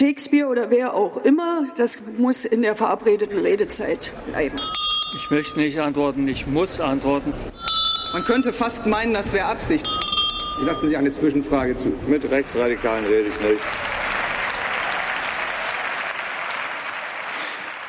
[0.00, 4.56] Shakespeare oder wer auch immer, das muss in der verabredeten Redezeit bleiben.
[5.14, 7.34] Ich möchte nicht antworten, ich muss antworten.
[8.14, 9.86] Man könnte fast meinen, das wäre Absicht.
[10.58, 11.92] Ich lasse Sie eine Zwischenfrage zu.
[12.08, 13.60] Mit Rechtsradikalen rede ich nicht.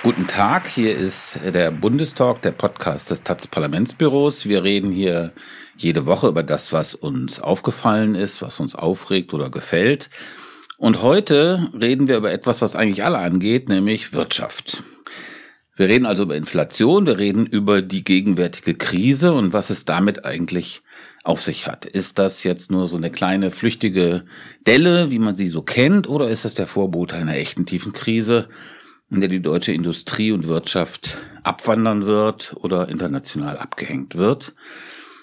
[0.03, 4.49] Guten Tag, hier ist der Bundestalk, der Podcast des Taz Parlamentsbüros.
[4.49, 5.31] Wir reden hier
[5.77, 10.09] jede Woche über das, was uns aufgefallen ist, was uns aufregt oder gefällt.
[10.81, 14.81] Und heute reden wir über etwas, was eigentlich alle angeht, nämlich Wirtschaft.
[15.75, 20.25] Wir reden also über Inflation, wir reden über die gegenwärtige Krise und was es damit
[20.25, 20.81] eigentlich
[21.23, 21.85] auf sich hat.
[21.85, 24.25] Ist das jetzt nur so eine kleine flüchtige
[24.65, 28.49] Delle, wie man sie so kennt, oder ist das der Vorbote einer echten tiefen Krise?
[29.11, 34.55] in der die deutsche Industrie und Wirtschaft abwandern wird oder international abgehängt wird.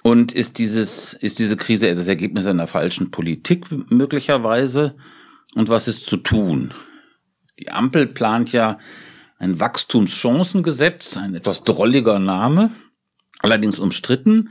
[0.02, 4.95] Und ist dieses, ist diese Krise das Ergebnis einer falschen Politik möglicherweise?
[5.58, 6.72] Und was ist zu tun?
[7.58, 8.78] Die Ampel plant ja
[9.40, 12.70] ein Wachstumschancengesetz, ein etwas drolliger Name,
[13.40, 14.50] allerdings umstritten.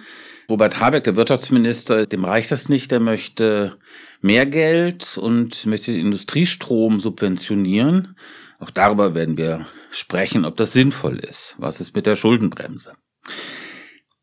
[0.49, 2.91] Robert Habeck, der Wirtschaftsminister, dem reicht das nicht.
[2.91, 3.77] Der möchte
[4.19, 8.17] mehr Geld und möchte den Industriestrom subventionieren.
[8.59, 11.55] Auch darüber werden wir sprechen, ob das sinnvoll ist.
[11.57, 12.91] Was ist mit der Schuldenbremse?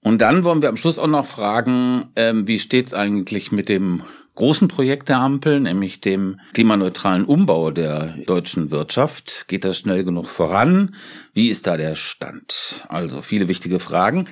[0.00, 3.70] Und dann wollen wir am Schluss auch noch fragen, ähm, wie steht es eigentlich mit
[3.70, 4.02] dem
[4.34, 9.46] großen Projekt der Ampel, nämlich dem klimaneutralen Umbau der deutschen Wirtschaft.
[9.48, 10.96] Geht das schnell genug voran?
[11.32, 12.84] Wie ist da der Stand?
[12.88, 14.28] Also viele wichtige Fragen.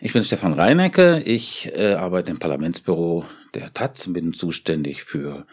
[0.00, 1.22] Ich bin Stefan Reinecke.
[1.24, 3.24] Ich äh, arbeite im Parlamentsbüro
[3.54, 5.46] der Taz und bin zuständig für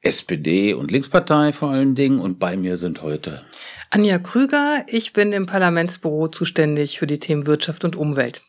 [0.00, 2.18] SPD und Linkspartei vor allen Dingen.
[2.18, 3.44] Und bei mir sind heute
[3.90, 4.84] Anja Krüger.
[4.88, 8.42] Ich bin im Parlamentsbüro zuständig für die Themen Wirtschaft und Umwelt.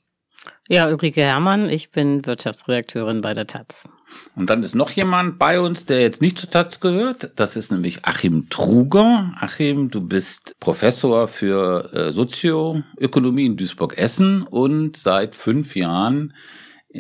[0.70, 3.86] Ja, Ulrike Herrmann, ich bin Wirtschaftsredakteurin bei der Taz.
[4.34, 7.34] Und dann ist noch jemand bei uns, der jetzt nicht zur Taz gehört.
[7.38, 9.34] Das ist nämlich Achim Truger.
[9.42, 16.34] Achim, du bist Professor für äh, Sozioökonomie in Duisburg-Essen und seit fünf Jahren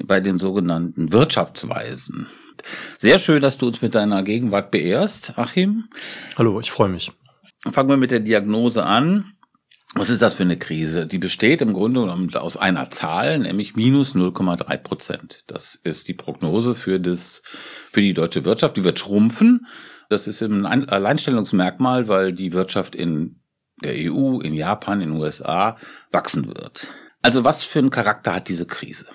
[0.03, 2.28] bei den sogenannten Wirtschaftsweisen.
[2.97, 5.85] Sehr schön, dass du uns mit deiner Gegenwart beehrst, Achim.
[6.38, 7.13] Hallo, ich freue mich.
[7.72, 9.34] Fangen wir mit der Diagnose an.
[9.95, 11.05] Was ist das für eine Krise?
[11.05, 15.43] Die besteht im Grunde genommen aus einer Zahl, nämlich minus 0,3 Prozent.
[15.47, 17.43] Das ist die Prognose für das,
[17.91, 18.75] für die deutsche Wirtschaft.
[18.75, 19.67] Die wird schrumpfen.
[20.09, 23.39] Das ist ein Alleinstellungsmerkmal, weil die Wirtschaft in
[23.83, 25.77] der EU, in Japan, in den USA
[26.11, 26.87] wachsen wird.
[27.21, 29.05] Also was für einen Charakter hat diese Krise?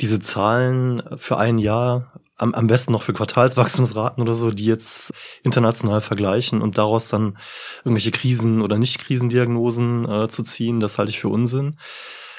[0.00, 5.12] Diese Zahlen für ein Jahr am, am besten noch für Quartalswachstumsraten oder so, die jetzt
[5.42, 7.38] international vergleichen und daraus dann
[7.84, 11.76] irgendwelche Krisen- oder Nicht-Krisendiagnosen äh, zu ziehen, das halte ich für Unsinn.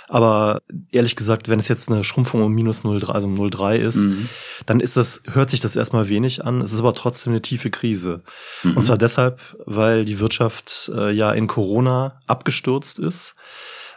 [0.07, 0.61] Aber
[0.91, 4.29] ehrlich gesagt, wenn es jetzt eine Schrumpfung um minus 0,3, also um 0,3 ist, mhm.
[4.67, 6.61] dann ist das, hört sich das erstmal wenig an.
[6.61, 8.21] Es ist aber trotzdem eine tiefe Krise.
[8.61, 8.77] Mhm.
[8.77, 13.35] Und zwar deshalb, weil die Wirtschaft äh, ja in Corona abgestürzt ist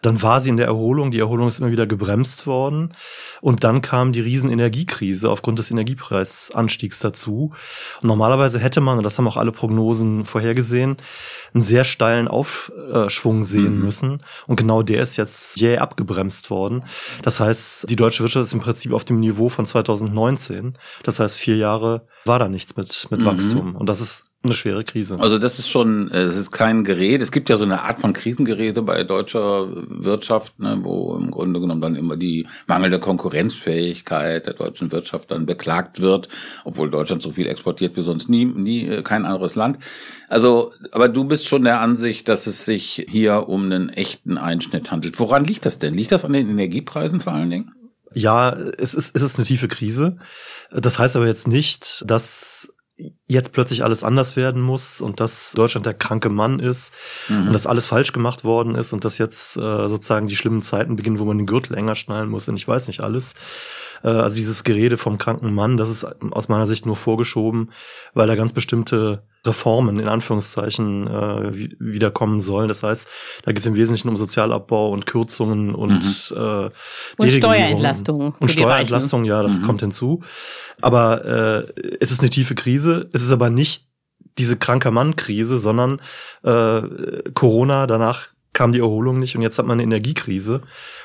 [0.02, 1.10] dann war sie in der Erholung.
[1.10, 2.92] Die Erholung ist immer wieder gebremst worden.
[3.40, 7.52] Und dann kam die Riesenenergiekrise aufgrund des Energiepreisanstiegs dazu.
[8.00, 10.96] Und normalerweise hätte man, und das haben auch alle Prognosen vorhergesehen,
[11.54, 13.84] einen sehr steilen Aufschwung sehen mhm.
[13.84, 14.22] müssen.
[14.46, 16.84] Und genau der ist jetzt jäh abgebremst worden.
[17.22, 20.76] Das heißt, die deutsche Wirtschaft ist im Prinzip auf dem Niveau von 2019.
[21.02, 23.24] Das heißt, vier Jahre war da nichts mit, mit mhm.
[23.24, 23.76] Wachstum.
[23.76, 25.18] Und das ist eine schwere Krise.
[25.18, 27.22] Also das ist schon, es ist kein Gerät.
[27.22, 31.58] Es gibt ja so eine Art von Krisengeräte bei deutscher Wirtschaft, ne, wo im Grunde
[31.58, 36.28] genommen dann immer die mangelnde Konkurrenzfähigkeit der deutschen Wirtschaft dann beklagt wird,
[36.64, 39.80] obwohl Deutschland so viel exportiert wie sonst nie, nie äh, kein anderes Land.
[40.28, 44.92] Also, aber du bist schon der Ansicht, dass es sich hier um einen echten Einschnitt
[44.92, 45.18] handelt.
[45.18, 45.94] Woran liegt das denn?
[45.94, 47.72] Liegt das an den Energiepreisen vor allen Dingen?
[48.14, 50.16] Ja, es ist, es ist eine tiefe Krise.
[50.70, 52.72] Das heißt aber jetzt nicht, dass
[53.28, 56.92] jetzt plötzlich alles anders werden muss und dass Deutschland der kranke Mann ist
[57.28, 57.48] mhm.
[57.48, 60.96] und dass alles falsch gemacht worden ist und dass jetzt äh, sozusagen die schlimmen Zeiten
[60.96, 63.34] beginnen, wo man den Gürtel enger schnallen muss und ich weiß nicht alles.
[64.02, 67.70] Äh, also dieses Gerede vom kranken Mann, das ist aus meiner Sicht nur vorgeschoben,
[68.14, 72.68] weil da ganz bestimmte Reformen in Anführungszeichen äh, wiederkommen sollen.
[72.68, 73.08] Das heißt,
[73.44, 76.36] da geht es im Wesentlichen um Sozialabbau und Kürzungen und, mhm.
[76.36, 76.70] äh,
[77.16, 78.34] und Steuerentlastungen.
[78.38, 79.64] Und Steuerentlastungen, ja, das mhm.
[79.64, 80.22] kommt hinzu.
[80.80, 83.08] Aber äh, es ist eine tiefe Krise.
[83.12, 83.86] Es ist aber nicht
[84.38, 86.00] diese kranker Mann-Krise, sondern
[86.44, 86.82] äh,
[87.34, 88.28] Corona danach
[88.58, 90.62] kam die Erholung nicht und jetzt hat man eine Energiekrise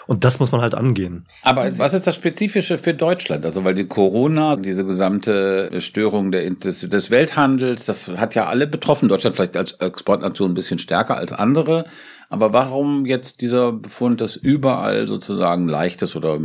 [0.08, 1.28] und das muss man halt angehen.
[1.44, 3.46] Aber was ist das Spezifische für Deutschland?
[3.46, 8.66] Also weil die Corona, diese gesamte Störung der, des, des Welthandels, das hat ja alle
[8.66, 9.08] betroffen.
[9.08, 11.86] Deutschland vielleicht als Exportnation ein bisschen stärker als andere.
[12.28, 16.40] Aber warum jetzt dieser Befund, dass überall sozusagen leichtes oder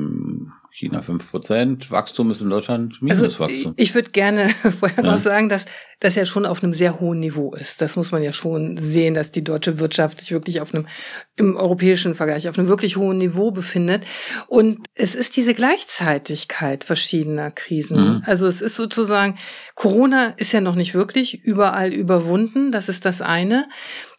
[0.79, 3.75] China fünf Prozent, Wachstum ist in Deutschland Also Minuswachstum.
[3.77, 4.49] ich würde gerne
[4.79, 5.11] vorher Ja.
[5.11, 5.65] noch sagen, dass
[5.99, 7.81] das ja schon auf einem sehr hohen Niveau ist.
[7.81, 10.87] Das muss man ja schon sehen, dass die deutsche Wirtschaft sich wirklich auf einem,
[11.35, 14.05] im europäischen Vergleich, auf einem wirklich hohen Niveau befindet.
[14.47, 17.99] Und es ist diese Gleichzeitigkeit verschiedener Krisen.
[18.19, 18.23] Mhm.
[18.25, 19.37] Also es ist sozusagen,
[19.75, 22.71] Corona ist ja noch nicht wirklich überall überwunden.
[22.71, 23.69] Das ist das eine.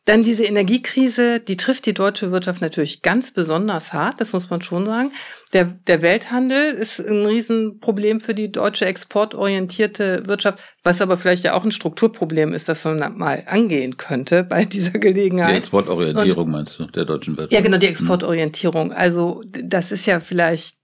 [0.09, 4.59] Dann diese Energiekrise, die trifft die deutsche Wirtschaft natürlich ganz besonders hart, das muss man
[4.63, 5.11] schon sagen.
[5.53, 11.53] Der, der Welthandel ist ein Riesenproblem für die deutsche exportorientierte Wirtschaft, was aber vielleicht ja
[11.53, 15.57] auch ein Strukturproblem ist, das man mal angehen könnte bei dieser Die Gelegenheit.
[15.57, 17.53] Exportorientierung meinst du, der deutschen Wirtschaft?
[17.53, 18.91] Ja, genau, die Exportorientierung.
[18.91, 20.75] Also das ist ja vielleicht,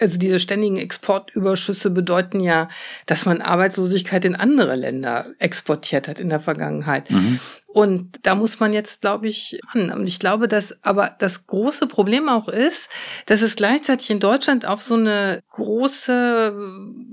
[0.00, 2.70] also diese ständigen Exportüberschüsse bedeuten ja,
[3.06, 7.08] dass man Arbeitslosigkeit in andere Länder exportiert hat in der Vergangenheit.
[7.12, 7.38] Mhm.
[7.76, 9.90] Und da muss man jetzt, glaube ich, an.
[9.90, 12.88] Und ich glaube, dass aber das große Problem auch ist,
[13.26, 16.54] dass es gleichzeitig in Deutschland auf so eine große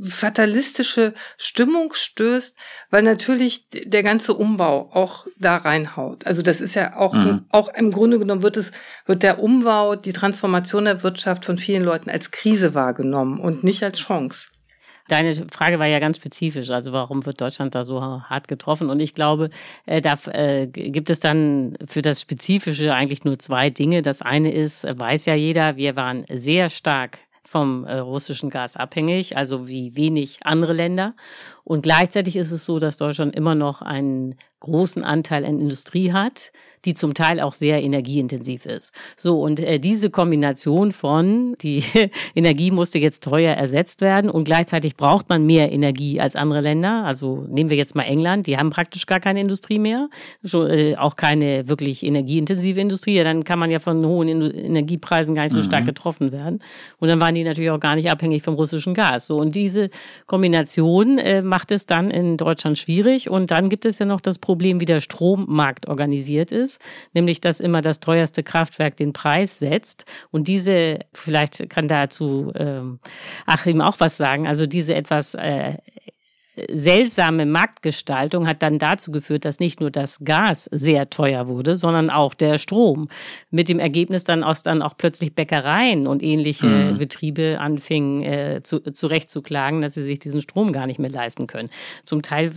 [0.10, 2.56] fatalistische Stimmung stößt,
[2.92, 6.26] weil natürlich der ganze Umbau auch da reinhaut.
[6.26, 7.44] Also das ist ja auch, Mhm.
[7.50, 8.72] auch im Grunde genommen wird es,
[9.06, 13.84] wird der Umbau, die Transformation der Wirtschaft von vielen Leuten als Krise wahrgenommen und nicht
[13.84, 14.53] als Chance.
[15.08, 16.70] Deine Frage war ja ganz spezifisch.
[16.70, 18.90] Also warum wird Deutschland da so hart getroffen?
[18.90, 19.50] Und ich glaube,
[19.86, 24.02] äh, da äh, gibt es dann für das Spezifische eigentlich nur zwei Dinge.
[24.02, 29.38] Das eine ist, äh, weiß ja jeder, wir waren sehr stark vom russischen Gas abhängig,
[29.38, 31.14] also wie wenig andere Länder.
[31.64, 36.52] Und gleichzeitig ist es so, dass Deutschland immer noch einen großen Anteil an Industrie hat,
[36.86, 38.94] die zum Teil auch sehr energieintensiv ist.
[39.16, 41.84] So, und äh, diese Kombination von, die
[42.36, 47.04] Energie musste jetzt teuer ersetzt werden und gleichzeitig braucht man mehr Energie als andere Länder.
[47.06, 50.10] Also nehmen wir jetzt mal England, die haben praktisch gar keine Industrie mehr,
[50.44, 53.16] schon, äh, auch keine wirklich energieintensive Industrie.
[53.16, 56.60] Ja, dann kann man ja von hohen Indu- Energiepreisen gar nicht so stark getroffen werden.
[57.00, 59.28] Und dann waren die natürlich auch gar nicht abhängig vom russischen Gas.
[59.28, 59.90] So, und diese
[60.26, 63.30] Kombination äh, macht es dann in Deutschland schwierig.
[63.30, 66.82] Und dann gibt es ja noch das Problem, wie der Strommarkt organisiert ist,
[67.14, 70.06] nämlich dass immer das teuerste Kraftwerk den Preis setzt.
[70.32, 72.98] Und diese, vielleicht kann dazu ähm,
[73.46, 75.74] Achim auch was sagen, also diese etwas äh,
[76.72, 82.10] seltsame Marktgestaltung hat dann dazu geführt, dass nicht nur das Gas sehr teuer wurde, sondern
[82.10, 83.08] auch der Strom.
[83.50, 86.98] Mit dem Ergebnis dann aus dann auch plötzlich Bäckereien und ähnliche Mhm.
[86.98, 91.70] Betriebe anfingen äh, zu, zurechtzuklagen, dass sie sich diesen Strom gar nicht mehr leisten können.
[92.06, 92.52] Zum Teil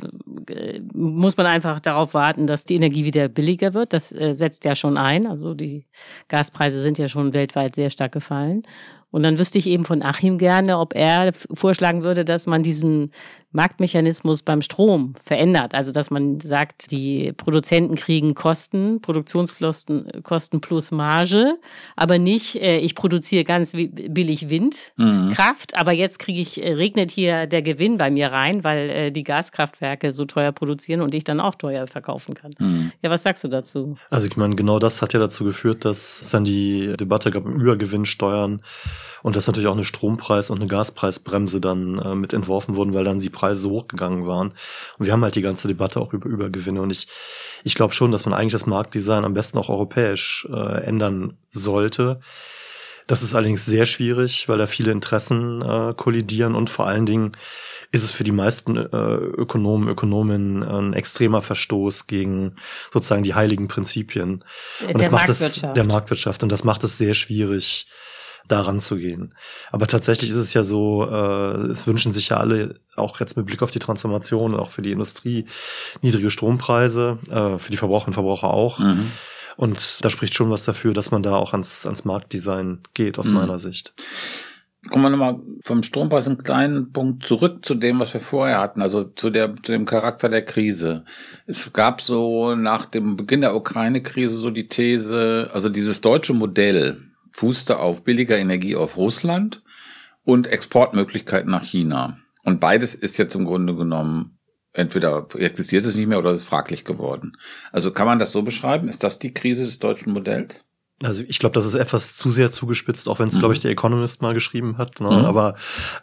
[0.51, 3.93] äh, muss man einfach darauf warten, dass die Energie wieder billiger wird.
[3.93, 5.27] Das äh, setzt ja schon ein.
[5.27, 5.87] Also die
[6.29, 8.63] Gaspreise sind ja schon weltweit sehr stark gefallen.
[9.11, 13.11] Und dann wüsste ich eben von Achim gerne, ob er vorschlagen würde, dass man diesen
[13.56, 15.75] Marktmechanismus beim Strom verändert.
[15.75, 21.58] Also dass man sagt, die Produzenten kriegen Kosten, Produktionskosten Kosten plus Marge,
[21.97, 27.47] aber nicht, äh, ich produziere ganz billig Windkraft, aber jetzt kriege ich, äh, regnet hier
[27.47, 31.41] der Gewinn bei mir rein, weil äh, die Gaskraftwerke so teuer produzieren und ich dann
[31.41, 32.50] auch teuer verkaufen kann.
[32.59, 32.93] Mhm.
[33.02, 33.97] Ja, was sagst du dazu?
[34.11, 37.47] Also ich meine, genau das hat ja dazu geführt, dass es dann die Debatte gab
[37.47, 38.61] um Übergewinnsteuern
[39.23, 43.05] und dass natürlich auch eine Strompreis- und eine Gaspreisbremse dann äh, mit entworfen wurden, weil
[43.05, 44.53] dann die Preise so hochgegangen waren.
[44.99, 46.81] Und wir haben halt die ganze Debatte auch über Übergewinne.
[46.81, 47.09] Und ich,
[47.65, 52.21] ich glaube schon, dass man eigentlich das Marktdesign am besten auch europäisch äh, ändern sollte.
[53.07, 57.33] Das ist allerdings sehr schwierig, weil da viele Interessen äh, kollidieren und vor allen Dingen
[57.93, 62.57] ist es für die meisten äh, Ökonomen, Ökonominnen ein extremer Verstoß gegen
[62.93, 64.45] sozusagen die heiligen Prinzipien.
[64.81, 67.87] Und der das macht es der Marktwirtschaft und das macht es sehr schwierig,
[68.49, 69.35] daran zu gehen.
[69.71, 73.47] Aber tatsächlich ist es ja so, äh, es wünschen sich ja alle, auch jetzt mit
[73.47, 75.47] Blick auf die Transformation, auch für die Industrie,
[76.03, 78.79] niedrige Strompreise, äh, für die Verbraucherinnen und Verbraucher auch.
[78.79, 79.11] Mhm.
[79.57, 83.29] Und da spricht schon was dafür, dass man da auch ans, ans Marktdesign geht, aus
[83.29, 83.35] Mhm.
[83.35, 83.95] meiner Sicht.
[84.91, 88.83] Kommen wir nochmal vom Strompreis einen kleinen Punkt zurück zu dem, was wir vorher hatten,
[88.83, 91.05] also zu der, zu dem Charakter der Krise.
[91.47, 97.06] Es gab so nach dem Beginn der Ukraine-Krise so die These, also dieses deutsche Modell
[97.37, 99.62] fußte auf billiger Energie auf Russland
[100.25, 102.16] und Exportmöglichkeiten nach China.
[102.45, 104.38] Und beides ist jetzt im Grunde genommen
[104.73, 107.37] entweder existiert es nicht mehr oder es ist fraglich geworden.
[107.73, 108.88] Also kann man das so beschreiben?
[108.88, 110.64] Ist das die Krise des deutschen Modells?
[111.02, 113.40] Also ich glaube, das ist etwas zu sehr zugespitzt, auch wenn es, Mhm.
[113.40, 114.99] glaube ich, der Economist mal geschrieben hat.
[115.00, 115.09] Ne?
[115.11, 115.25] Mhm.
[115.26, 115.55] Aber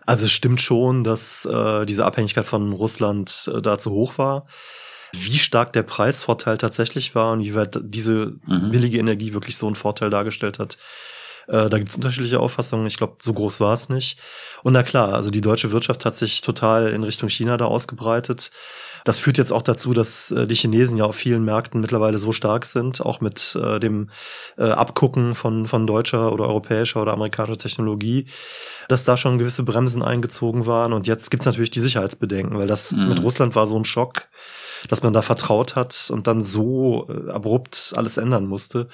[0.06, 4.46] also es stimmt schon, dass äh, diese Abhängigkeit von Russland äh, da zu hoch war.
[5.14, 8.72] Wie stark der Preisvorteil tatsächlich war und wie weit diese Mhm.
[8.72, 10.78] billige Energie wirklich so einen Vorteil dargestellt hat,
[11.48, 12.88] Äh, da gibt es unterschiedliche Auffassungen.
[12.88, 14.20] Ich glaube, so groß war es nicht.
[14.64, 18.52] Und na klar, also die deutsche Wirtschaft hat sich total in Richtung China da ausgebreitet.
[19.04, 22.32] Das führt jetzt auch dazu, dass äh, die Chinesen ja auf vielen Märkten mittlerweile so
[22.32, 24.10] stark sind, auch mit äh, dem
[24.58, 28.28] äh, Abgucken von, von deutscher oder europäischer oder amerikanischer Technologie,
[28.88, 30.94] dass da schon gewisse Bremsen eingezogen waren.
[30.94, 33.10] Und jetzt gibt's natürlich die Sicherheitsbedenken, weil das mhm.
[33.10, 34.28] mit Russland war so ein Schock
[34.90, 38.88] dass man da vertraut hat und dann so äh, abrupt alles ändern musste,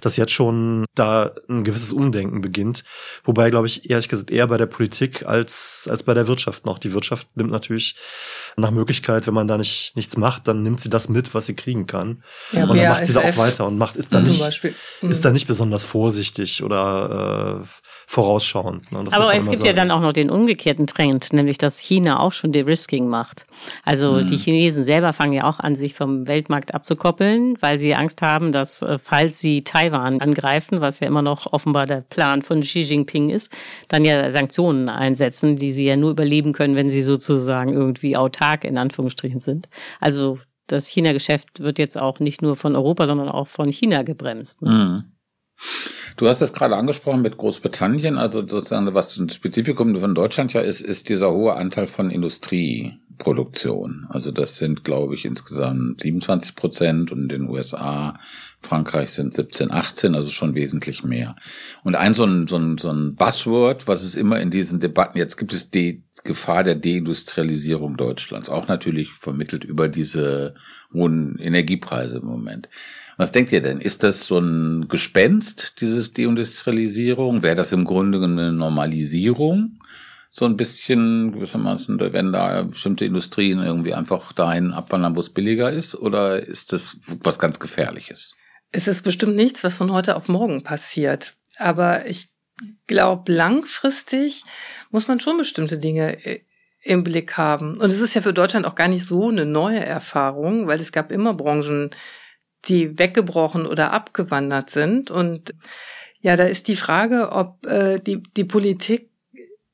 [0.00, 2.84] dass jetzt schon da ein gewisses Umdenken beginnt.
[3.24, 6.78] Wobei, glaube ich, ehrlich gesagt eher bei der Politik als, als bei der Wirtschaft noch.
[6.78, 7.96] Die Wirtschaft nimmt natürlich
[8.56, 11.54] nach Möglichkeit, wenn man da nicht nichts macht, dann nimmt sie das mit, was sie
[11.54, 12.22] kriegen kann.
[12.52, 14.74] Ja, und dann macht sie da auch weiter und macht ist da nicht Beispiel.
[15.02, 17.66] ist da nicht besonders vorsichtig oder äh,
[18.08, 18.90] vorausschauend.
[18.92, 19.04] Ne?
[19.10, 19.66] Aber es gibt sagen.
[19.66, 23.44] ja dann auch noch den umgekehrten Trend, nämlich dass China auch schon De-Risking macht.
[23.84, 24.26] Also hm.
[24.28, 28.52] die Chinesen selber fangen ja auch an, sich vom Weltmarkt abzukoppeln, weil sie Angst haben,
[28.52, 32.80] dass äh, falls sie Taiwan angreifen, was ja immer noch offenbar der Plan von Xi
[32.80, 33.52] Jinping ist,
[33.88, 38.62] dann ja Sanktionen einsetzen, die sie ja nur überleben können, wenn sie sozusagen irgendwie autark
[38.62, 39.68] in Anführungsstrichen sind.
[39.98, 44.62] Also das China-Geschäft wird jetzt auch nicht nur von Europa, sondern auch von China gebremst.
[44.62, 44.70] Ne?
[44.70, 45.15] Mhm.
[46.16, 50.60] Du hast es gerade angesprochen mit Großbritannien, also sozusagen was ein Spezifikum von Deutschland ja
[50.62, 54.06] ist, ist dieser hohe Anteil von Industrieproduktion.
[54.08, 58.18] Also das sind, glaube ich, insgesamt 27 Prozent und in den USA,
[58.62, 61.36] Frankreich sind 17, 18, also schon wesentlich mehr.
[61.84, 65.18] Und ein so ein, so ein, so ein Buzzword, was es immer in diesen Debatten,
[65.18, 70.54] jetzt gibt es die Gefahr der Deindustrialisierung Deutschlands, auch natürlich vermittelt über diese
[70.92, 72.68] hohen Energiepreise im Moment.
[73.16, 73.80] Was denkt ihr denn?
[73.80, 77.42] Ist das so ein Gespenst, dieses Deindustrialisierung?
[77.42, 79.78] Wäre das im Grunde eine Normalisierung?
[80.30, 85.72] So ein bisschen gewissermaßen, wenn da bestimmte Industrien irgendwie einfach dahin abwandern, wo es billiger
[85.72, 85.94] ist?
[85.94, 88.34] Oder ist das was ganz Gefährliches?
[88.70, 91.36] Es ist bestimmt nichts, was von heute auf morgen passiert.
[91.56, 92.28] Aber ich
[92.86, 94.44] glaube, langfristig
[94.90, 96.40] muss man schon bestimmte Dinge äh,
[96.82, 97.78] im Blick haben.
[97.78, 100.92] Und es ist ja für Deutschland auch gar nicht so eine neue Erfahrung, weil es
[100.92, 101.90] gab immer Branchen,
[102.68, 105.10] die weggebrochen oder abgewandert sind.
[105.10, 105.54] Und
[106.20, 109.10] ja, da ist die Frage, ob äh, die, die Politik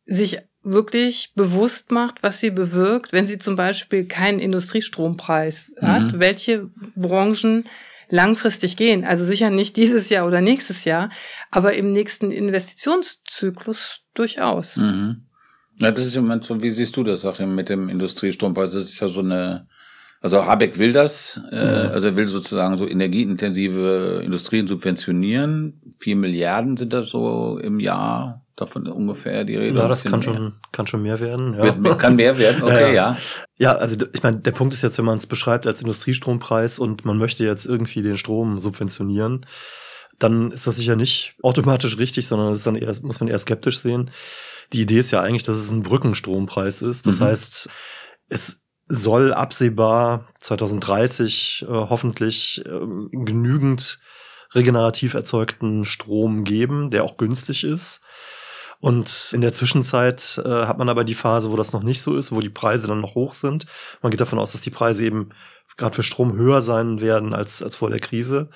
[0.05, 5.87] sich wirklich bewusst macht, was sie bewirkt, wenn sie zum Beispiel keinen Industriestrompreis mhm.
[5.87, 7.65] hat, welche Branchen
[8.09, 9.05] langfristig gehen.
[9.05, 11.11] Also sicher nicht dieses Jahr oder nächstes Jahr,
[11.51, 14.77] aber im nächsten Investitionszyklus durchaus.
[14.77, 15.27] Mhm.
[15.79, 18.75] Ja, das ist im Moment so, wie siehst du das, Achim, mit dem Industriestrompreis?
[18.75, 19.67] Das ist ja so eine
[20.23, 21.91] also Habeck will das, äh, ja.
[21.91, 25.83] also er will sozusagen so energieintensive Industrien subventionieren.
[25.99, 29.77] Vier Milliarden sind das so im Jahr, davon ungefähr die Rede.
[29.77, 31.55] Ja, das kann schon, kann schon mehr werden.
[31.55, 31.83] Ja.
[31.83, 33.11] Wird, kann mehr werden, okay, ja.
[33.11, 33.17] Ja,
[33.59, 37.05] ja also ich meine, der Punkt ist jetzt, wenn man es beschreibt als Industriestrompreis und
[37.05, 39.45] man möchte jetzt irgendwie den Strom subventionieren,
[40.21, 43.41] dann ist das sicher nicht automatisch richtig, sondern das ist dann eher, muss man eher
[43.41, 44.13] skeptisch sehen.
[44.73, 47.09] Die Idee ist ja eigentlich, dass es ein Brückenstrompreis ist.
[47.09, 47.25] Das mhm.
[47.25, 47.69] heißt,
[48.29, 48.62] es
[48.95, 52.81] soll absehbar 2030 äh, hoffentlich äh,
[53.11, 53.99] genügend
[54.55, 58.03] regenerativ erzeugten Strom geben, der auch günstig ist.
[58.81, 62.17] Und in der Zwischenzeit äh, hat man aber die Phase, wo das noch nicht so
[62.17, 63.65] ist, wo die Preise dann noch hoch sind.
[64.03, 65.31] Man geht davon aus, dass die Preise eben
[65.79, 68.51] gerade für Strom höher sein werden als, als vor der Krise.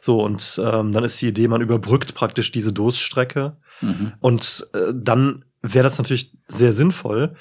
[0.00, 3.56] So, und ähm, dann ist die Idee, man überbrückt praktisch diese Durststrecke.
[3.80, 4.12] Mhm.
[4.20, 7.32] Und äh, dann wäre das natürlich sehr sinnvoll,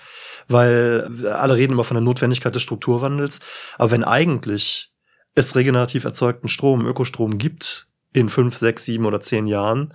[0.48, 3.40] weil alle reden immer von der Notwendigkeit des Strukturwandels.
[3.78, 4.92] Aber wenn eigentlich
[5.36, 9.94] es regenerativ erzeugten Strom, Ökostrom gibt in fünf, sechs, sieben oder zehn Jahren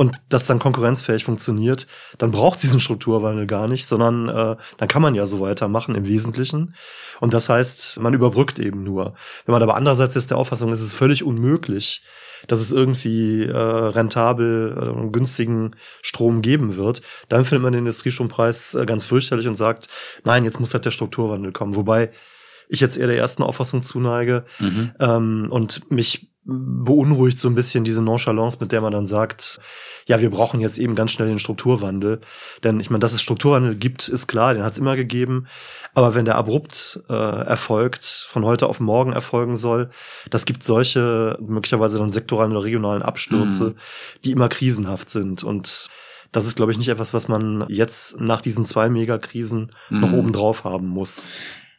[0.00, 4.88] und das dann konkurrenzfähig funktioniert, dann braucht es diesen Strukturwandel gar nicht, sondern äh, dann
[4.88, 6.74] kann man ja so weitermachen im Wesentlichen.
[7.20, 9.12] Und das heißt, man überbrückt eben nur.
[9.44, 12.02] Wenn man aber andererseits jetzt der Auffassung ist, es ist völlig unmöglich,
[12.46, 17.80] dass es irgendwie äh, rentabel äh, und günstigen Strom geben wird, dann findet man den
[17.80, 19.88] Industriestrompreis äh, ganz fürchterlich und sagt,
[20.24, 21.76] nein, jetzt muss halt der Strukturwandel kommen.
[21.76, 22.10] Wobei
[22.70, 24.92] ich jetzt eher der ersten Auffassung zuneige mhm.
[24.98, 29.60] ähm, und mich beunruhigt so ein bisschen diese Nonchalance, mit der man dann sagt,
[30.06, 32.20] ja, wir brauchen jetzt eben ganz schnell den Strukturwandel.
[32.64, 35.46] Denn ich meine, dass es Strukturwandel gibt, ist klar, den hat es immer gegeben.
[35.94, 39.88] Aber wenn der abrupt äh, erfolgt, von heute auf morgen erfolgen soll,
[40.30, 43.74] das gibt solche möglicherweise dann sektoralen oder regionalen Abstürze, mhm.
[44.24, 45.44] die immer krisenhaft sind.
[45.44, 45.88] Und
[46.32, 50.00] das ist, glaube ich, nicht etwas, was man jetzt nach diesen zwei Megakrisen mhm.
[50.00, 51.28] noch oben drauf haben muss.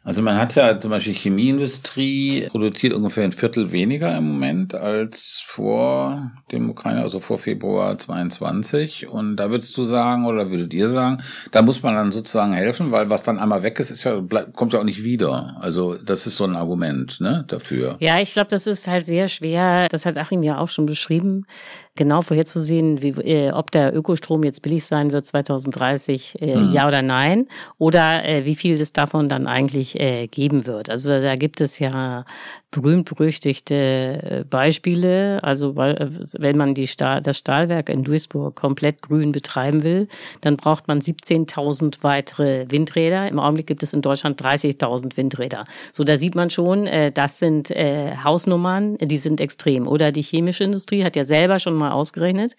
[0.04, 5.44] Also man hat ja zum Beispiel Chemieindustrie produziert ungefähr ein Viertel weniger im Moment als
[5.46, 9.08] vor dem Ukraine, also vor Februar 22.
[9.08, 12.90] Und da würdest du sagen, oder würdet ihr sagen, da muss man dann sozusagen helfen,
[12.90, 14.20] weil was dann einmal weg ist, ist ja,
[14.54, 15.56] kommt ja auch nicht wieder.
[15.60, 17.96] Also das ist so ein Argument, ne, dafür.
[18.00, 19.86] Ja, ich glaube, das ist halt sehr schwer.
[19.88, 21.44] Das hat Achim ja auch schon beschrieben
[21.96, 26.72] genau vorherzusehen, wie, äh, ob der Ökostrom jetzt billig sein wird 2030, äh, mhm.
[26.72, 30.88] ja oder nein, oder äh, wie viel es davon dann eigentlich äh, geben wird.
[30.88, 32.24] Also da gibt es ja
[32.72, 35.44] berühmt-berüchtigte äh, Beispiele.
[35.44, 40.08] Also äh, wenn man die Stahl, das Stahlwerk in Duisburg komplett grün betreiben will,
[40.40, 43.28] dann braucht man 17.000 weitere Windräder.
[43.28, 45.64] Im Augenblick gibt es in Deutschland 30.000 Windräder.
[45.92, 49.86] So, da sieht man schon, äh, das sind Hausnummern, die sind extrem.
[49.86, 52.56] Oder die chemische Industrie hat ja selber schon mal ausgerechnet,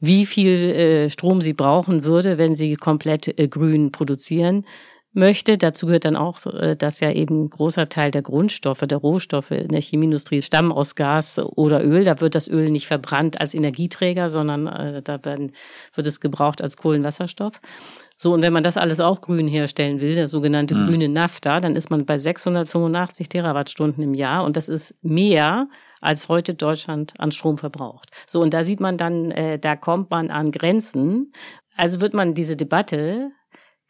[0.00, 4.64] wie viel Strom sie brauchen würde, wenn sie komplett grün produzieren
[5.12, 5.58] möchte.
[5.58, 9.50] Dazu gehört dann auch, äh, dass ja eben ein großer Teil der Grundstoffe, der Rohstoffe
[9.50, 12.04] in der Chemieindustrie stammen aus Gas oder Öl.
[12.04, 15.52] Da wird das Öl nicht verbrannt als Energieträger, sondern äh, da werden,
[15.94, 17.60] wird es gebraucht als Kohlenwasserstoff.
[18.16, 20.86] So, und wenn man das alles auch grün herstellen will, der sogenannte mhm.
[20.86, 25.68] grüne Nafta, dann ist man bei 685 Terawattstunden im Jahr und das ist mehr
[26.00, 28.10] als heute Deutschland an Strom verbraucht.
[28.26, 31.32] So, und da sieht man dann, äh, da kommt man an Grenzen.
[31.76, 33.30] Also wird man diese Debatte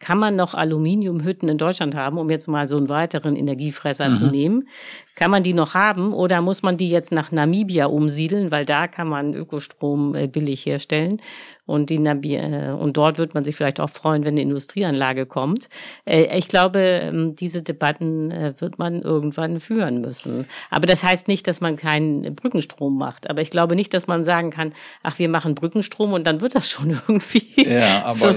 [0.03, 4.15] kann man noch Aluminiumhütten in Deutschland haben, um jetzt mal so einen weiteren Energiefresser mhm.
[4.15, 4.69] zu nehmen?
[5.15, 8.89] Kann man die noch haben oder muss man die jetzt nach Namibia umsiedeln, weil da
[8.89, 11.21] kann man Ökostrom äh, billig herstellen
[11.67, 15.27] und die Nabi äh, und dort wird man sich vielleicht auch freuen, wenn eine Industrieanlage
[15.27, 15.69] kommt.
[16.07, 20.47] Äh, ich glaube, ähm, diese Debatten wird man irgendwann führen müssen.
[20.71, 23.29] Aber das heißt nicht, dass man keinen Brückenstrom macht.
[23.29, 26.55] Aber ich glaube nicht, dass man sagen kann, ach, wir machen Brückenstrom und dann wird
[26.55, 27.71] das schon irgendwie.
[27.71, 28.29] Ja, aber so,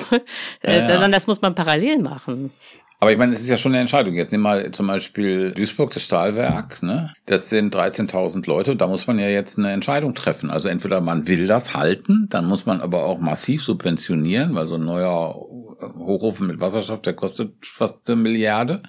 [0.64, 0.88] ja.
[0.88, 2.52] sondern das muss man parallel machen.
[3.00, 4.14] Aber ich meine, es ist ja schon eine Entscheidung.
[4.16, 6.82] Jetzt nimm mal zum Beispiel Duisburg, das Stahlwerk.
[6.82, 7.14] Ne?
[7.26, 8.76] Das sind 13.000 Leute.
[8.76, 10.50] Da muss man ja jetzt eine Entscheidung treffen.
[10.50, 14.76] Also entweder man will das halten, dann muss man aber auch massiv subventionieren, weil so
[14.76, 18.82] ein neuer Hochofen mit Wasserstoff, der kostet fast eine Milliarde.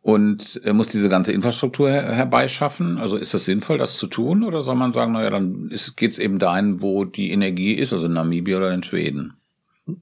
[0.00, 2.98] Und er muss diese ganze Infrastruktur her herbeischaffen.
[2.98, 4.42] Also ist das sinnvoll, das zu tun?
[4.42, 8.06] Oder soll man sagen, naja, dann geht es eben dahin, wo die Energie ist, also
[8.06, 9.34] in Namibia oder in Schweden?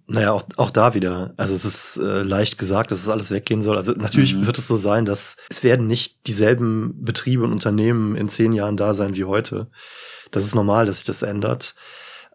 [0.06, 1.32] Naja, auch, auch da wieder.
[1.38, 3.76] Also es ist äh, leicht gesagt, dass es alles weggehen soll.
[3.76, 4.46] Also natürlich mhm.
[4.46, 8.76] wird es so sein, dass es werden nicht dieselben Betriebe und Unternehmen in zehn Jahren
[8.76, 9.68] da sein wie heute.
[10.30, 11.74] Das ist normal, dass sich das ändert.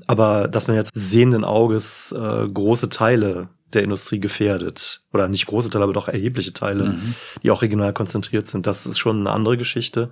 [0.07, 5.69] Aber dass man jetzt sehenden Auges äh, große Teile der Industrie gefährdet, oder nicht große
[5.69, 7.15] Teile, aber doch erhebliche Teile, mhm.
[7.43, 10.11] die auch regional konzentriert sind, das ist schon eine andere Geschichte.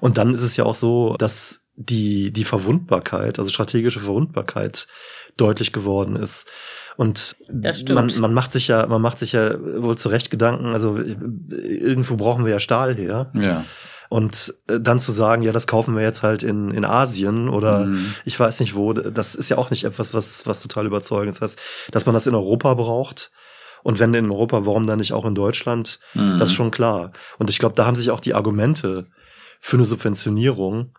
[0.00, 4.88] Und dann ist es ja auch so, dass die, die Verwundbarkeit, also strategische Verwundbarkeit
[5.36, 6.46] deutlich geworden ist.
[6.96, 7.36] Und
[7.88, 12.16] man, man macht sich ja, man macht sich ja wohl zu Recht Gedanken, also irgendwo
[12.16, 13.30] brauchen wir ja Stahl her.
[13.34, 13.64] Ja.
[14.08, 17.86] Und äh, dann zu sagen, ja, das kaufen wir jetzt halt in, in Asien oder
[17.86, 18.14] mhm.
[18.24, 21.42] ich weiß nicht wo, das ist ja auch nicht etwas, was, was total überzeugend ist.
[21.42, 23.30] Das heißt, dass man das in Europa braucht.
[23.82, 26.00] Und wenn in Europa, warum dann nicht auch in Deutschland?
[26.14, 26.38] Mhm.
[26.38, 27.12] Das ist schon klar.
[27.38, 29.06] Und ich glaube, da haben sich auch die Argumente
[29.60, 30.92] für eine Subventionierung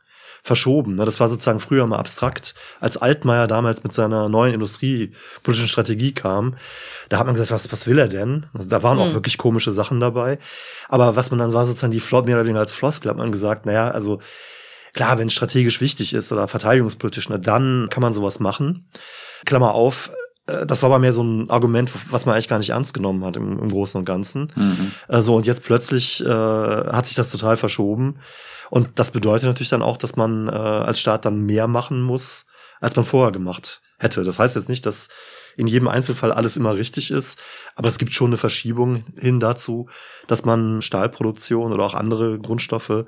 [0.43, 0.93] verschoben.
[0.93, 1.06] Ne?
[1.06, 2.56] Das war sozusagen früher mal abstrakt.
[2.80, 6.56] Als Altmaier damals mit seiner neuen industriepolitischen Strategie kam,
[7.10, 8.45] da hat man gesagt, was, was will er denn?
[8.54, 9.04] Also da waren mhm.
[9.04, 10.39] auch wirklich komische Sachen dabei.
[10.89, 13.32] Aber was man dann war sozusagen die Flot mehr oder weniger als Floskel, hat man
[13.32, 14.19] gesagt, naja, also
[14.93, 18.89] klar, wenn es strategisch wichtig ist oder verteidigungspolitisch, ne, dann kann man sowas machen.
[19.45, 20.10] Klammer auf,
[20.47, 23.23] äh, das war aber mehr so ein Argument, was man eigentlich gar nicht ernst genommen
[23.23, 24.52] hat im, im Großen und Ganzen.
[24.56, 24.91] Mhm.
[25.08, 28.17] Äh, so, und jetzt plötzlich äh, hat sich das total verschoben.
[28.69, 32.45] Und das bedeutet natürlich dann auch, dass man äh, als Staat dann mehr machen muss,
[32.80, 34.23] als man vorher gemacht hätte.
[34.23, 35.10] Das heißt jetzt nicht, dass
[35.56, 37.41] in jedem Einzelfall alles immer richtig ist,
[37.75, 39.89] aber es gibt schon eine Verschiebung hin dazu,
[40.27, 43.06] dass man Stahlproduktion oder auch andere Grundstoffe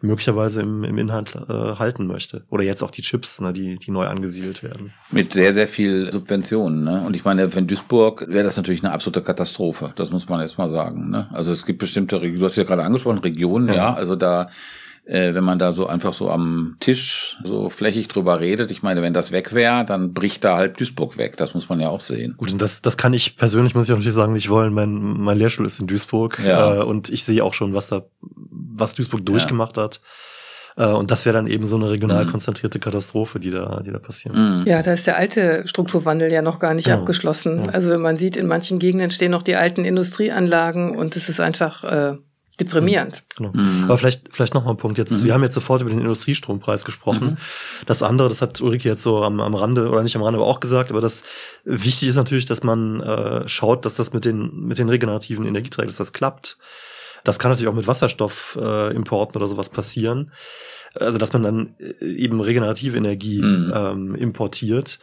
[0.00, 2.44] möglicherweise im, im Inhalt äh, halten möchte.
[2.48, 4.94] Oder jetzt auch die Chips, ne, die, die neu angesiedelt werden.
[5.10, 6.84] Mit sehr, sehr viel Subventionen.
[6.84, 7.02] Ne?
[7.06, 9.92] Und ich meine, für Duisburg wäre das natürlich eine absolute Katastrophe.
[9.96, 11.10] Das muss man jetzt mal sagen.
[11.10, 11.28] Ne?
[11.32, 14.48] Also es gibt bestimmte Regionen, du hast ja gerade angesprochen, Regionen, ja, ja also da
[15.04, 18.70] äh, wenn man da so einfach so am Tisch so flächig drüber redet.
[18.70, 21.36] Ich meine, wenn das weg wäre, dann bricht da halb Duisburg weg.
[21.36, 22.34] Das muss man ja auch sehen.
[22.36, 24.72] Gut, und das, das kann ich persönlich, muss ich auch natürlich sagen, nicht wollen.
[24.72, 26.76] Mein, mein Lehrstuhl ist in Duisburg ja.
[26.76, 29.84] äh, und ich sehe auch schon, was da, was Duisburg durchgemacht ja.
[29.84, 30.00] hat.
[30.76, 32.30] Äh, und das wäre dann eben so eine regional mhm.
[32.30, 34.60] konzentrierte Katastrophe, die da, die da passieren.
[34.60, 34.66] Mhm.
[34.66, 36.98] Ja, da ist der alte Strukturwandel ja noch gar nicht genau.
[36.98, 37.64] abgeschlossen.
[37.64, 37.70] Ja.
[37.70, 41.84] Also man sieht, in manchen Gegenden stehen noch die alten Industrieanlagen und es ist einfach
[41.84, 42.16] äh,
[42.60, 43.22] deprimierend.
[43.36, 43.50] Genau.
[43.52, 43.84] Mhm.
[43.84, 44.98] Aber vielleicht, vielleicht noch mal ein Punkt.
[44.98, 45.24] Jetzt, mhm.
[45.24, 47.30] wir haben jetzt sofort über den Industriestrompreis gesprochen.
[47.30, 47.36] Mhm.
[47.86, 50.48] Das andere, das hat Ulrike jetzt so am, am Rande oder nicht am Rande, aber
[50.48, 50.90] auch gesagt.
[50.90, 51.22] Aber das
[51.64, 55.88] wichtig ist natürlich, dass man äh, schaut, dass das mit den mit den regenerativen Energieträgern,
[55.88, 56.58] dass das klappt.
[57.24, 60.32] Das kann natürlich auch mit Wasserstoffimporten äh, oder sowas passieren.
[60.94, 63.72] Also dass man dann äh, eben regenerative Energie mhm.
[63.74, 64.98] ähm, importiert.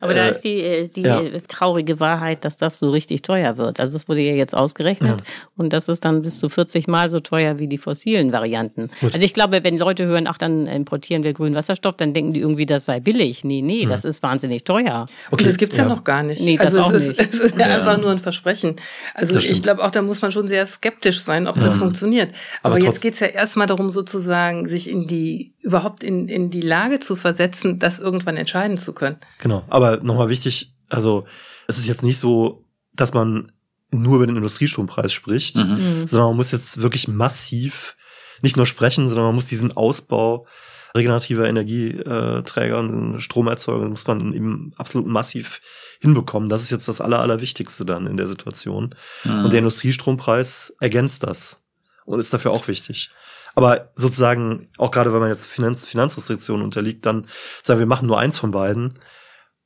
[0.00, 1.22] Aber da ist die, äh, die ja.
[1.48, 3.80] traurige Wahrheit, dass das so richtig teuer wird.
[3.80, 5.26] Also es wurde ja jetzt ausgerechnet ja.
[5.56, 8.90] und das ist dann bis zu 40 Mal so teuer wie die fossilen Varianten.
[9.00, 9.14] Gut.
[9.14, 12.40] Also ich glaube, wenn Leute hören, ach, dann importieren wir grünen Wasserstoff, dann denken die
[12.40, 13.44] irgendwie, das sei billig.
[13.44, 13.88] Nee, nee, hm.
[13.88, 15.06] das ist wahnsinnig teuer.
[15.30, 15.42] Okay.
[15.42, 15.84] Und das gibt's ja.
[15.84, 16.42] ja noch gar nicht.
[16.42, 17.20] Nee, das also auch es nicht.
[17.20, 18.76] Ist, es ist ja einfach nur ein Versprechen.
[19.14, 22.32] Also ich glaube auch, da muss man schon sehr skeptisch sein, ob das funktioniert.
[22.62, 26.62] Aber, Aber jetzt geht's ja erstmal darum, sozusagen, sich in die, überhaupt in, in die
[26.62, 29.18] Lage zu versetzen, das irgendwann entscheiden zu können.
[29.38, 29.62] Genau.
[29.68, 31.26] Aber nochmal wichtig, also
[31.66, 33.52] es ist jetzt nicht so, dass man
[33.90, 36.00] nur über den Industriestrompreis spricht, mhm.
[36.00, 36.06] mhm.
[36.06, 37.96] sondern man muss jetzt wirklich massiv
[38.40, 40.46] nicht nur sprechen, sondern man muss diesen Ausbau
[40.94, 45.60] regenerativer Energieträger und Stromerzeuger muss man eben absolut massiv
[46.00, 46.48] hinbekommen.
[46.48, 48.94] Das ist jetzt das Aller, Allerwichtigste dann in der Situation.
[49.24, 49.44] Mhm.
[49.44, 51.62] Und der Industriestrompreis ergänzt das
[52.06, 53.10] und ist dafür auch wichtig.
[53.58, 57.26] Aber sozusagen, auch gerade wenn man jetzt Finanz Finanzrestriktionen unterliegt, dann
[57.64, 59.00] sagen wir machen nur eins von beiden,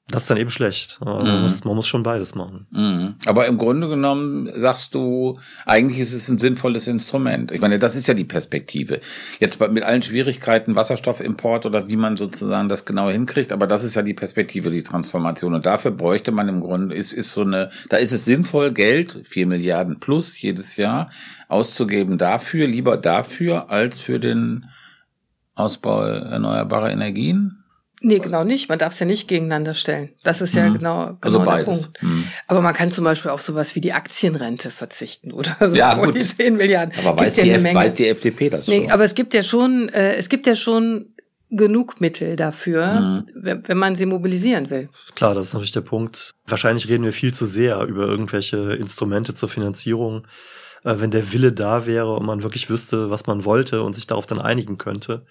[0.08, 0.98] das ist dann eben schlecht.
[1.00, 1.06] Mhm.
[1.06, 2.66] Man, muss, man muss schon beides machen.
[2.70, 3.14] Mhm.
[3.24, 7.52] Aber im Grunde genommen sagst du, eigentlich ist es ein sinnvolles Instrument.
[7.52, 9.00] Ich meine, das ist ja die Perspektive.
[9.38, 13.94] Jetzt mit allen Schwierigkeiten, Wasserstoffimport oder wie man sozusagen das genau hinkriegt, aber das ist
[13.94, 15.54] ja die Perspektive, die Transformation.
[15.54, 19.20] Und dafür bräuchte man im Grunde, ist, ist so eine, da ist es sinnvoll, Geld,
[19.24, 21.10] vier Milliarden plus jedes Jahr,
[21.48, 24.66] auszugeben dafür, lieber dafür, als für den
[25.54, 27.61] Ausbau erneuerbarer Energien.
[28.04, 28.68] Nee, genau nicht.
[28.68, 30.10] Man darf es ja nicht gegeneinander stellen.
[30.24, 30.78] Das ist ja mhm.
[30.78, 32.02] genau, genau also der Punkt.
[32.02, 32.24] Mhm.
[32.48, 35.74] Aber man kann zum Beispiel auf sowas wie die Aktienrente verzichten oder so.
[35.74, 36.14] Ja, gut.
[36.14, 36.92] Die 10 Milliarden.
[36.98, 39.88] Aber weiß, ja die F weiß die FDP das nee, aber es gibt ja schon,
[39.90, 41.06] äh, es gibt ja schon
[41.50, 43.26] genug Mittel dafür, mhm.
[43.34, 44.88] wenn, wenn man sie mobilisieren will.
[45.14, 46.32] Klar, das ist natürlich der Punkt.
[46.46, 50.26] Wahrscheinlich reden wir viel zu sehr über irgendwelche Instrumente zur Finanzierung.
[50.84, 54.06] Äh, wenn der Wille da wäre und man wirklich wüsste, was man wollte und sich
[54.06, 55.26] darauf dann einigen könnte,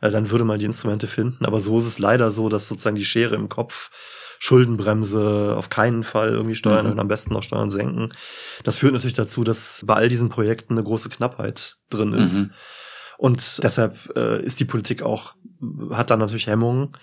[0.00, 1.44] äh, dann würde man die Instrumente finden.
[1.44, 3.90] Aber so ist es leider so, dass sozusagen die Schere im Kopf
[4.38, 6.92] Schuldenbremse auf keinen Fall irgendwie steuern mhm.
[6.92, 8.10] und am besten noch Steuern senken.
[8.62, 12.42] Das führt natürlich dazu, dass bei all diesen Projekten eine große Knappheit drin ist.
[12.42, 12.50] Mhm.
[13.16, 15.34] Und deshalb äh, ist die Politik auch,
[15.90, 16.96] hat dann natürlich Hemmungen,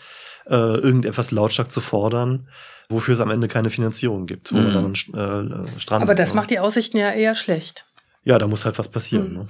[0.45, 2.47] äh, irgendetwas lautstark zu fordern,
[2.89, 4.73] wofür es am Ende keine Finanzierung gibt, wo mhm.
[4.73, 6.07] man dann äh, strandet.
[6.07, 7.85] Aber das macht die Aussichten ja eher schlecht
[8.23, 9.29] ja, da muss halt was passieren.
[9.29, 9.37] Mhm.
[9.39, 9.47] Ne?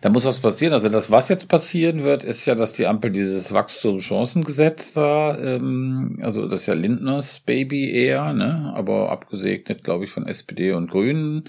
[0.00, 0.72] Da muss was passieren.
[0.72, 6.20] Also das, was jetzt passieren wird, ist ja, dass die Ampel dieses Wachstumschancengesetz da, ähm,
[6.22, 10.88] also das ist ja Lindners Baby eher, ne, aber abgesegnet, glaube ich, von SPD und
[10.88, 11.48] Grünen.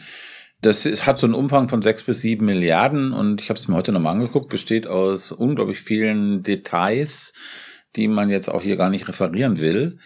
[0.62, 3.68] Das ist, hat so einen Umfang von sechs bis sieben Milliarden und ich habe es
[3.68, 7.34] mir heute nochmal angeguckt, besteht aus unglaublich vielen Details,
[7.96, 10.00] die man jetzt auch hier gar nicht referieren will.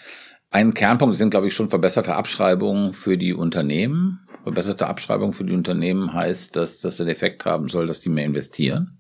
[0.50, 5.52] Ein Kernpunkt sind, glaube ich, schon verbesserte Abschreibungen für die Unternehmen Verbesserte Abschreibung für die
[5.52, 8.98] Unternehmen heißt, dass das den Effekt haben soll, dass die mehr investieren.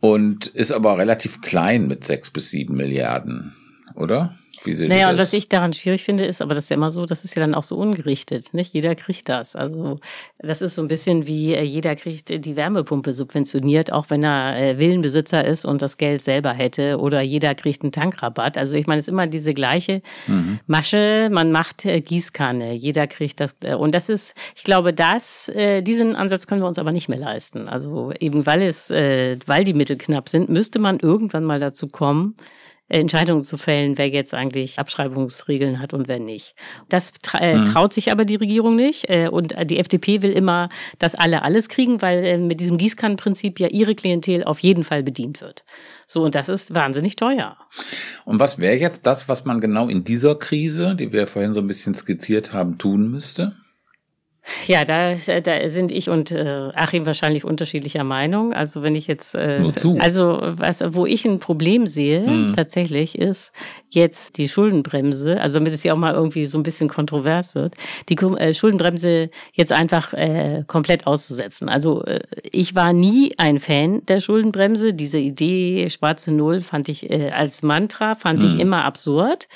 [0.00, 3.54] Und ist aber relativ klein mit sechs bis sieben Milliarden,
[3.94, 4.34] oder?
[4.64, 6.90] Wie sehen naja, und was ich daran schwierig finde, ist, aber das ist ja immer
[6.90, 8.54] so, das ist ja dann auch so ungerichtet.
[8.54, 9.56] Nicht jeder kriegt das.
[9.56, 9.96] Also
[10.38, 14.56] das ist so ein bisschen wie äh, jeder kriegt die Wärmepumpe subventioniert, auch wenn er
[14.56, 16.98] äh, Villenbesitzer ist und das Geld selber hätte.
[16.98, 18.58] Oder jeder kriegt einen Tankrabatt.
[18.58, 20.60] Also ich meine, es ist immer diese gleiche mhm.
[20.66, 21.28] Masche.
[21.32, 22.74] Man macht äh, Gießkanne.
[22.74, 23.56] Jeder kriegt das.
[23.78, 25.50] Und das ist, ich glaube, das,
[25.82, 27.68] diesen Ansatz können wir uns aber nicht mehr leisten.
[27.68, 32.34] Also eben weil es, weil die Mittel knapp sind, müsste man irgendwann mal dazu kommen,
[33.00, 36.54] Entscheidungen zu fällen, wer jetzt eigentlich Abschreibungsregeln hat und wer nicht.
[36.88, 37.64] Das tra äh, mhm.
[37.64, 39.08] traut sich aber die Regierung nicht.
[39.08, 43.60] Äh, und die FDP will immer, dass alle alles kriegen, weil äh, mit diesem Gießkannenprinzip
[43.60, 45.64] ja ihre Klientel auf jeden Fall bedient wird.
[46.06, 47.56] So, und das ist wahnsinnig teuer.
[48.24, 51.60] Und was wäre jetzt das, was man genau in dieser Krise, die wir vorhin so
[51.60, 53.56] ein bisschen skizziert haben, tun müsste?
[54.66, 58.52] Ja, da, da sind ich und äh, Achim wahrscheinlich unterschiedlicher Meinung.
[58.52, 59.60] Also wenn ich jetzt, äh,
[59.98, 62.52] also was, wo ich ein Problem sehe hm.
[62.54, 63.52] tatsächlich ist
[63.90, 65.40] jetzt die Schuldenbremse.
[65.40, 67.74] Also damit es ja auch mal irgendwie so ein bisschen kontrovers wird,
[68.08, 71.68] die äh, Schuldenbremse jetzt einfach äh, komplett auszusetzen.
[71.68, 74.92] Also äh, ich war nie ein Fan der Schuldenbremse.
[74.92, 78.48] Diese Idee schwarze Null fand ich äh, als Mantra fand hm.
[78.48, 79.46] ich immer absurd.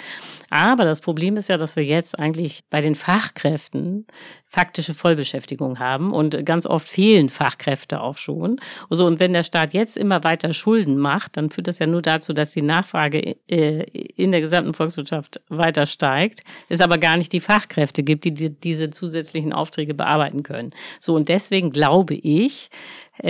[0.51, 4.07] Aber das Problem ist ja, dass wir jetzt eigentlich bei den Fachkräften
[4.45, 8.61] faktische Vollbeschäftigung haben und ganz oft fehlen Fachkräfte auch schon.
[8.91, 12.01] So, und wenn der Staat jetzt immer weiter Schulden macht, dann führt das ja nur
[12.01, 17.33] dazu, dass die Nachfrage äh, in der gesamten Volkswirtschaft weiter steigt, es aber gar nicht
[17.33, 20.71] die Fachkräfte gibt, die diese zusätzlichen Aufträge bearbeiten können.
[21.01, 22.71] So, und deswegen glaube ich,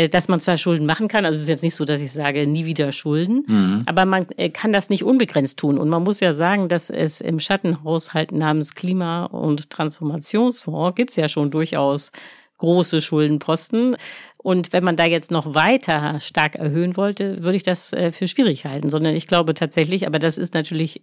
[0.09, 2.47] dass man zwar Schulden machen kann, also es ist jetzt nicht so, dass ich sage,
[2.47, 3.83] nie wieder Schulden, mhm.
[3.87, 5.79] aber man äh, kann das nicht unbegrenzt tun.
[5.79, 11.17] Und man muss ja sagen, dass es im Schattenhaushalt namens Klima- und Transformationsfonds gibt es
[11.17, 12.13] ja schon durchaus
[12.59, 13.97] große Schuldenposten.
[14.39, 18.29] Und wenn man da jetzt noch weiter stark erhöhen wollte, würde ich das äh, für
[18.29, 21.03] schwierig halten, sondern ich glaube tatsächlich, aber das ist natürlich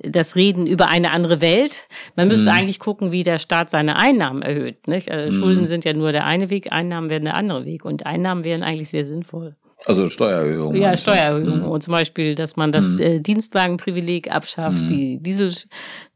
[0.00, 1.88] das Reden über eine andere Welt.
[2.16, 2.56] Man müsste mhm.
[2.56, 4.86] eigentlich gucken, wie der Staat seine Einnahmen erhöht.
[4.86, 5.10] Nicht?
[5.10, 5.40] Also mhm.
[5.40, 7.84] Schulden sind ja nur der eine Weg, Einnahmen werden der andere Weg.
[7.84, 9.56] Und Einnahmen wären eigentlich sehr sinnvoll.
[9.84, 10.74] Also Steuererhöhung.
[10.74, 11.60] Ja, Steuererhöhung.
[11.60, 11.70] Mhm.
[11.70, 13.04] Und zum Beispiel, dass man das mhm.
[13.04, 14.86] äh, Dienstwagenprivileg abschafft, mhm.
[14.88, 15.54] die Diesel,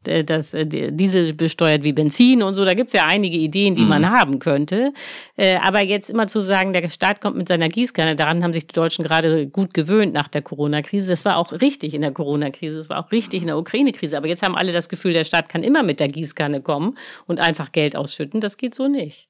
[0.05, 2.65] äh, das äh, Diesel besteuert wie Benzin und so.
[2.65, 4.09] Da gibt's ja einige Ideen, die man mhm.
[4.09, 4.91] haben könnte.
[5.37, 8.67] Äh, aber jetzt immer zu sagen, der Staat kommt mit seiner Gießkanne, daran haben sich
[8.67, 11.07] die Deutschen gerade gut gewöhnt nach der Corona-Krise.
[11.07, 14.17] Das war auch richtig in der Corona-Krise, das war auch richtig in der Ukraine-Krise.
[14.17, 16.97] Aber jetzt haben alle das Gefühl, der Staat kann immer mit der Gießkanne kommen
[17.27, 18.41] und einfach Geld ausschütten.
[18.41, 19.29] Das geht so nicht.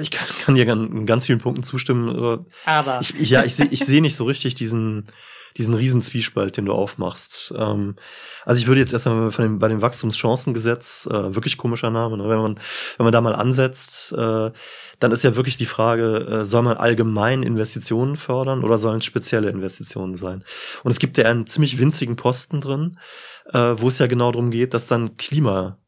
[0.00, 2.46] Ich kann, kann dir in ganz vielen Punkten zustimmen.
[2.66, 3.00] Aber.
[3.00, 5.06] Ich, ich, ja, ich sehe ich seh nicht so richtig diesen,
[5.56, 7.52] diesen riesen Zwiespalt, den du aufmachst.
[7.56, 7.96] Ähm,
[8.44, 12.28] also ich würde jetzt erstmal von dem, bei dem Wachstumschancengesetz, äh, wirklich komischer Name, ne?
[12.28, 12.60] wenn man,
[12.96, 14.50] wenn man da mal ansetzt, äh,
[15.00, 19.04] dann ist ja wirklich die Frage, äh, soll man allgemein Investitionen fördern oder sollen es
[19.04, 20.44] spezielle Investitionen sein?
[20.84, 22.98] Und es gibt ja einen ziemlich winzigen Posten drin,
[23.52, 25.78] äh, wo es ja genau darum geht, dass dann Klima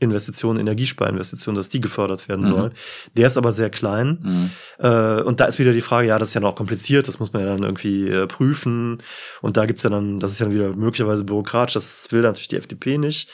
[0.00, 2.46] Investitionen, Energiesparinvestitionen, dass die gefördert werden mhm.
[2.46, 2.72] sollen.
[3.16, 4.18] Der ist aber sehr klein.
[4.22, 4.50] Mhm.
[4.78, 7.32] Äh, und da ist wieder die Frage, ja, das ist ja noch kompliziert, das muss
[7.32, 9.02] man ja dann irgendwie äh, prüfen.
[9.42, 12.48] Und da gibt's ja dann, das ist ja dann wieder möglicherweise bürokratisch, das will natürlich
[12.48, 13.28] die FDP nicht.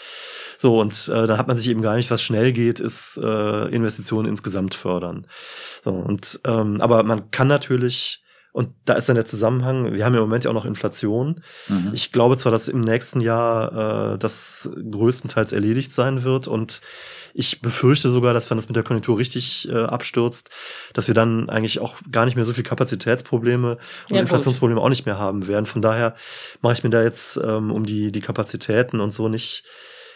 [0.57, 3.69] So, und äh, dann hat man sich eben gar nicht, was schnell geht, ist äh,
[3.69, 5.27] Investitionen insgesamt fördern.
[5.85, 8.24] So, und ähm, aber man kann natürlich
[8.55, 11.43] und da ist dann der Zusammenhang, wir haben ja im Moment ja auch noch Inflation.
[11.67, 11.91] Mhm.
[11.93, 16.81] Ich glaube zwar, dass im nächsten Jahr äh, das größtenteils erledigt sein wird und
[17.35, 20.51] ich befürchte sogar, dass wenn das mit der Konjunktur richtig äh, abstürzt,
[20.93, 24.89] dass wir dann eigentlich auch gar nicht mehr so viel Kapazitätsprobleme und ja, Inflationsprobleme auch
[24.89, 25.67] nicht mehr haben werden.
[25.67, 26.15] Von daher
[26.63, 29.65] mache ich mir da jetzt ähm, um die, die Kapazitäten und so nicht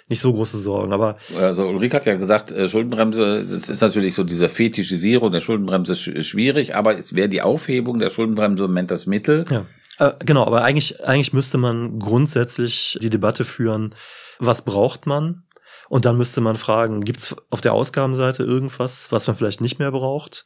[0.08, 0.92] nicht so große Sorgen.
[0.92, 5.40] Aber also Ulrike hat ja gesagt, äh, Schuldenbremse, das ist natürlich so diese Fetischisierung der
[5.40, 9.44] Schuldenbremse ist schwierig, aber es wäre die Aufhebung der Schuldenbremse im Moment das Mittel.
[9.50, 9.66] Ja.
[9.98, 13.94] Äh, genau, aber eigentlich, eigentlich müsste man grundsätzlich die Debatte führen,
[14.38, 15.44] was braucht man?
[15.88, 19.90] Und dann müsste man fragen, gibt's auf der Ausgabenseite irgendwas, was man vielleicht nicht mehr
[19.90, 20.44] braucht?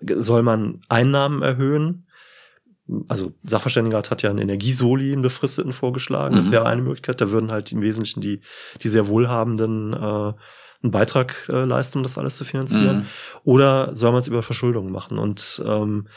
[0.00, 2.06] Soll man Einnahmen erhöhen?
[3.08, 6.34] Also Sachverständigenrat hat ja einen Energiesoli, einen befristeten vorgeschlagen.
[6.34, 6.38] Mhm.
[6.38, 7.20] Das wäre eine Möglichkeit.
[7.20, 8.40] Da würden halt im Wesentlichen die,
[8.82, 12.98] die sehr Wohlhabenden äh, einen Beitrag äh, leisten, um das alles zu finanzieren.
[12.98, 13.06] Mhm.
[13.44, 15.18] Oder soll man es über Verschuldung machen?
[15.18, 16.08] Und ähm,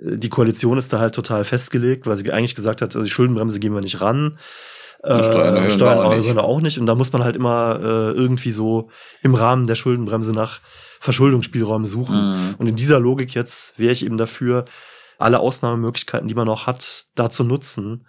[0.00, 3.60] die Koalition ist da halt total festgelegt, weil sie eigentlich gesagt hat, also die Schuldenbremse
[3.60, 4.38] gehen wir nicht ran.
[5.02, 6.36] Äh, Steuern Steuern auch, nicht.
[6.36, 6.78] auch nicht.
[6.78, 8.90] Und da muss man halt immer äh, irgendwie so
[9.22, 10.60] im Rahmen der Schuldenbremse nach
[10.98, 12.16] Verschuldungsspielräumen suchen.
[12.16, 12.54] Mhm.
[12.58, 14.64] Und in dieser Logik jetzt wäre ich eben dafür,
[15.18, 18.06] alle Ausnahmemöglichkeiten, die man noch hat, dazu nutzen.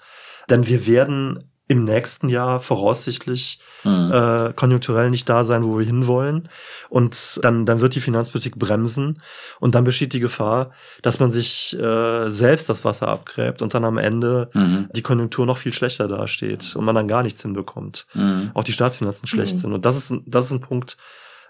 [0.50, 4.12] Denn wir werden im nächsten Jahr voraussichtlich mhm.
[4.12, 6.50] äh, konjunkturell nicht da sein, wo wir hinwollen.
[6.90, 9.22] Und dann, dann wird die Finanzpolitik bremsen.
[9.60, 10.72] Und dann besteht die Gefahr,
[11.04, 14.90] dass man sich äh, selbst das Wasser abgräbt und dann am Ende mhm.
[14.96, 18.08] die Konjunktur noch viel schlechter dasteht und man dann gar nichts hinbekommt.
[18.16, 18.50] Mhm.
[18.56, 19.60] Auch die Staatsfinanzen schlecht mhm.
[19.60, 19.74] sind.
[19.74, 20.98] Und das ist, das ist ein Punkt,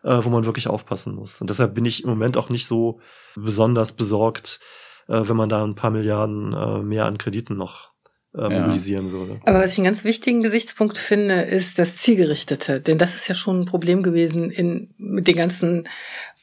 [0.04, 1.40] äh, wo man wirklich aufpassen muss.
[1.40, 3.00] Und deshalb bin ich im Moment auch nicht so
[3.36, 4.60] besonders besorgt,
[5.10, 7.92] äh, wenn man da ein paar Milliarden äh, mehr an Krediten noch
[8.36, 9.12] äh, mobilisieren ja.
[9.12, 9.42] würde.
[9.46, 12.80] Aber was ich einen ganz wichtigen Gesichtspunkt finde, ist das Zielgerichtete.
[12.80, 15.88] Denn das ist ja schon ein Problem gewesen in, mit den ganzen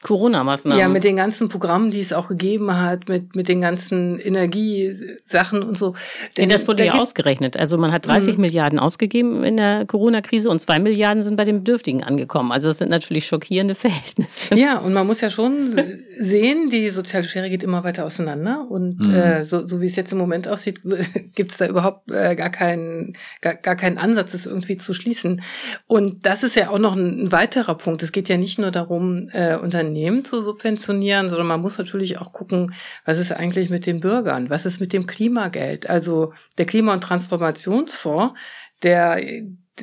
[0.02, 0.78] Corona-Maßnahmen.
[0.78, 5.62] Ja, mit den ganzen Programmen, die es auch gegeben hat, mit, mit den ganzen Energiesachen
[5.62, 5.94] und so.
[6.36, 7.56] Denn das wurde da ja ausgerechnet.
[7.56, 8.42] Also man hat 30 mhm.
[8.42, 12.52] Milliarden ausgegeben in der Corona-Krise und zwei Milliarden sind bei den Bedürftigen angekommen.
[12.52, 14.54] Also das sind natürlich schockierende Verhältnisse.
[14.54, 15.80] Ja, und man muss ja schon
[16.20, 18.66] sehen, die soziale Schere geht immer weiter auseinander.
[18.68, 19.14] Und mhm.
[19.14, 20.82] äh, so, so wie es jetzt im Moment aussieht,
[21.34, 25.40] gibt es da überhaupt äh, gar, keinen, gar, gar keinen Ansatz, das irgendwie zu schließen.
[25.86, 28.02] Und das ist ja auch noch ein, ein weiterer Punkt.
[28.02, 32.18] Es geht ja nicht nur darum, äh, Unternehmen Unternehmen zu subventionieren, sondern man muss natürlich
[32.18, 32.74] auch gucken,
[33.06, 34.50] was ist eigentlich mit den Bürgern?
[34.50, 35.88] Was ist mit dem Klimageld?
[35.88, 38.38] Also der Klima- und Transformationsfonds,
[38.82, 39.22] der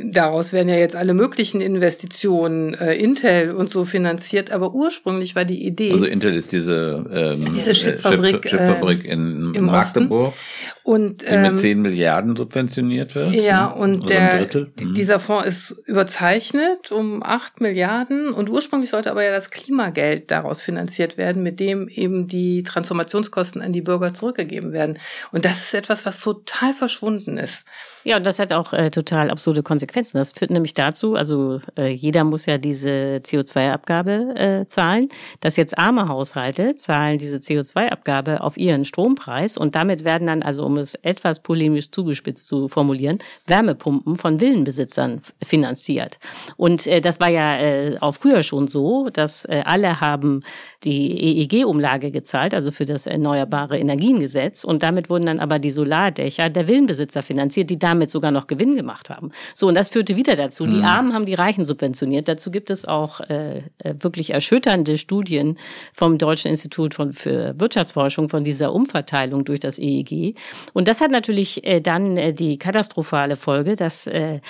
[0.01, 5.45] daraus werden ja jetzt alle möglichen Investitionen, äh, Intel und so finanziert, aber ursprünglich war
[5.45, 5.91] die Idee.
[5.91, 10.29] Also Intel ist diese, ähm, diese Chipfabrik, Chip, Chipfabrik in, in Magdeburg.
[10.29, 10.39] Osten.
[10.83, 13.33] Und, ähm, die mit 10 Milliarden subventioniert wird.
[13.35, 13.75] Ja, ne?
[13.75, 14.47] und der,
[14.79, 14.93] mhm.
[14.93, 20.61] dieser Fonds ist überzeichnet um 8 Milliarden und ursprünglich sollte aber ja das Klimageld daraus
[20.61, 24.97] finanziert werden, mit dem eben die Transformationskosten an die Bürger zurückgegeben werden.
[25.31, 27.65] Und das ist etwas, was total verschwunden ist.
[28.05, 30.17] Ja, und das hat auch äh, total absurde Konsequenzen.
[30.17, 35.07] Das führt nämlich dazu, also äh, jeder muss ja diese CO2-Abgabe äh, zahlen,
[35.39, 40.65] dass jetzt arme Haushalte zahlen diese CO2-Abgabe auf ihren Strompreis und damit werden dann, also
[40.65, 46.19] um es etwas polemisch zugespitzt zu formulieren, Wärmepumpen von Villenbesitzern finanziert.
[46.57, 50.41] Und äh, das war ja äh, auch früher schon so, dass äh, alle haben
[50.83, 54.63] die EEG-Umlage gezahlt, also für das Erneuerbare Energiengesetz.
[54.63, 58.75] Und damit wurden dann aber die Solardächer der Villenbesitzer finanziert, die damit sogar noch Gewinn
[58.75, 59.31] gemacht haben.
[59.53, 60.65] So, und das führte wieder dazu.
[60.65, 62.27] Die Armen haben die Reichen subventioniert.
[62.27, 65.59] Dazu gibt es auch äh, äh, wirklich erschütternde Studien
[65.93, 70.35] vom Deutschen Institut von, für Wirtschaftsforschung von dieser Umverteilung durch das EEG.
[70.73, 74.41] Und das hat natürlich äh, dann äh, die katastrophale Folge, dass äh,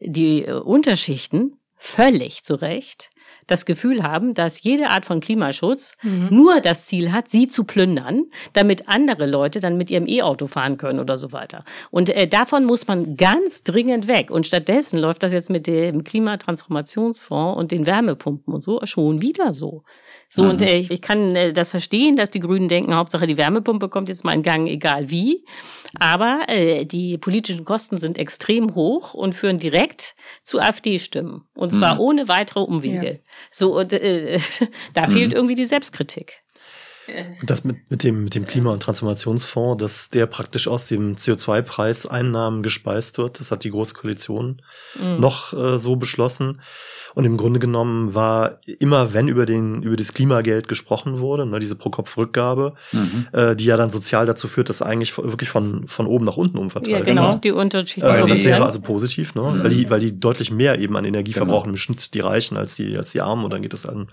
[0.00, 3.08] die Unterschichten völlig zu Recht
[3.50, 6.28] das Gefühl haben, dass jede Art von Klimaschutz Mhm.
[6.30, 10.76] nur das Ziel hat, sie zu plündern, damit andere Leute dann mit ihrem E-Auto fahren
[10.76, 11.64] können oder so weiter.
[11.90, 14.30] Und äh, davon muss man ganz dringend weg.
[14.30, 19.52] Und stattdessen läuft das jetzt mit dem Klimatransformationsfonds und den Wärmepumpen und so schon wieder
[19.52, 19.82] so.
[20.28, 23.36] So, und äh, ich, ich kann äh, das verstehen, dass die Grünen denken, Hauptsache die
[23.36, 25.44] Wärmepumpe kommt jetzt mal in Gang, egal wie.
[25.98, 31.42] Aber äh, die politischen Kosten sind extrem hoch und führen direkt zu AfD-Stimmen.
[31.54, 32.00] Und zwar Mhm.
[32.00, 33.20] ohne weitere Umwege.
[33.50, 34.38] So, und äh,
[34.94, 36.42] da fehlt irgendwie die Selbstkritik.
[37.40, 41.16] Und das mit, mit dem, mit dem Klima- und Transformationsfonds, dass der praktisch aus dem
[41.16, 44.62] CO2-Preis Einnahmen gespeist wird, das hat die Große Koalition
[44.94, 45.20] Mhm.
[45.20, 46.60] noch äh, so beschlossen.
[47.14, 51.58] Und im Grunde genommen war immer, wenn über den, über das Klimageld gesprochen wurde, ne,
[51.58, 53.26] diese Pro-Kopf-Rückgabe, Mhm.
[53.32, 56.58] äh, die ja dann sozial dazu führt, dass eigentlich wirklich von, von oben nach unten
[56.58, 57.44] umverteilt Ja, genau, wird.
[57.44, 58.06] die Unterschiede.
[58.08, 59.42] Äh, das wäre also positiv, ne?
[59.42, 59.62] Mhm.
[59.62, 61.46] weil, die, weil die deutlich mehr eben an Energie Genau.
[61.46, 64.06] verbrauchen, im Schnitt die Reichen als die, als die Armen und dann geht es dann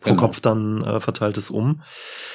[0.00, 0.20] pro Genau.
[0.22, 1.82] Kopf dann äh, verteilt es um.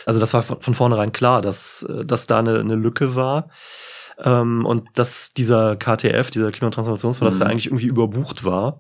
[0.06, 3.50] Also das war von, von vornherein klar, dass, äh, dass da eine, eine Lücke war.
[4.22, 7.52] Ähm, und dass dieser KTF, dieser Klimatransformationsfonds, dass der Mhm.
[7.52, 8.80] eigentlich irgendwie überbucht war.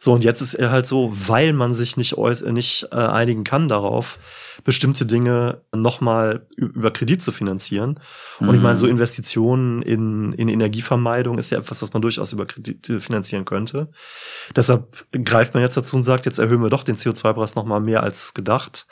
[0.00, 3.68] So, und jetzt ist er halt so, weil man sich nicht, nicht äh, einigen kann
[3.68, 4.18] darauf,
[4.64, 8.00] bestimmte Dinge nochmal über Kredit zu finanzieren.
[8.40, 8.62] Und ich Mhm.
[8.62, 13.44] meine, so Investitionen in, in Energievermeidung ist ja etwas, was man durchaus über Kredite finanzieren
[13.44, 13.88] könnte.
[14.54, 18.02] Deshalb greift man jetzt dazu und sagt, jetzt erhöhen wir doch den CO2-Preis nochmal mehr
[18.02, 18.86] als gedacht.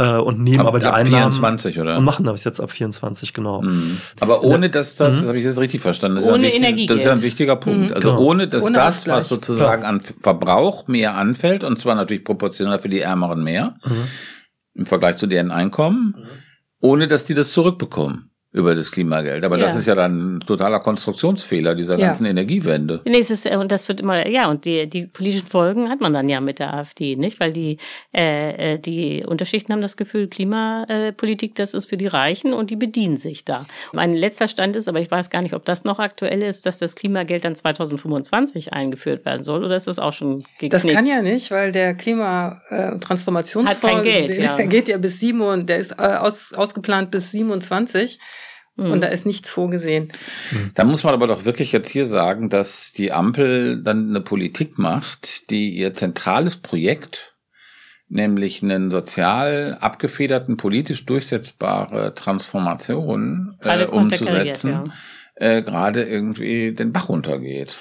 [0.00, 1.96] Äh, und nehmen Ab- aber die ab Einnahmen 24, oder?
[1.96, 3.62] und machen das jetzt ab 24, genau.
[3.62, 3.98] Mhm.
[4.20, 5.20] Aber ohne dass das, Mhm.
[5.20, 6.90] das habe ich jetzt richtig verstanden, das ist, ja Ohne ein wichtig, Energiegeld.
[6.90, 7.88] das ist ja ein wichtiger Punkt.
[7.88, 7.94] Mhm.
[7.94, 8.22] Also Genau.
[8.22, 9.16] ohne dass Ohne das, Ausgleich.
[9.16, 14.04] was sozusagen an Verbrauch mehr anfällt, und zwar natürlich proportional für die Ärmeren mehr, Mhm.
[14.74, 16.14] im Vergleich zu deren Einkommen,
[16.80, 19.44] ohne dass die das zurückbekommen über das Klimageld.
[19.44, 19.78] Aber das Ja.
[19.78, 22.06] ist ja dann ein totaler Konstruktionsfehler dieser Ja.
[22.06, 23.02] ganzen Energiewende.
[23.04, 26.00] Nee, es ist, äh, und das wird immer, ja, und die, die politischen Folgen hat
[26.00, 27.40] man dann ja mit der AfD, nicht?
[27.40, 27.76] Weil die,
[28.16, 32.76] äh, äh, die Unterschichten haben das Gefühl, Klimapolitik, das ist für die Reichen und die
[32.76, 33.66] bedienen sich da.
[33.92, 36.78] Mein letzter Stand ist, aber ich weiß gar nicht, ob das noch aktuell ist, dass
[36.78, 40.72] das Klimageld dann 2025 eingeführt werden soll oder ist das auch schon geknickt?
[40.72, 44.56] Das kann ja nicht, weil der Klimatransformationsfonds Hat kein Geld, der, ja.
[44.66, 48.22] geht ja bis sieben und der ist äh, aus, ausgeplant bis 27 Mhm.
[48.78, 50.12] Und da ist nichts vorgesehen.
[50.74, 54.78] Da muss man aber doch wirklich jetzt hier sagen, dass die Ampel dann eine Politik
[54.78, 57.34] macht, die ihr zentrales Projekt,
[58.08, 64.84] nämlich einen sozial abgefederten, politisch durchsetzbare Transformation äh, umzusetzen, ja.
[65.34, 67.76] äh, gerade irgendwie den Bach runtergeht.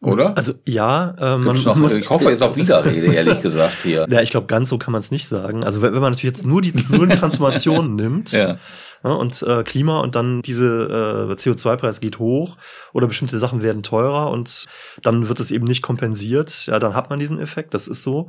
[0.00, 0.36] Oder?
[0.36, 4.06] Also ja, äh, man noch, muss, ich hoffe jetzt auf Widerrede, ehrlich gesagt hier.
[4.10, 5.64] Ja, ich glaube, ganz so kann man es nicht sagen.
[5.64, 8.58] Also wenn, wenn man natürlich jetzt nur die, nur die Transformation nimmt Ja.
[9.02, 12.56] ja, und äh, Klima und dann diese äh, CO2-Preis geht hoch
[12.92, 14.66] oder bestimmte Sachen werden teurer und
[15.02, 18.28] dann wird es eben nicht kompensiert, ja, dann hat man diesen Effekt, das ist so.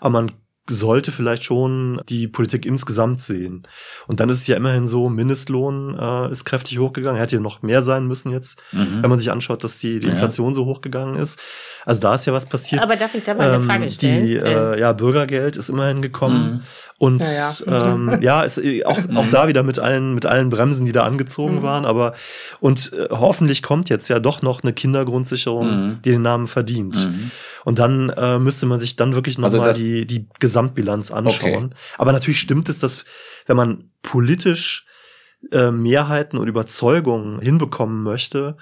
[0.00, 0.32] Aber man
[0.70, 3.62] sollte vielleicht schon die Politik insgesamt sehen.
[4.06, 7.16] Und dann ist es ja immerhin so, Mindestlohn äh, ist kräftig hochgegangen.
[7.16, 9.02] Er hätte ja noch mehr sein müssen jetzt, Mhm.
[9.02, 10.12] wenn man sich anschaut, dass die, die Ja.
[10.14, 11.40] Inflation so hochgegangen ist.
[11.84, 12.82] Also da ist ja was passiert.
[12.82, 14.26] Aber darf ich da mal eine Ähm, Frage stellen?
[14.26, 16.52] Die, äh, ja, Bürgergeld ist immerhin gekommen.
[16.56, 16.60] Mhm.
[17.00, 17.92] Und Ja, ja, ja.
[17.94, 21.04] Ähm, ja ist äh, auch, auch da wieder mit allen, mit allen Bremsen, die da
[21.04, 21.62] angezogen Mhm.
[21.62, 21.84] waren.
[21.84, 22.12] Aber
[22.60, 25.98] und äh, hoffentlich kommt jetzt ja doch noch eine Kindergrundsicherung, Mhm.
[26.04, 26.96] die den Namen verdient.
[27.08, 27.30] Mhm.
[27.64, 30.26] Und dann äh, müsste man sich dann wirklich Also nochmal das- die, die
[30.58, 31.74] Gesamtbilanz anschauen.
[31.96, 33.04] Aber natürlich stimmt es, dass
[33.46, 34.86] wenn man politisch
[35.52, 38.56] äh, Mehrheiten und Überzeugungen hinbekommen möchte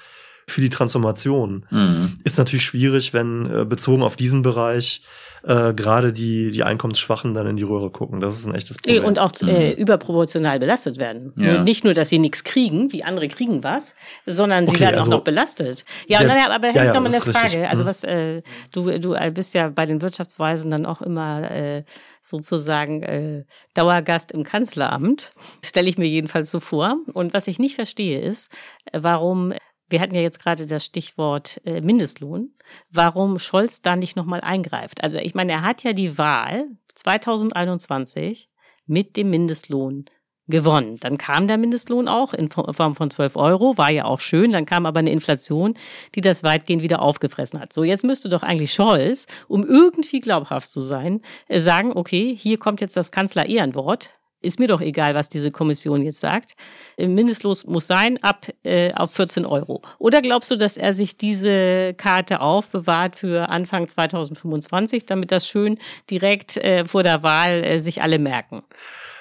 [0.46, 2.14] für die Transformation, Mhm.
[2.24, 5.02] ist natürlich schwierig, wenn äh, bezogen auf diesen Bereich
[5.46, 8.20] äh, gerade die, die Einkommensschwachen dann in die Röhre gucken.
[8.20, 9.04] Das ist ein echtes Nee, Problem.
[9.08, 11.32] Und auch äh, überproportional belastet werden.
[11.36, 11.62] Ja.
[11.62, 13.94] Nicht nur, dass sie nichts kriegen, wie andere kriegen was,
[14.26, 15.84] sondern sie Okay, werden also- auch noch belastet.
[16.08, 17.20] Ja, Ja, naja, aber ja, hätte ich ja, noch mal eine.
[17.20, 17.68] Frage.
[17.68, 17.88] Also Mhm.
[17.88, 21.84] was, äh, du, du bist ja bei den Wirtschaftsweisen dann auch immer äh,
[22.22, 25.30] sozusagen äh, Dauergast im Kanzleramt.
[25.64, 26.96] Stelle ich mir jedenfalls so vor.
[27.14, 28.50] Und was ich nicht verstehe ist,
[28.92, 29.52] äh, warum
[29.88, 32.50] wir hatten ja jetzt gerade das Stichwort äh, Mindestlohn,
[32.90, 35.02] warum Scholz da nicht nochmal eingreift.
[35.02, 38.50] Also ich meine, er hat ja die Wahl 2021
[38.86, 40.06] mit dem Mindestlohn
[40.48, 40.98] gewonnen.
[41.00, 44.52] Dann kam der Mindestlohn auch in Form von 12 Euro, war ja auch schön.
[44.52, 45.74] Dann kam aber eine Inflation,
[46.14, 47.72] die das weitgehend wieder aufgefressen hat.
[47.72, 52.58] So, jetzt müsste doch eigentlich Scholz, um irgendwie glaubhaft zu sein, äh, sagen, okay, hier
[52.58, 54.14] kommt jetzt das Kanzler-Ehrenwort
[54.46, 56.52] ist mir doch egal, was diese Kommission jetzt sagt.
[56.96, 59.82] Mindestlos muss sein ab äh, auf 14 Euro.
[59.98, 65.78] Oder glaubst du, dass er sich diese Karte aufbewahrt für Anfang 2025, damit das schön
[66.10, 68.62] direkt äh, vor der Wahl äh, sich alle merken?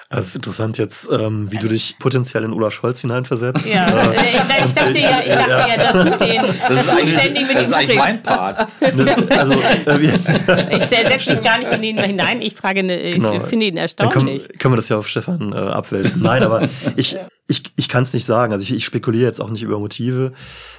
[0.08, 3.68] Also es ist interessant jetzt, ähm, wie du dich potenziell in Olaf Scholz hineinversetzt.
[3.68, 7.46] Ja, Äh, ich, ich dachte ja, ich dachte ja, dass du den, dass du ständig
[7.48, 8.22] mit das ihm ist eigentlich mein sprichst.
[8.22, 8.68] Part.
[8.94, 12.40] ne, also äh, Ich setze mich gar nicht in ihn hinein.
[12.40, 13.40] Ich frage, ne, ich Genau.
[13.42, 14.58] finde ihn Dann können, erstaunlich.
[14.60, 16.22] können wir das ja auf Stefan äh, abwälzen.
[16.22, 17.16] Nein, aber ich,
[17.48, 18.52] ich, ich kann es nicht sagen.
[18.52, 20.32] Also ich, ich spekuliere jetzt auch nicht über Motive.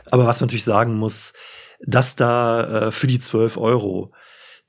[0.10, 1.34] Aber was man natürlich sagen muss,
[1.86, 4.14] dass da äh, für die 12 Euro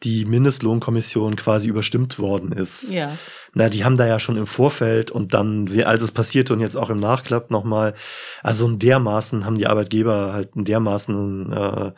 [0.04, 2.92] die Mindestlohnkommission quasi überstimmt worden ist.
[2.92, 3.16] Ja.
[3.54, 6.76] Na, die haben da ja schon im Vorfeld und dann, als es passierte und jetzt
[6.76, 7.94] auch im Nachklapp nochmal,
[8.42, 11.92] also in dermaßen haben die Arbeitgeber halt in dermaßen äh,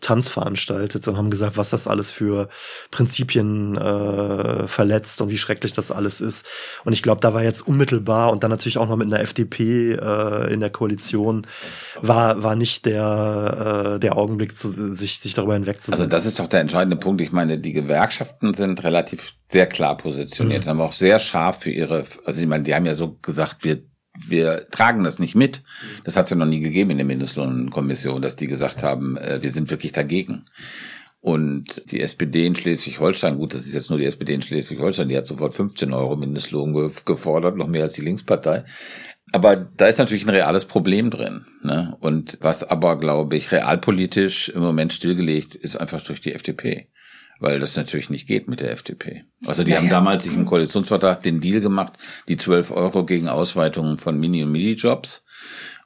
[0.00, 2.48] Tanz veranstaltet und haben gesagt, was das alles für
[2.90, 6.46] Prinzipien äh, verletzt und wie schrecklich das alles ist.
[6.84, 9.92] Und ich glaube, da war jetzt unmittelbar und dann natürlich auch noch mit einer FDP
[9.92, 11.46] äh, in der Koalition,
[12.00, 16.04] war, war nicht der, äh, der Augenblick, zu, sich, sich darüber hinwegzusetzen.
[16.04, 17.20] Also das ist doch der entscheidende Punkt.
[17.20, 20.70] Ich meine, die Gewerkschaften sind relativ sehr klar positioniert, Mhm.
[20.84, 23.82] Auch sehr scharf für ihre, also ich meine, die haben ja so gesagt, wir
[24.28, 25.64] wir tragen das nicht mit.
[26.04, 29.42] Das hat es ja noch nie gegeben in der Mindestlohnkommission, dass die gesagt haben, äh,
[29.42, 30.44] wir sind wirklich dagegen.
[31.20, 35.16] Und die SPD in Schleswig-Holstein, gut, das ist jetzt nur die SPD in Schleswig-Holstein, die
[35.16, 38.64] hat sofort 15 Euro Mindestlohn ge- gefordert, noch mehr als die Linkspartei.
[39.32, 41.46] Aber da ist natürlich ein reales Problem drin.
[41.62, 41.96] Ne?
[41.98, 46.88] Und was aber, glaube ich, realpolitisch im Moment stillgelegt ist, einfach durch die FDP.
[47.44, 49.24] Weil das natürlich nicht geht mit der FDP.
[49.44, 51.92] Also die haben damals sich im Koalitionsvertrag den Deal gemacht,
[52.26, 55.26] die 12 Euro gegen Ausweitungen von Mini- und Mini-Jobs.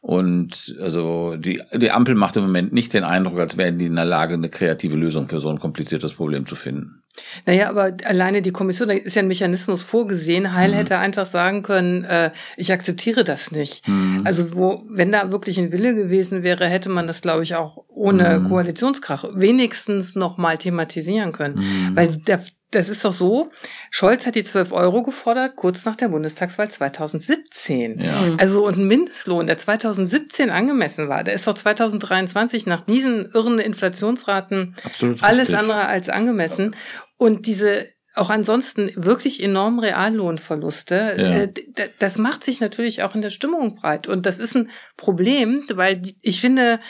[0.00, 3.96] Und also die, die Ampel macht im Moment nicht den Eindruck, als wären die in
[3.96, 7.02] der Lage, eine kreative Lösung für so ein kompliziertes Problem zu finden.
[7.46, 10.52] Naja, aber alleine die Kommission, da ist ja ein Mechanismus vorgesehen.
[10.54, 10.74] Heil Mhm.
[10.74, 13.86] hätte einfach sagen können, äh, ich akzeptiere das nicht.
[13.88, 14.22] Mhm.
[14.24, 17.84] Also wo, wenn da wirklich ein Wille gewesen wäre, hätte man das, glaube ich, auch
[17.88, 18.48] ohne Mhm.
[18.48, 21.56] Koalitionskrach wenigstens noch mal thematisieren können.
[21.56, 21.96] Mhm.
[21.96, 23.50] Weil der, das ist doch so,
[23.90, 28.00] Scholz hat die 12 Euro gefordert, kurz nach der Bundestagswahl 2017.
[28.00, 28.34] Ja.
[28.38, 33.58] Also und ein Mindestlohn, der 2017 angemessen war, der ist doch 2023 nach diesen irren
[33.58, 35.58] Inflationsraten Absolut alles richtig.
[35.58, 36.76] andere als angemessen.
[37.18, 41.32] Und diese auch ansonsten wirklich enormen Reallohnverluste, Ja.
[41.42, 41.52] äh,
[42.00, 44.08] das macht sich natürlich auch in der Stimmung breit.
[44.08, 46.80] Und das ist ein Problem, weil ich finde,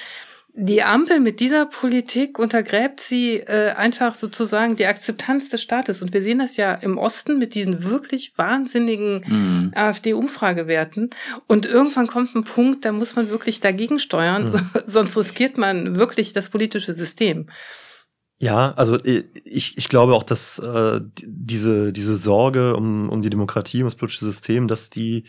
[0.55, 6.01] die Ampel mit dieser Politik untergräbt sie äh, einfach sozusagen die Akzeptanz des Staates.
[6.03, 9.73] Und wir sehen das ja im Osten mit diesen wirklich wahnsinnigen Mhm.
[9.75, 11.11] AfD-Umfragewerten.
[11.47, 14.49] Und irgendwann kommt ein Punkt, da muss man wirklich dagegen steuern, Mhm.
[14.49, 17.49] so, sonst riskiert man wirklich das politische System.
[18.41, 23.21] Ja, also äh, ich, ich glaube auch, dass äh, die- diese, diese Sorge um, um
[23.21, 25.25] die Demokratie, um das politische System, dass die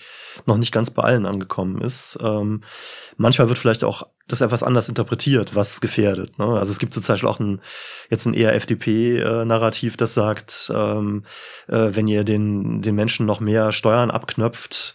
[0.46, 2.20] noch nicht ganz bei allen angekommen ist.
[2.22, 2.62] Ähm,
[3.18, 6.38] manchmal wird vielleicht auch das etwas anders interpretiert, was gefährdet.
[6.38, 6.46] Ne?
[6.46, 7.62] Also es gibt zum Beispiel auch ein,
[8.12, 11.24] jetzt ein eher FDP-Narrativ, das sagt, ähm,
[11.68, 14.94] äh, wenn ihr den, den Menschen noch mehr Steuern abknöpft,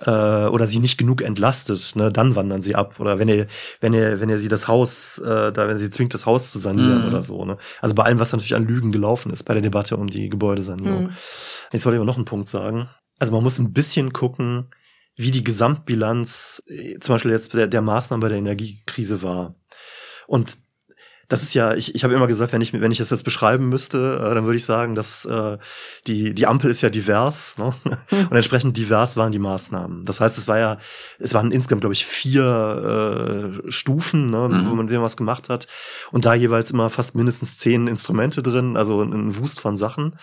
[0.00, 2.94] äh, oder sie nicht genug entlastet, ne, dann wandern sie ab.
[2.98, 3.46] Oder wenn ihr,
[3.80, 6.58] wenn ihr, wenn ihr sie das Haus, äh, da wenn sie zwingt, das Haus zu
[6.58, 7.08] sanieren Mhm.
[7.08, 7.44] oder so.
[7.44, 7.56] Ne?
[7.80, 11.04] Also bei allem, was natürlich an Lügen gelaufen ist bei der Debatte um die Gebäudesanierung.
[11.04, 11.10] Mhm.
[11.72, 12.88] Jetzt wollte ich aber noch einen Punkt sagen.
[13.18, 14.68] Also man muss ein bisschen gucken,
[15.16, 19.54] wie die Gesamtbilanz äh, zum Beispiel jetzt der, der Maßnahmen bei der Energiekrise war.
[20.26, 20.56] Und
[21.30, 23.68] das ist ja, ich, ich habe immer gesagt, wenn ich, wenn ich das jetzt beschreiben
[23.68, 25.58] müsste, äh, dann würde ich sagen, dass äh,
[26.08, 27.72] die, die Ampel ist ja divers, ne?
[28.10, 30.04] Und entsprechend divers waren die Maßnahmen.
[30.04, 30.78] Das heißt, es war ja,
[31.20, 34.68] es waren insgesamt, glaube ich, vier äh, Stufen, ne, Mhm.
[34.68, 35.68] wo man was gemacht hat.
[36.10, 40.16] Und da jeweils immer fast mindestens zehn Instrumente drin, also ein, ein Wust von Sachen.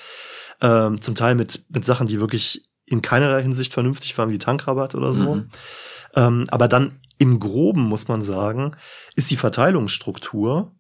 [0.62, 4.94] Ähm, zum Teil mit, mit Sachen, die wirklich in keinerlei Hinsicht vernünftig waren, wie Tankrabatt
[4.94, 5.36] oder so.
[5.36, 5.50] Mhm.
[6.16, 8.72] Ähm, aber dann im Groben muss man sagen,
[9.16, 10.74] ist die Verteilungsstruktur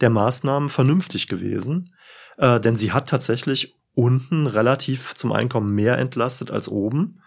[0.00, 1.94] der Maßnahmen vernünftig gewesen,
[2.38, 7.20] äh, denn sie hat tatsächlich unten relativ zum Einkommen mehr entlastet als oben.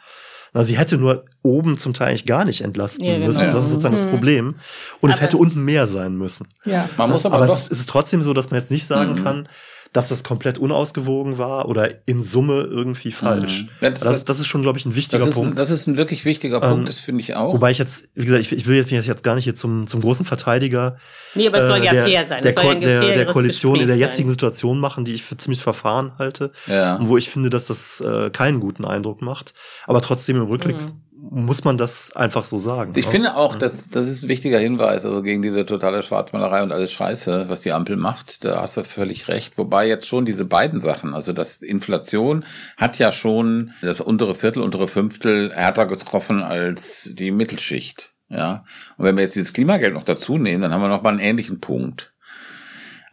[0.54, 3.28] Na, sie hätte nur oben zum Teil eigentlich gar nicht entlasten Ja, genau.
[3.28, 3.52] müssen.
[3.52, 4.10] Das ist sozusagen das Mhm.
[4.10, 4.56] Problem.
[5.02, 6.48] Und es Aber- hätte unten mehr sein müssen.
[6.66, 6.90] Ja.
[6.98, 8.86] Man muss aber, Aber doch es, ist, es ist trotzdem so, dass man jetzt nicht
[8.86, 9.24] sagen Mhm.
[9.24, 9.50] kann,
[9.94, 13.64] dass das komplett unausgewogen war oder in Summe irgendwie falsch.
[13.64, 13.70] Mhm.
[13.82, 15.62] Ja, das- das, das ist schon, glaube ich, ein wichtiger das ist, ein, Punkt.
[15.62, 17.54] das ist ein wirklich wichtiger Ähm, Punkt, das finde ich auch.
[17.54, 19.88] Wobei ich jetzt, wie gesagt, ich, ich will jetzt, mich jetzt gar nicht hier zum,
[19.88, 20.98] zum großen Verteidiger
[21.36, 22.44] Nee, aber es soll äh, ja der, fair sein.
[22.44, 24.34] der, soll Ko ein der, der Koalition in der Gespräch jetzigen sein.
[24.34, 26.96] Situation machen, die ich für ziemlich verfahren halte ja.
[26.96, 29.54] und wo ich finde, dass das äh, keinen guten Eindruck macht.
[29.86, 31.02] Aber trotzdem im Rückblick Mhm.
[31.30, 32.94] Muss man das einfach so sagen.
[32.96, 33.12] Ich ne?
[33.12, 36.92] finde auch, dass das ist ein wichtiger Hinweis, also gegen diese totale Schwarzmalerei und alles
[36.92, 39.58] Scheiße, was die Ampel macht, da hast du völlig recht.
[39.58, 42.46] Wobei jetzt schon diese beiden Sachen, also das Inflation
[42.78, 48.14] hat ja schon das untere Viertel, untere Fünftel härter getroffen als die Mittelschicht.
[48.30, 48.64] Ja.
[48.98, 51.20] Und wenn wir jetzt dieses Klimageld noch dazu nehmen, dann haben wir noch mal einen
[51.20, 52.14] ähnlichen Punkt.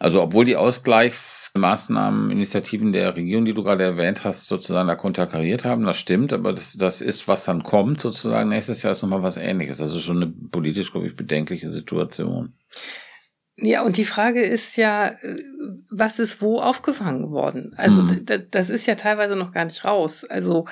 [0.05, 5.65] Also obwohl die Ausgleichsmaßnahmen, Initiativen der Regierung, die du gerade erwähnt hast, sozusagen da konterkariert
[5.65, 9.23] haben, das stimmt, aber das, das ist, was dann kommt, sozusagen nächstes Jahr ist nochmal
[9.23, 9.79] was ähnliches.
[9.79, 12.53] Das ist schon eine politisch, glaube ich, bedenkliche Situation.
[13.57, 15.39] Ja, und die Frage ist ja, äh,
[15.89, 17.73] was ist wo aufgefangen worden?
[17.77, 18.27] Also Mhm.
[18.51, 20.25] das ist ja teilweise noch gar nicht raus.
[20.25, 20.65] Also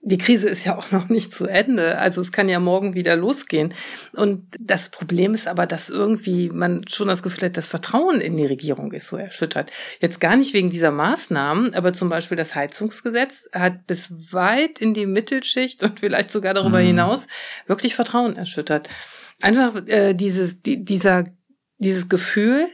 [0.00, 1.98] die Krise ist ja auch noch nicht zu Ende.
[1.98, 3.74] Also es kann ja morgen wieder losgehen.
[4.14, 8.38] Und das Problem ist aber, dass irgendwie man schon das Gefühl hat, das Vertrauen in
[8.38, 9.70] die Regierung ist so erschüttert.
[10.00, 14.94] Jetzt gar nicht wegen dieser Maßnahmen, aber zum Beispiel das Heizungsgesetz hat bis weit in
[14.94, 16.86] die Mittelschicht und vielleicht sogar darüber Mhm.
[16.86, 17.26] hinaus
[17.66, 18.88] wirklich Vertrauen erschüttert.
[19.42, 21.24] Einfach äh, dieses, die, dieser
[21.80, 22.68] dieses Gefühl,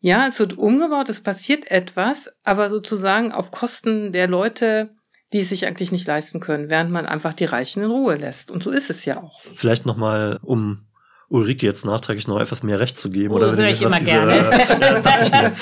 [0.00, 4.90] ja, es wird umgebaut, es passiert etwas, aber sozusagen auf Kosten der Leute,
[5.32, 8.50] die es sich eigentlich nicht leisten können, während man einfach die Reichen in Ruhe lässt.
[8.50, 9.40] Und so ist es ja auch.
[9.54, 10.86] Vielleicht nochmal, um
[11.28, 13.32] Ulrike jetzt nachträglich noch etwas mehr Recht zu geben.
[13.34, 14.34] Oh, oder höre ich was immer diese, gerne.
[14.80, 15.52] Ja, das ich mir.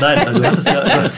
[0.00, 0.82] Nein, also du hattest ja,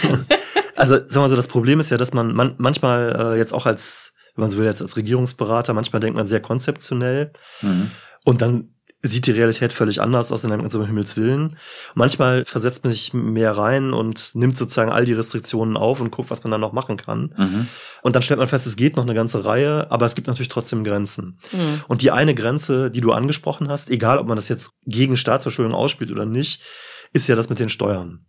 [0.77, 3.53] also sagen wir mal so, das Problem ist ja, dass man, man manchmal äh, jetzt
[3.53, 7.91] auch als, wenn man so will, jetzt als Regierungsberater, manchmal denkt man sehr konzeptionell Mhm.
[8.25, 11.57] und dann sieht die Realität völlig anders aus in einem so Himmels Willen.
[11.95, 16.31] Manchmal versetzt man sich mehr rein und nimmt sozusagen all die Restriktionen auf und guckt,
[16.31, 17.35] was man dann noch machen kann.
[17.37, 17.69] Mhm.
[18.03, 20.49] Und dann stellt man fest, es geht noch eine ganze Reihe, aber es gibt natürlich
[20.49, 21.39] trotzdem Grenzen.
[21.53, 21.83] Mhm.
[21.89, 25.75] Und die eine Grenze, die du angesprochen hast, egal ob man das jetzt gegen Staatsverschuldung
[25.75, 26.63] ausspielt oder nicht,
[27.13, 28.25] ist ja das mit den Steuern.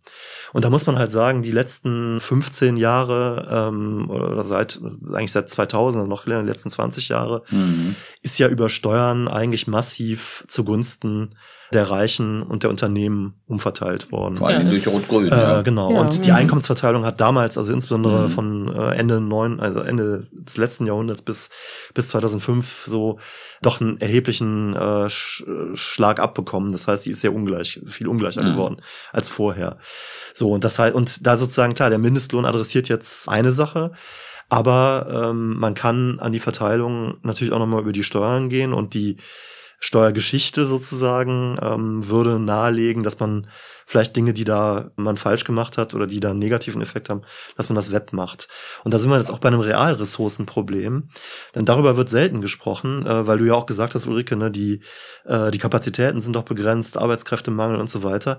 [0.52, 4.80] Und da muss man halt sagen, die letzten 15 Jahre ähm, oder seit
[5.12, 7.94] eigentlich seit 2000 oder noch länger, die letzten 20 Jahre Mhm.
[8.22, 11.34] ist ja über Steuern eigentlich massiv zugunsten
[11.72, 14.38] der Reichen und der Unternehmen umverteilt worden.
[14.38, 14.70] Vor allem Ja.
[14.70, 15.26] durch Rot-Grün.
[15.30, 15.62] Äh, ja.
[15.62, 15.92] genau.
[15.92, 16.00] Ja.
[16.00, 16.36] Und die Mhm.
[16.36, 18.30] Einkommensverteilung hat damals, also insbesondere Mhm.
[18.30, 21.50] von äh, Ende neun, also Ende des letzten Jahrhunderts bis
[21.94, 23.18] bis 2005 so
[23.62, 25.44] doch einen erheblichen äh, Sch
[25.74, 26.72] Schlag abbekommen.
[26.72, 28.52] Das heißt, die ist sehr ungleich, viel ungleicher Mhm.
[28.52, 28.76] geworden
[29.12, 29.76] als vorher.
[30.34, 33.92] So und das heißt und da sozusagen klar, der Mindestlohn adressiert jetzt eine Sache.
[34.50, 38.94] Aber ähm, man kann an die Verteilung natürlich auch nochmal über die Steuern gehen und
[38.94, 39.18] die
[39.78, 43.46] Steuergeschichte sozusagen ähm, würde nahelegen, dass man
[43.86, 47.22] vielleicht Dinge, die da man falsch gemacht hat oder die da einen negativen Effekt haben,
[47.56, 48.48] dass man das wettmacht.
[48.84, 51.08] Und da sind wir jetzt auch bei einem Realressourcenproblem,
[51.54, 54.82] denn darüber wird selten gesprochen, äh, weil du ja auch gesagt hast, Ulrike, ne, die
[55.24, 58.38] äh, die Kapazitäten sind doch begrenzt, Arbeitskräftemangel und so weiter.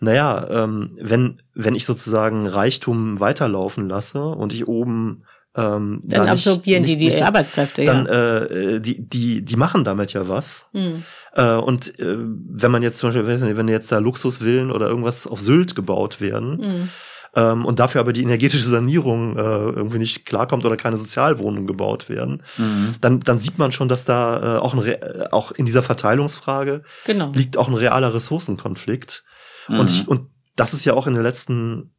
[0.00, 5.24] Naja, ähm, wenn wenn ich sozusagen Reichtum weiterlaufen lasse und ich oben
[5.56, 8.38] ähm, Dann da nicht- absorbieren die nicht- die nicht- Arbeitskräfte, dann ja.
[8.44, 11.02] äh, die die die machen damit ja was Mhm.
[11.34, 14.88] äh, und äh, wenn man jetzt zum Beispiel, weiß nicht, wenn jetzt da Luxusvillen oder
[14.88, 16.88] irgendwas auf Sylt gebaut werden Mhm.
[17.34, 22.08] ähm, und dafür aber die energetische Sanierung äh, irgendwie nicht klarkommt oder keine Sozialwohnungen gebaut
[22.08, 22.94] werden, Mhm.
[23.00, 26.82] dann, dann sieht man schon, dass da äh, auch, ein, Re- auch in dieser Verteilungsfrage
[27.06, 27.32] Genau.
[27.32, 29.24] liegt auch ein realer Ressourcenkonflikt.
[29.68, 29.80] Mhm.
[29.80, 31.94] Und, ich, und das ist ja auch in der letzten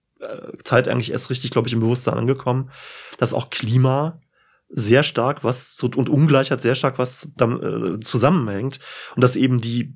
[0.64, 2.70] Zeit eigentlich erst richtig, glaube ich, im Bewusstsein angekommen,
[3.18, 4.20] dass auch Klima
[4.68, 7.62] sehr stark was zu, und Ungleichheit sehr stark was dam-
[7.96, 8.80] äh, zusammenhängt
[9.16, 9.96] und dass eben die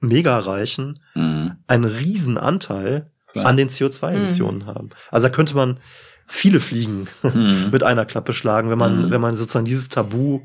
[0.00, 1.56] Megareichen Mhm.
[1.66, 3.46] einen riesen Anteil Klar.
[3.46, 4.90] an den CO2-Emissionen haben.
[5.10, 5.80] Also da könnte man
[6.26, 7.68] viele Fliegen Mhm.
[7.72, 9.10] mit einer Klappe schlagen, wenn man, Mhm.
[9.10, 10.40] wenn man sozusagen dieses Tabu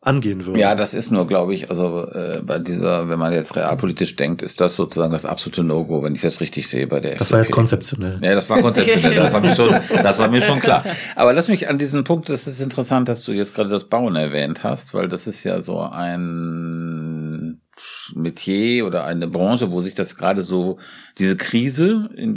[0.00, 0.60] angehen würde.
[0.60, 4.40] Ja, das ist nur, glaube ich, also äh, bei dieser, wenn man jetzt realpolitisch denkt,
[4.40, 7.38] ist das sozusagen das absolute No-Go, wenn ich das richtig sehe bei der das war
[7.38, 7.56] jetzt FDP.
[7.56, 8.18] konzeptionell.
[8.22, 10.84] Ja, das war konzeptionell, das war mir schon, das war mir schon klar.
[11.16, 14.14] Aber lass mich an diesen Punkt, das ist interessant, dass du jetzt gerade das Bauen
[14.14, 17.15] erwähnt hast, weil das ist ja so ein
[18.14, 20.78] Metier oder eine Branche, wo sich das gerade so,
[21.18, 22.34] diese Krise in,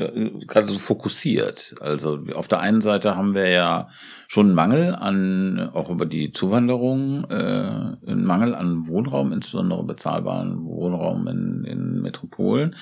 [0.48, 1.76] gerade so fokussiert.
[1.82, 3.90] Also auf der einen Seite haben wir ja
[4.28, 10.64] schon einen Mangel an, auch über die Zuwanderung, äh, einen Mangel an Wohnraum, insbesondere bezahlbaren
[10.66, 12.76] Wohnraum in, in Metropolen.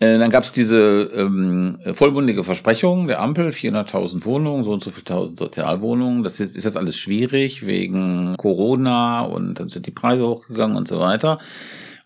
[0.00, 4.90] Äh, Dann gab es diese ähm, vollmundige Versprechung der Ampel, 400.000 Wohnungen, so und so
[4.90, 6.22] viel tausend Sozialwohnungen.
[6.22, 10.98] Das ist jetzt alles schwierig wegen Corona und dann sind die Preise hochgegangen und so
[10.98, 11.38] weiter.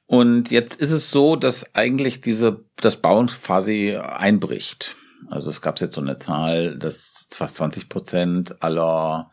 [0.07, 4.96] Und jetzt ist es so, dass eigentlich diese das Bauen quasi einbricht.
[5.30, 9.30] Also es gab jetzt so eine Zahl, dass fast 20 Prozent aller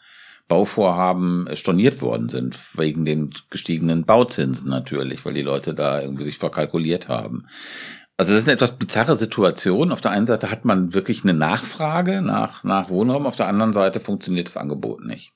[0.48, 6.38] Bauvorhaben storniert worden sind, wegen den gestiegenen Bauzinsen natürlich, weil die Leute da irgendwie sich
[6.38, 7.48] verkalkuliert haben.
[8.18, 9.92] Also das ist eine etwas bizarre Situation.
[9.92, 13.74] Auf der einen Seite hat man wirklich eine Nachfrage nach, nach Wohnraum, auf der anderen
[13.74, 15.32] Seite funktioniert das Angebot nicht.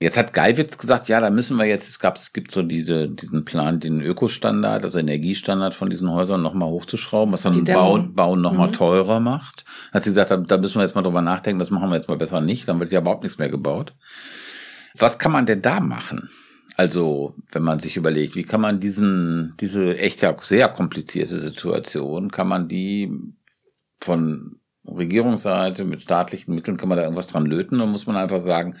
[0.00, 3.08] Jetzt hat Geiwitz gesagt, ja, da müssen wir jetzt, es gab, es gibt so diese,
[3.08, 8.40] diesen Plan, den Ökostandard, also Energiestandard von diesen Häusern nochmal hochzuschrauben, was dann Bauen, Bauen
[8.40, 8.74] nochmal mhm.
[8.74, 9.64] teurer macht.
[9.92, 12.08] Hat sie gesagt, da, da müssen wir jetzt mal drüber nachdenken, das machen wir jetzt
[12.08, 13.92] mal besser nicht, dann wird ja überhaupt nichts mehr gebaut.
[14.96, 16.30] Was kann man denn da machen?
[16.76, 22.30] Also, wenn man sich überlegt, wie kann man diesen, diese echt ja sehr komplizierte Situation,
[22.30, 23.10] kann man die
[24.00, 24.60] von
[24.96, 27.78] Regierungsseite mit staatlichen Mitteln, kann man da irgendwas dran löten?
[27.78, 28.74] Dann muss man einfach sagen,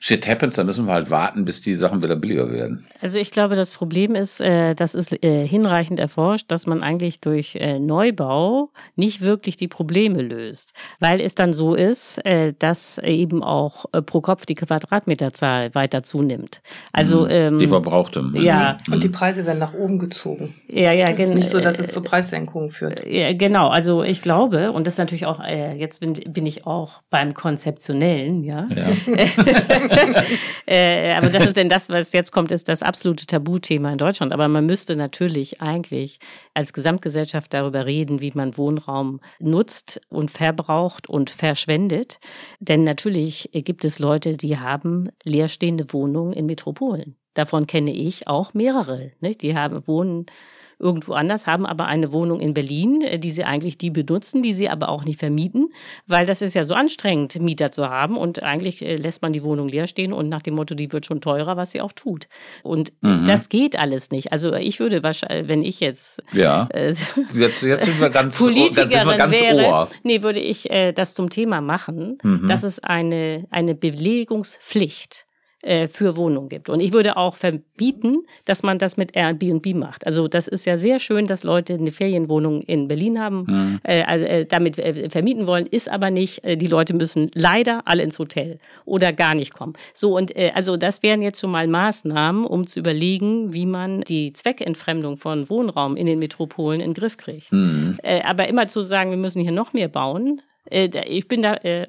[0.00, 2.86] shit happens, dann müssen wir halt warten, bis die Sachen wieder billiger werden.
[3.00, 7.20] Also ich glaube, das Problem ist, äh, das ist äh, hinreichend erforscht, dass man eigentlich
[7.20, 12.20] durch äh, Neubau nicht wirklich die Probleme löst, weil es dann so ist,
[12.58, 16.60] dass eben auch pro Kopf die Quadratmeterzahl weiter zunimmt.
[16.92, 17.30] Also mhm.
[17.30, 18.24] ähm, die verbrauchte.
[18.34, 20.54] Ja, und die Preise werden nach oben gezogen.
[20.68, 21.22] Ja, ja, genau.
[21.22, 23.06] Es ist nicht so, dass es zu Preissenkungen führt.
[23.06, 23.68] Ja, genau.
[23.68, 28.42] Also ich glaube, und das ist natürlich auch, jetzt bin, bin ich auch beim Konzeptionellen,
[28.44, 28.66] ja.
[28.74, 28.88] ja.
[30.66, 34.32] äh, aber das ist denn das, was jetzt kommt, ist das absolute Tabuthema in Deutschland.
[34.32, 36.18] Aber man müsste natürlich eigentlich
[36.54, 42.18] als Gesamtgesellschaft darüber reden, wie man Wohnraum nutzt und verbraucht und verschwendet.
[42.60, 47.16] Denn natürlich gibt es Leute, die haben leerstehende Wohnungen in Metropolen.
[47.34, 49.12] Davon kenne ich auch mehrere.
[49.20, 49.42] Nicht?
[49.42, 50.26] Die haben, wohnen
[50.78, 54.52] irgendwo anders, haben aber eine Wohnung in Berlin, äh, die sie eigentlich die benutzen, die
[54.52, 55.68] sie aber auch nicht vermieten,
[56.06, 59.42] weil das ist ja so anstrengend, Mieter zu haben und eigentlich äh, lässt man die
[59.42, 62.28] Wohnung leer stehen und nach dem Motto, die wird schon teurer, was sie auch tut.
[62.62, 63.24] Und mhm.
[63.24, 64.32] das geht alles nicht.
[64.32, 66.68] Also ich würde wahrscheinlich, wenn ich jetzt ja.
[66.70, 66.94] Äh,
[67.32, 69.88] jetzt, jetzt sind wir ganz, Politikerin sind wir ganz wäre, Ohr.
[70.02, 72.46] nee, würde ich äh, das zum Thema machen, mhm.
[72.46, 75.25] dass es eine, eine Belegungspflicht
[75.66, 76.68] äh, für Wohnungen gibt.
[76.68, 80.06] Und ich würde auch verbieten, dass man das mit Airbnb macht.
[80.06, 83.80] Also das ist ja sehr schön, dass Leute eine Ferienwohnung in Berlin haben, mhm.
[83.82, 86.44] äh, äh, damit äh, vermieten wollen, ist aber nicht.
[86.44, 89.72] Äh, die Leute müssen leider alle ins Hotel oder gar nicht kommen.
[89.92, 94.32] So und also das wären jetzt schon mal Maßnahmen, um zu überlegen, wie man die
[94.32, 97.52] Zweckentfremdung von Wohnraum in den Metropolen in den Griff kriegt.
[97.52, 97.98] Mhm.
[98.24, 100.40] Aber immer zu sagen, wir müssen hier noch mehr bauen,
[100.70, 101.86] ich bin da, äh,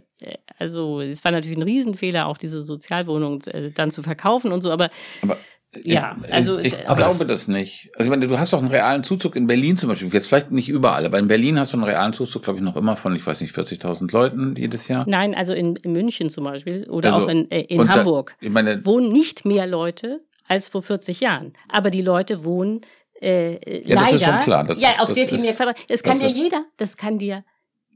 [0.57, 4.71] also es war natürlich ein Riesenfehler, auch diese Sozialwohnung äh, dann zu verkaufen und so,
[4.71, 4.89] aber,
[5.21, 5.37] aber
[5.83, 7.89] ja, also ich, ich glaube das nicht.
[7.95, 10.09] Also ich meine, du hast doch einen realen Zuzug in Berlin zum Beispiel.
[10.09, 12.75] Jetzt vielleicht nicht überall, aber in Berlin hast du einen realen Zuzug, glaube ich, noch
[12.75, 15.05] immer von, ich weiß nicht, 40.000 Leuten jedes Jahr.
[15.07, 18.47] Nein, also in, in München zum Beispiel oder also, auch in, äh, in Hamburg da,
[18.47, 21.53] ich meine, wohnen nicht mehr Leute als vor 40 Jahren.
[21.69, 22.81] Aber die Leute wohnen
[23.21, 24.11] äh, ja, leider.
[24.11, 24.63] Das ist schon klar.
[24.63, 25.77] Das ja, ist, auf sehr viel mehr Quadrat.
[25.89, 27.43] Das kann dir jeder, das kann dir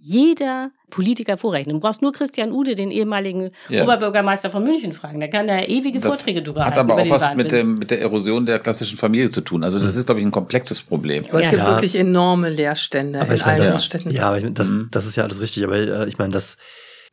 [0.01, 1.75] jeder Politiker vorrechnen.
[1.75, 3.83] Du brauchst nur Christian Ude, den ehemaligen ja.
[3.83, 5.19] Oberbürgermeister von München, fragen.
[5.19, 8.01] Der kann da ewige das Vorträge drüber Hat aber auch was mit, dem, mit der
[8.01, 9.63] Erosion der klassischen Familie zu tun.
[9.63, 11.23] Also das ist, glaube ich, ein komplexes Problem.
[11.29, 11.51] Aber es ja.
[11.51, 11.69] gibt ja.
[11.69, 14.09] wirklich enorme Leerstände aber in allen das, Städten.
[14.09, 14.89] Ja, aber das, mhm.
[14.91, 15.63] das ist ja alles richtig.
[15.63, 16.57] Aber äh, ich meine, das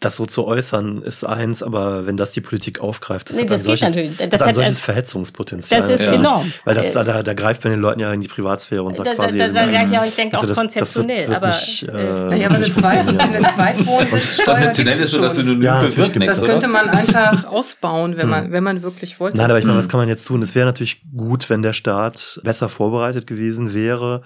[0.01, 3.51] das so zu äußern ist eins, aber wenn das die Politik aufgreift, das nee, hat
[3.51, 5.81] das ein solches, das das hat ein solches Verhetzungspotenzial.
[5.81, 6.13] Das ist ja.
[6.13, 6.53] enorm.
[6.65, 9.17] Weil das, da, da greift man den Leuten ja in die Privatsphäre und sagt das,
[9.17, 9.39] quasi...
[9.39, 11.49] Das, das, das, ja, ich denke also auch konzeptionell, wird, wird aber...
[11.49, 16.49] Nicht, äh, naja, aber eine Zweitwohnsitz Konzeptionell ist so das Synonym ja, für Wirtnix, Das
[16.49, 18.53] könnte man einfach ausbauen, wenn man, hm.
[18.53, 19.37] wenn man wirklich wollte.
[19.37, 19.91] Nein, aber ich meine, was hm.
[19.91, 20.41] kann man jetzt tun?
[20.43, 24.23] Es wäre natürlich gut, wenn der Staat besser vorbereitet gewesen wäre,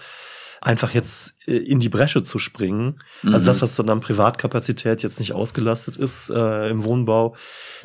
[0.63, 3.01] einfach jetzt äh, in die Bresche zu springen.
[3.23, 3.35] Mhm.
[3.35, 7.35] Also das, was so dann Privatkapazität jetzt nicht ausgelastet ist äh, im Wohnbau,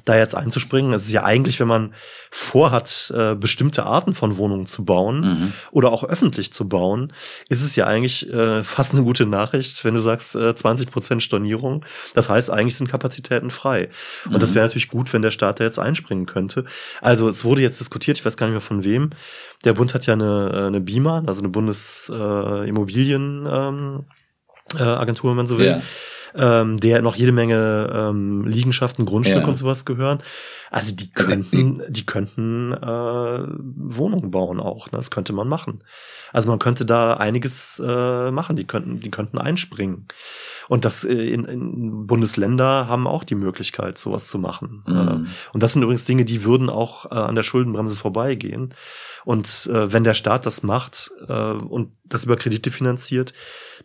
[0.06, 0.94] da jetzt einzuspringen.
[0.94, 1.94] Es ist ja eigentlich, wenn man
[2.32, 5.54] vorhat, äh, bestimmte Arten von Wohnungen zu bauen mhm.
[5.72, 7.14] oder auch öffentlich zu bauen,
[7.50, 11.24] ist es ja eigentlich äh, fast eine gute Nachricht, wenn du sagst äh, 20 Prozent
[11.24, 11.86] Stornierung.
[12.14, 13.90] Das heißt, eigentlich sind Kapazitäten frei.
[14.26, 14.40] Und mhm.
[14.40, 16.66] das wäre natürlich gut, wenn der Staat da jetzt einspringen könnte.
[17.02, 19.12] Also es wurde jetzt diskutiert, ich weiß gar nicht mehr von wem.
[19.64, 24.06] Der Bund hat ja eine, äh, eine BIMA, also eine Bundesimmobilien ähm,
[24.78, 25.68] äh, Agentur, wenn man so will.
[25.68, 25.82] Ja
[26.36, 29.48] ähm, der noch jede Menge ähm, Liegenschaften, Grundstücke ja.
[29.48, 30.22] und sowas gehören.
[30.72, 34.92] Also die also könnten, die könnten äh, Wohnungen bauen auch.
[34.92, 34.98] Ne?
[34.98, 35.84] Das könnte man machen.
[36.34, 38.56] Also man könnte da einiges äh, machen.
[38.56, 40.08] Die könnten, die könnten einspringen.
[40.68, 44.84] Und das äh, in, in Bundesländer haben auch die Möglichkeit, sowas zu machen.
[44.86, 44.96] Mhm.
[44.96, 48.74] Äh, und das sind übrigens Dinge, die würden auch äh, an der Schuldenbremse vorbeigehen.
[49.24, 53.34] Und äh, wenn der Staat das macht äh, und das über Kredite finanziert,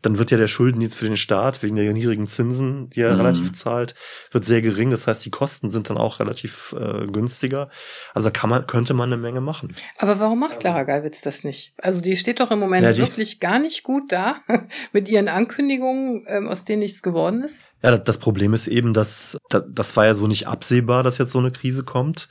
[0.00, 3.20] dann wird ja der Schuldendienst für den Staat wegen der niedrigen Zinsen, die er mhm.
[3.20, 3.94] relativ zahlt,
[4.30, 4.90] wird sehr gering.
[4.90, 7.68] Das heißt, die Kosten sind dann auch relativ äh, günstiger.
[8.14, 9.74] Also kann man, könnte man eine Menge machen.
[9.98, 11.74] Aber warum macht Clara Geiwitz das nicht?
[11.78, 14.36] Also die steht doch im Moment ja, wirklich gar nicht gut da
[14.92, 17.64] mit ihren Ankündigungen, ähm, aus denen nichts geworden ist.
[17.82, 21.40] Ja, das Problem ist eben, dass das war ja so nicht absehbar, dass jetzt so
[21.40, 22.28] eine Krise kommt.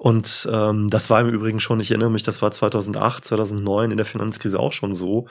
[0.00, 3.98] Und ähm, das war im Übrigen schon, ich erinnere mich, das war 2008, 2009 in
[3.98, 5.26] der Finanzkrise auch schon so.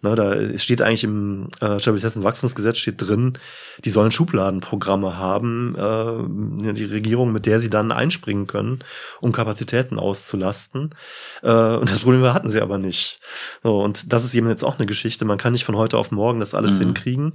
[0.00, 3.36] Na, da steht eigentlich im äh, Stabilitäts- und Wachstumsgesetz steht drin,
[3.84, 8.78] die sollen Schubladenprogramme haben, äh, die Regierung, mit der sie dann einspringen können,
[9.20, 10.94] um Kapazitäten auszulasten.
[11.42, 13.20] Äh, und das Problem hatten sie aber nicht.
[13.62, 15.26] So, und das ist eben jetzt auch eine Geschichte.
[15.26, 16.84] Man kann nicht von heute auf morgen das alles mhm.
[16.84, 17.32] hinkriegen.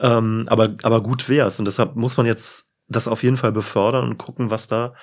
[0.00, 1.60] Ähm, aber, aber gut wär's.
[1.60, 4.94] Und deshalb muss man jetzt das auf jeden Fall befördern und gucken, was da,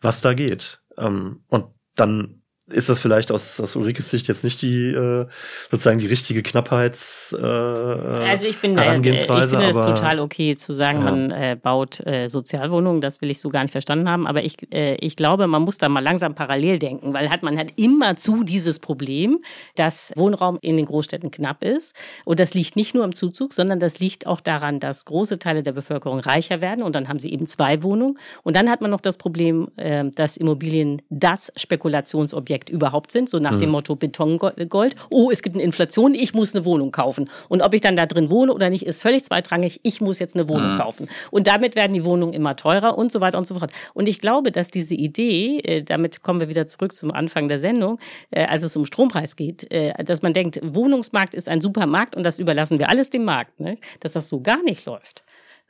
[0.00, 0.82] was da geht.
[0.96, 2.39] Ähm, und dann
[2.72, 5.26] ist das vielleicht aus, aus Ulrikes Sicht jetzt nicht die äh,
[5.70, 10.72] sozusagen die richtige Knappheits äh, Also ich bin Herangehensweise, ich finde es total okay zu
[10.72, 11.04] sagen, ja.
[11.04, 14.56] man äh, baut äh, Sozialwohnungen, das will ich so gar nicht verstanden haben, aber ich,
[14.72, 18.16] äh, ich glaube, man muss da mal langsam parallel denken, weil hat man hat immer
[18.16, 19.38] zu dieses Problem,
[19.76, 21.94] dass Wohnraum in den Großstädten knapp ist.
[22.24, 25.62] Und das liegt nicht nur im Zuzug, sondern das liegt auch daran, dass große Teile
[25.62, 26.82] der Bevölkerung reicher werden.
[26.82, 28.18] Und dann haben sie eben zwei Wohnungen.
[28.42, 33.28] Und dann hat man noch das Problem, äh, dass Immobilien das Spekulationsobjekt Objekt überhaupt sind,
[33.28, 33.60] so nach mhm.
[33.60, 34.94] dem Motto Betongold.
[35.10, 37.28] Oh, es gibt eine Inflation, ich muss eine Wohnung kaufen.
[37.48, 39.80] Und ob ich dann da drin wohne oder nicht, ist völlig zweitrangig.
[39.82, 40.78] Ich muss jetzt eine Wohnung mhm.
[40.78, 41.08] kaufen.
[41.30, 43.72] Und damit werden die Wohnungen immer teurer und so weiter und so fort.
[43.94, 47.58] Und ich glaube, dass diese Idee, äh, damit kommen wir wieder zurück zum Anfang der
[47.58, 47.98] Sendung,
[48.30, 52.24] äh, als es um Strompreis geht, äh, dass man denkt, Wohnungsmarkt ist ein Supermarkt und
[52.24, 53.78] das überlassen wir alles dem Markt, ne?
[54.00, 55.24] dass das so gar nicht läuft.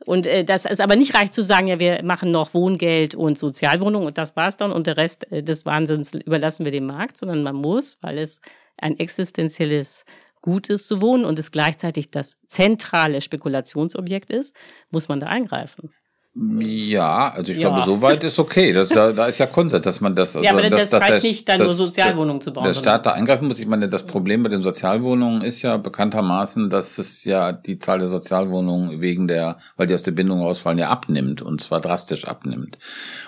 [0.06, 3.38] Und äh, das ist aber nicht reicht zu sagen, ja, wir machen noch Wohngeld und
[3.38, 7.16] Sozialwohnung und das war's dann und der Rest äh, des Wahnsinns überlassen wir dem Markt,
[7.16, 8.40] sondern man muss, weil es
[8.78, 10.04] ein existenzielles
[10.42, 14.56] Gut ist zu wohnen und es gleichzeitig das zentrale Spekulationsobjekt ist,
[14.90, 15.90] muss man da eingreifen.
[16.32, 17.68] Ja, also ich ja.
[17.70, 18.72] glaube, soweit ist okay.
[18.72, 20.36] Das, da, da ist ja Konsens, dass man das.
[20.36, 22.64] Also, ja, aber das, das reicht das, nicht, dann nur Sozialwohnungen zu bauen.
[22.64, 23.58] Der Staat da eingreifen muss.
[23.58, 27.98] Ich meine, das Problem bei den Sozialwohnungen ist ja bekanntermaßen, dass es ja die Zahl
[27.98, 32.28] der Sozialwohnungen wegen der, weil die aus der Bindung rausfallen, ja abnimmt und zwar drastisch
[32.28, 32.78] abnimmt.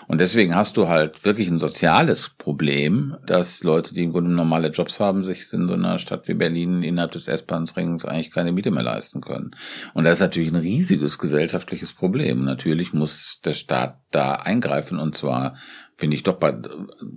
[0.06, 4.68] Und deswegen hast du halt wirklich ein soziales Problem, dass Leute, die im Grunde normale
[4.68, 8.70] Jobs haben, sich in so einer Stadt wie Berlin innerhalb des S-Bahn-Rings eigentlich keine Miete
[8.70, 9.56] mehr leisten können.
[9.92, 12.44] Und das ist natürlich ein riesiges gesellschaftliches Problem.
[12.44, 15.56] Natürlich muss der Staat da eingreifen und zwar
[16.02, 16.52] finde ich doch bei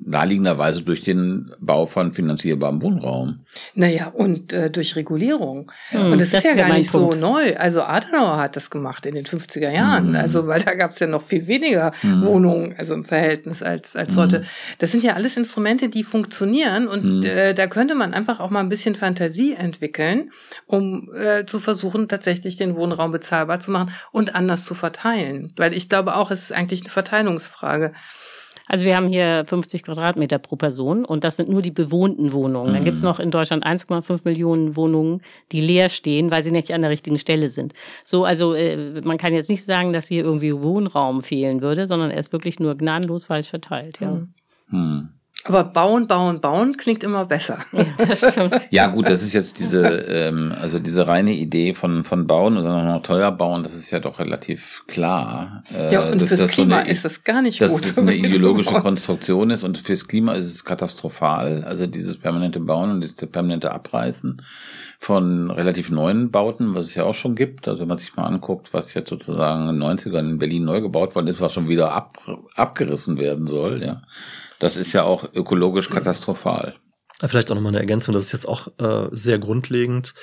[0.06, 3.40] naheliegenderweise durch den Bau von finanzierbarem Wohnraum.
[3.74, 5.72] Naja, und äh, durch Regulierung.
[5.90, 7.16] Hm, und das, das, ist ja gar nicht Punkt.
[7.16, 7.56] so neu.
[7.58, 10.10] Also Adenauer hat das gemacht in den 50er Jahren.
[10.10, 10.16] Hm.
[10.18, 12.24] Also, weil da gab es ja noch viel weniger hm.
[12.28, 14.22] Wohnungen, also im Verhältnis als, als hm.
[14.22, 14.44] heute.
[14.78, 17.24] Das sind ja alles Instrumente, die funktionieren und hm.
[17.24, 20.30] äh, da könnte man einfach auch mal ein bisschen Fantasie entwickeln,
[20.68, 25.52] um äh, zu versuchen, tatsächlich den Wohnraum bezahlbar zu machen und anders zu verteilen.
[25.58, 27.94] Weil ich glaube auch, es ist eigentlich eine Verteilungsfrage.
[28.68, 32.74] Also wir haben hier 50 Quadratmeter pro Person und das sind nur die bewohnten Wohnungen.
[32.74, 33.08] Dann gibt's mhm.
[33.08, 37.20] noch in Deutschland 1,5 Millionen Wohnungen, die leer stehen, weil sie nicht an der richtigen
[37.20, 37.74] Stelle sind.
[38.04, 42.12] So, also äh, man kann jetzt nicht sagen, dass hier irgendwie Wohnraum fehlen würde, sondern
[42.12, 44.00] er ist wirklich nur gnadenlos falsch verteilt.
[44.02, 44.12] Ja.
[44.12, 44.34] Mhm.
[44.70, 45.10] Hm.
[45.48, 47.60] Aber bauen, bauen, bauen klingt immer besser.
[47.72, 48.60] Ja, das stimmt.
[48.72, 52.84] ja gut, das ist jetzt diese, ähm, also diese reine Idee von von bauen oder
[52.84, 55.64] noch teuer bauen, das ist ja doch relativ klar.
[55.72, 57.82] Äh, ja, und fürs das Klima so eine, ist das gar nicht dass gut.
[57.82, 61.64] Dass das eine ideologische Konstruktion ist und fürs Klima ist es katastrophal.
[61.64, 64.42] Also dieses permanente Bauen und dieses permanente Abreißen
[64.98, 67.68] von relativ neuen Bauten, was es ja auch schon gibt.
[67.68, 70.82] Also wenn man sich mal anguckt, was jetzt sozusagen in den 90ern in Berlin neu
[70.82, 72.18] gebaut worden ist, was schon wieder ab,
[72.56, 74.02] abgerissen werden soll, ja
[74.60, 76.76] das ist ja auch ökologisch katastrophal.
[77.26, 80.14] Vielleicht auch nochmal eine Ergänzung, das ist jetzt auch äh, sehr grundlegend.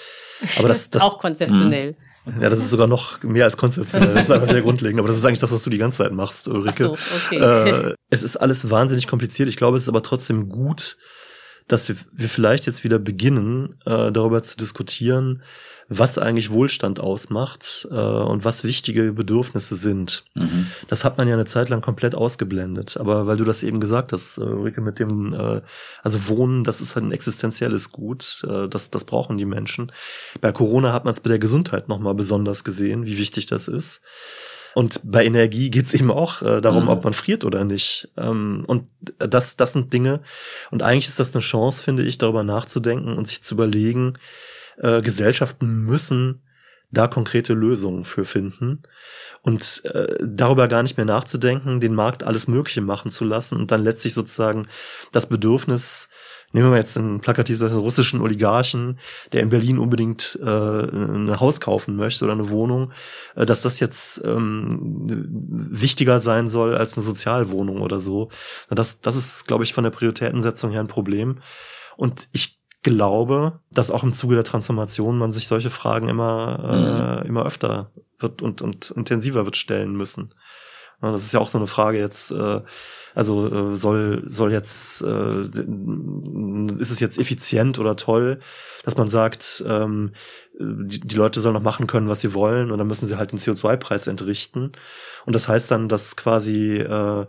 [0.58, 1.96] Aber das, das auch konzeptionell.
[2.40, 4.14] Ja, das ist sogar noch mehr als konzeptionell.
[4.14, 5.00] Das ist einfach sehr grundlegend.
[5.00, 6.92] Aber das ist eigentlich das, was du die ganze Zeit machst, Ulrike.
[6.92, 7.88] Ach so, okay.
[7.90, 9.48] Äh, es ist alles wahnsinnig kompliziert.
[9.48, 10.98] Ich glaube, es ist aber trotzdem gut,
[11.68, 15.42] dass wir, wir vielleicht jetzt wieder beginnen, äh, darüber zu diskutieren,
[15.88, 20.24] was eigentlich Wohlstand ausmacht äh, und was wichtige Bedürfnisse sind.
[20.34, 20.68] Mhm.
[20.88, 22.96] Das hat man ja eine Zeit lang komplett ausgeblendet.
[22.96, 25.60] Aber weil du das eben gesagt hast, äh, Rike, mit dem, äh,
[26.02, 29.92] also Wohnen, das ist halt ein existenzielles Gut, äh, das, das brauchen die Menschen.
[30.40, 34.00] Bei Corona hat man es bei der Gesundheit nochmal besonders gesehen, wie wichtig das ist.
[34.74, 36.90] Und bei Energie geht's eben auch äh, darum, mhm.
[36.90, 38.08] ob man friert oder nicht.
[38.16, 40.20] Ähm, und das, das sind Dinge.
[40.70, 44.14] Und eigentlich ist das eine Chance, finde ich, darüber nachzudenken und sich zu überlegen,
[44.78, 46.42] äh, Gesellschaften müssen
[46.90, 48.82] da konkrete Lösungen für finden
[49.42, 53.70] und äh, darüber gar nicht mehr nachzudenken, den Markt alles Mögliche machen zu lassen und
[53.70, 54.68] dann letztlich sozusagen
[55.10, 56.10] das Bedürfnis,
[56.52, 58.98] nehmen wir jetzt einen plakativen russischen Oligarchen,
[59.32, 62.92] der in Berlin unbedingt äh, ein Haus kaufen möchte oder eine Wohnung,
[63.34, 65.06] äh, dass das jetzt ähm,
[65.48, 68.28] wichtiger sein soll als eine Sozialwohnung oder so.
[68.70, 71.38] Das, das ist, glaube ich, von der Prioritätensetzung her ein Problem.
[71.96, 77.22] Und ich glaube, dass auch im Zuge der Transformation man sich solche Fragen immer, äh,
[77.22, 77.28] mhm.
[77.28, 80.34] immer öfter wird und, und intensiver wird stellen müssen.
[81.00, 82.60] Das ist ja auch so eine Frage jetzt, äh,
[83.14, 85.42] Also äh, soll soll jetzt äh,
[86.78, 88.40] ist es jetzt effizient oder toll,
[88.84, 90.12] dass man sagt, ähm,
[90.58, 93.32] die, die Leute sollen noch machen können, was sie wollen, und dann müssen sie halt
[93.32, 94.72] den CO2-Preis entrichten.
[95.26, 97.26] Und das heißt dann, dass quasi äh,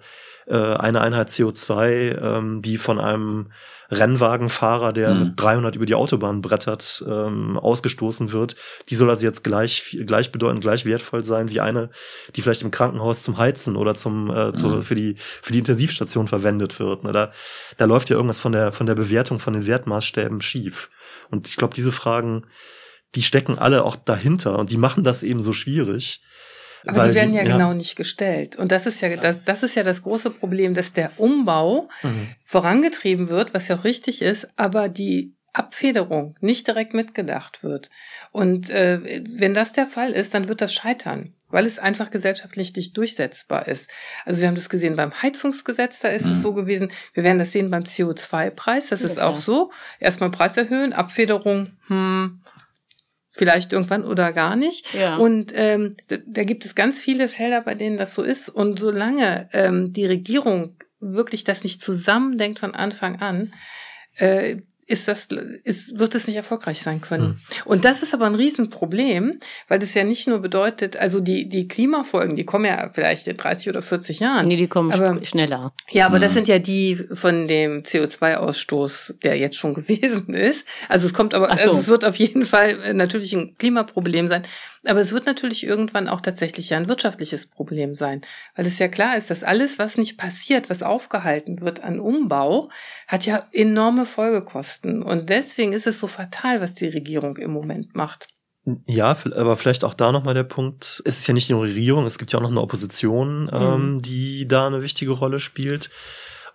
[0.47, 3.51] äh, eine Einheit CO2, ähm, die von einem
[3.89, 5.23] Rennwagenfahrer, der mhm.
[5.23, 8.55] mit 300 über die Autobahn brettert, ähm, ausgestoßen wird.
[8.89, 11.89] Die soll also jetzt gleich, gleich bedeutend, gleich wertvoll sein wie eine,
[12.35, 14.55] die vielleicht im Krankenhaus zum Heizen oder zum, äh, mhm.
[14.55, 17.03] zu, für die, für die Intensivstation verwendet wird.
[17.03, 17.11] Ne?
[17.11, 17.31] Da,
[17.77, 20.89] da läuft ja irgendwas von der, von der Bewertung von den Wertmaßstäben schief.
[21.29, 22.43] Und ich glaube, diese Fragen,
[23.15, 26.21] die stecken alle auch dahinter und die machen das eben so schwierig.
[26.85, 28.55] Aber die werden ja, ja, genau nicht gestellt.
[28.55, 32.27] Und das ist ja, das, das ist ja das große Problem, dass der Umbau mhm.
[32.43, 37.91] vorangetrieben wird, was ja auch richtig ist, aber die Abfederung nicht direkt mitgedacht wird.
[38.31, 42.75] Und äh, wenn das der Fall ist, dann wird das scheitern, weil es einfach gesellschaftlich
[42.75, 43.91] nicht durchsetzbar ist.
[44.25, 46.31] Also wir haben das gesehen beim Heizungsgesetz, da ist mhm.
[46.31, 46.91] es so gewesen.
[47.13, 49.71] Wir werden das sehen beim CO2-Preis, das ja, ist auch so.
[49.99, 52.41] Erstmal Preis erhöhen, Abfederung, hm,
[53.33, 54.93] vielleicht irgendwann oder gar nicht.
[54.93, 55.17] Ja.
[55.17, 58.47] Und ähm, da, da gibt es ganz viele Felder, bei denen das so ist.
[58.47, 63.53] Und solange ähm, die Regierung wirklich das nicht zusammendenkt von Anfang an,
[64.17, 64.57] äh,
[64.87, 65.27] ist das,
[65.63, 67.27] ist, wird es nicht erfolgreich sein können.
[67.27, 67.37] Mhm.
[67.65, 71.67] Und das ist aber ein Riesenproblem, weil das ja nicht nur bedeutet, also die, die
[71.67, 74.47] Klimafolgen, die kommen ja vielleicht in 30 oder 40 Jahren.
[74.47, 75.73] Nee, die kommen aber, schneller.
[75.89, 76.21] Ja, aber mhm.
[76.21, 80.65] das sind ja die von dem CO2-Ausstoß, der jetzt schon gewesen ist.
[80.89, 81.51] Also es kommt aber, so.
[81.51, 84.43] also es wird auf jeden Fall natürlich ein Klimaproblem sein.
[84.85, 88.21] Aber es wird natürlich irgendwann auch tatsächlich ja ein wirtschaftliches Problem sein,
[88.55, 92.69] weil es ja klar ist, dass alles, was nicht passiert, was aufgehalten wird an Umbau,
[93.07, 95.01] hat ja enorme Folgekosten.
[95.01, 98.27] Und deswegen ist es so fatal, was die Regierung im Moment macht.
[98.85, 102.05] Ja, aber vielleicht auch da nochmal der Punkt, es ist ja nicht nur die Regierung,
[102.05, 104.01] es gibt ja auch noch eine Opposition, ähm, mhm.
[104.01, 105.89] die da eine wichtige Rolle spielt.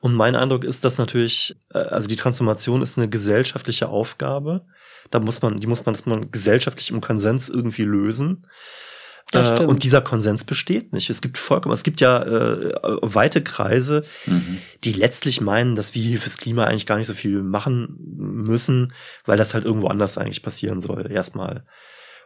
[0.01, 4.65] Und mein Eindruck ist, dass natürlich, äh, also die Transformation ist eine gesellschaftliche Aufgabe.
[5.11, 8.47] Da muss man, die muss man, das man gesellschaftlich im Konsens irgendwie lösen.
[9.33, 11.11] Äh, und dieser Konsens besteht nicht.
[11.11, 14.59] Es gibt vollkommen, es gibt ja äh, weite Kreise, mhm.
[14.85, 18.93] die letztlich meinen, dass wir hier fürs Klima eigentlich gar nicht so viel machen müssen,
[19.27, 21.11] weil das halt irgendwo anders eigentlich passieren soll.
[21.11, 21.65] Erstmal.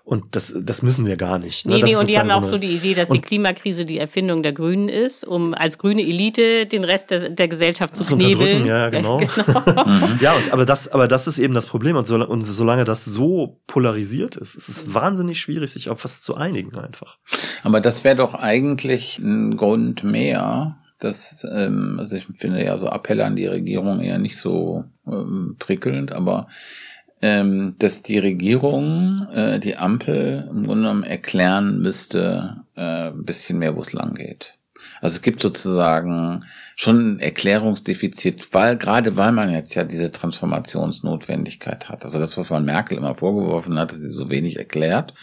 [0.04, 1.64] Und das, das müssen wir gar nicht.
[1.64, 1.76] Ne?
[1.76, 4.52] Nee, nee, und die haben auch so, die Idee, dass die Klimakrise die Erfindung der
[4.52, 8.66] Grünen ist, um als grüne Elite den Rest der, der Gesellschaft zu, zu knebeln.
[8.66, 9.18] Ja, genau.
[9.18, 9.32] genau.
[9.82, 10.18] Mhm.
[10.20, 11.96] ja, und, aber, das, aber das ist eben das Problem.
[11.96, 16.22] Und, so, und solange das so polarisiert ist, ist es wahnsinnig schwierig, sich auf was
[16.22, 17.18] zu einigen einfach.
[17.62, 22.88] Aber das wäre doch eigentlich ein Grund mehr, dass, ähm, also ich finde ja so
[22.88, 26.48] Appelle an die Regierung eher nicht so ähm, prickelnd, aber
[27.22, 33.60] ähm, dass die Regierung, äh, die Ampel im Grunde genommen erklären müsste, äh, ein bisschen
[33.60, 34.58] mehr, wo es lang geht.
[35.00, 36.44] Also es gibt sozusagen
[36.76, 42.04] schon ein Erklärungsdefizit, weil gerade weil man jetzt ja diese Transformationsnotwendigkeit hat.
[42.04, 45.14] Also das, was man Merkel immer vorgeworfen hat, dass sie so wenig erklärt,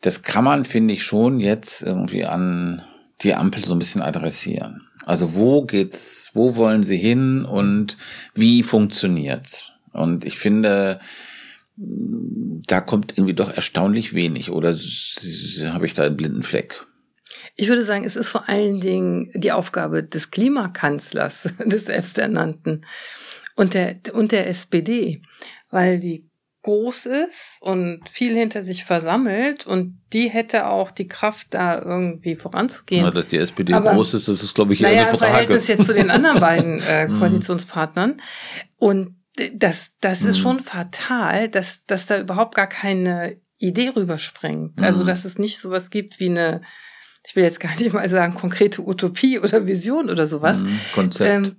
[0.00, 2.82] das kann man, finde ich, schon jetzt irgendwie an
[3.22, 4.88] die Ampel so ein bisschen adressieren.
[5.04, 7.96] Also wo geht's, wo wollen sie hin und
[8.34, 9.71] wie funktioniert's?
[9.92, 11.00] Und ich finde,
[11.76, 14.50] da kommt irgendwie doch erstaunlich wenig.
[14.50, 16.86] Oder habe ich da einen blinden Fleck?
[17.56, 22.86] Ich würde sagen, es ist vor allen Dingen die Aufgabe des Klimakanzlers, des selbsternannten
[23.56, 25.22] und der, und der SPD,
[25.70, 26.28] weil die
[26.62, 32.36] groß ist und viel hinter sich versammelt und die hätte auch die Kraft, da irgendwie
[32.36, 33.02] voranzugehen.
[33.02, 35.32] Na, dass die SPD Aber, groß ist, das ist, glaube ich, naja, eine Frage.
[35.32, 37.18] Verhältnis jetzt zu den anderen beiden äh, mhm.
[37.18, 38.20] Koalitionspartnern.
[38.76, 39.16] Und
[39.54, 40.28] das, das mhm.
[40.28, 44.78] ist schon fatal, dass, dass da überhaupt gar keine Idee rüberspringt.
[44.78, 44.84] Also, mhm.
[44.84, 46.62] Also, dass es nicht sowas gibt wie eine,
[47.24, 50.58] ich will jetzt gar nicht mal sagen, konkrete Utopie oder Vision oder sowas.
[50.58, 50.80] Mhm.
[50.92, 51.46] Konzept.
[51.46, 51.56] Ähm,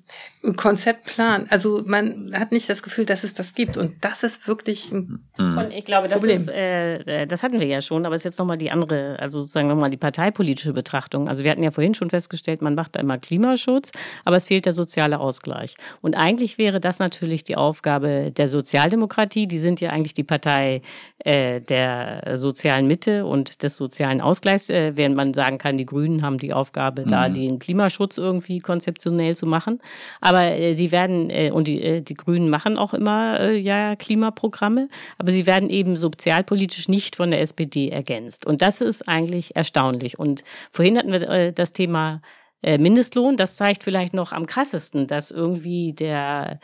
[0.57, 1.47] Konzeptplan.
[1.49, 3.78] Also man hat nicht das Gefühl, dass es das gibt.
[3.78, 5.57] Und das ist wirklich ein mhm.
[5.57, 6.38] Und ich glaube, das Problem.
[6.38, 9.39] ist, äh, das hatten wir ja schon, aber es ist jetzt nochmal die andere, also
[9.39, 11.30] sozusagen nochmal die parteipolitische Betrachtung.
[11.30, 13.91] Also wir hatten ja vorhin schon festgestellt, man macht da immer Klimaschutz,
[14.26, 15.76] aber es fehlt der soziale Ausgleich.
[16.01, 19.47] Und eigentlich wäre das natürlich die Aufgabe der Sozialdemokratie.
[19.47, 20.82] Die sind ja eigentlich die Partei
[21.20, 26.22] äh, der sozialen Mitte und des sozialen Ausgleichs, äh, während man sagen kann, die Grünen
[26.22, 27.10] haben die Aufgabe, mhm.
[27.10, 29.80] da den Klimaschutz irgendwie konzeptionell zu machen.
[30.22, 33.58] Aber aber äh, sie werden, äh, und die, äh, die Grünen machen auch immer äh,
[33.58, 38.45] ja Klimaprogramme, aber sie werden eben sozialpolitisch nicht von der SPD ergänzt.
[38.45, 40.18] Und das ist eigentlich erstaunlich.
[40.20, 42.22] Und vorhin hatten wir äh, das Thema
[42.62, 43.38] äh, Mindestlohn.
[43.38, 46.60] Das zeigt vielleicht noch am krassesten, dass irgendwie der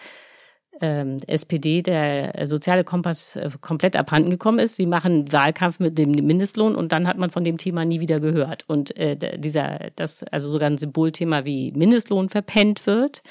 [0.81, 4.75] ähm, SPD der soziale Kompass äh, komplett abhanden gekommen ist.
[4.75, 8.19] Sie machen Wahlkampf mit dem Mindestlohn und dann hat man von dem Thema nie wieder
[8.19, 8.63] gehört.
[8.67, 13.21] Und äh, dieser, das, also sogar ein Symbolthema wie Mindestlohn verpennt wird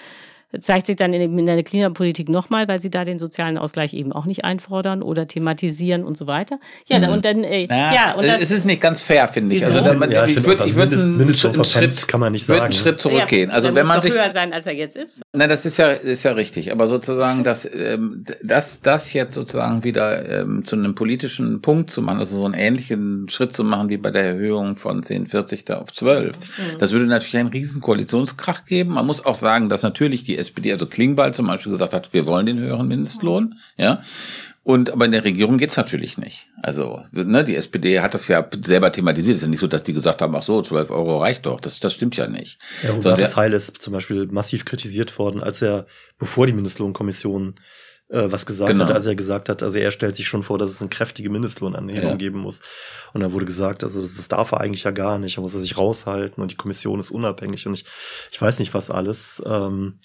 [0.60, 4.24] zeigt sich dann in, der Klimapolitik nochmal, weil sie da den sozialen Ausgleich eben auch
[4.24, 6.58] nicht einfordern oder thematisieren und so weiter.
[6.86, 7.08] Ja, mhm.
[7.12, 9.64] und dann, äh, naja, ja, und das, es ist nicht ganz fair, finde ich.
[9.64, 12.62] Also, da, ja, ich, ich würde, ich würde einen, einen Schritt, kann man nicht sagen.
[12.62, 13.50] einen Schritt zurückgehen.
[13.50, 15.20] Ja, also, wenn man sich höher sein, als er jetzt ist.
[15.34, 16.72] Na, das ist ja, ist ja richtig.
[16.72, 22.00] Aber sozusagen, dass, ähm, das, das jetzt sozusagen wieder ähm, zu einem politischen Punkt zu
[22.00, 25.78] machen, also so einen ähnlichen Schritt zu machen wie bei der Erhöhung von 10,40 da
[25.78, 26.78] auf 12, mhm.
[26.78, 28.94] das würde natürlich einen riesen Koalitionskrach geben.
[28.94, 32.26] Man muss auch sagen, dass natürlich die SPD, also Klingbeil zum Beispiel gesagt hat, wir
[32.26, 34.02] wollen den höheren Mindestlohn, ja.
[34.64, 36.48] Und aber in der Regierung geht's natürlich nicht.
[36.62, 39.36] Also ne, die SPD hat das ja selber thematisiert.
[39.36, 41.58] Es ist ja nicht so, dass die gesagt haben, ach so, 12 Euro reicht doch.
[41.58, 42.58] Das, das stimmt ja nicht.
[42.82, 45.86] Ja, Hubertus Heil ist zum Beispiel massiv kritisiert worden, als er,
[46.18, 47.54] bevor die Mindestlohnkommission
[48.10, 48.84] äh, was gesagt genau.
[48.84, 51.30] hat, als er gesagt hat, also er stellt sich schon vor, dass es eine kräftige
[51.30, 52.16] Mindestlohnanhebung ja.
[52.16, 52.62] geben muss.
[53.12, 55.54] Und da wurde gesagt, also das, das darf er eigentlich ja gar nicht, er muss
[55.54, 57.84] er sich raushalten und die Kommission ist unabhängig und ich,
[58.30, 59.42] ich weiß nicht was alles.
[59.46, 59.98] Ähm,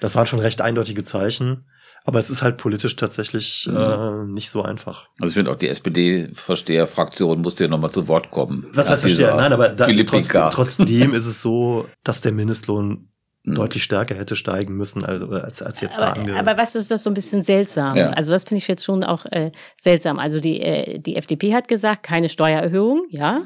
[0.00, 1.64] das waren schon recht eindeutige Zeichen.
[2.06, 3.76] Aber es ist halt politisch tatsächlich mhm.
[3.76, 5.08] äh, nicht so einfach.
[5.20, 8.66] Also ich finde auch die SPD-Versteher-Fraktion musste ja nochmal zu Wort kommen.
[8.72, 9.34] Was heißt Versteher?
[9.34, 13.08] Nein, aber da, trotzdem, trotzdem ist es so, dass der Mindestlohn
[13.44, 13.54] mhm.
[13.54, 16.38] deutlich stärker hätte steigen müssen als, als, als jetzt aber, da ange.
[16.38, 17.96] Aber was ist das so ein bisschen seltsam?
[17.96, 18.10] Ja.
[18.10, 20.18] Also das finde ich jetzt schon auch äh, seltsam.
[20.18, 23.44] Also die, äh, die FDP hat gesagt, keine Steuererhöhung, ja.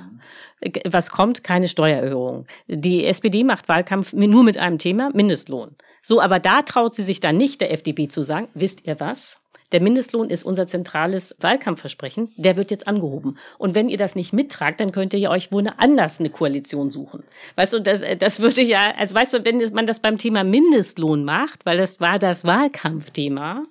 [0.84, 1.44] Was kommt?
[1.44, 2.46] Keine Steuererhöhung.
[2.66, 5.76] Die SPD macht Wahlkampf nur mit einem Thema, Mindestlohn.
[6.02, 9.40] So, aber da traut sie sich dann nicht, der FDP zu sagen, wisst ihr was?
[9.72, 12.32] Der Mindestlohn ist unser zentrales Wahlkampfversprechen.
[12.36, 13.36] Der wird jetzt angehoben.
[13.58, 17.22] Und wenn ihr das nicht mittragt, dann könnt ihr euch wohl anders eine Koalition suchen.
[17.56, 21.24] Weißt du, das, das würde ja, also weißt du, wenn man das beim Thema Mindestlohn
[21.24, 23.64] macht, weil das war das Wahlkampfthema,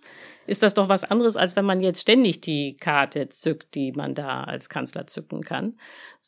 [0.45, 4.13] ist das doch was anderes, als wenn man jetzt ständig die Karte zückt, die man
[4.13, 5.73] da als Kanzler zücken kann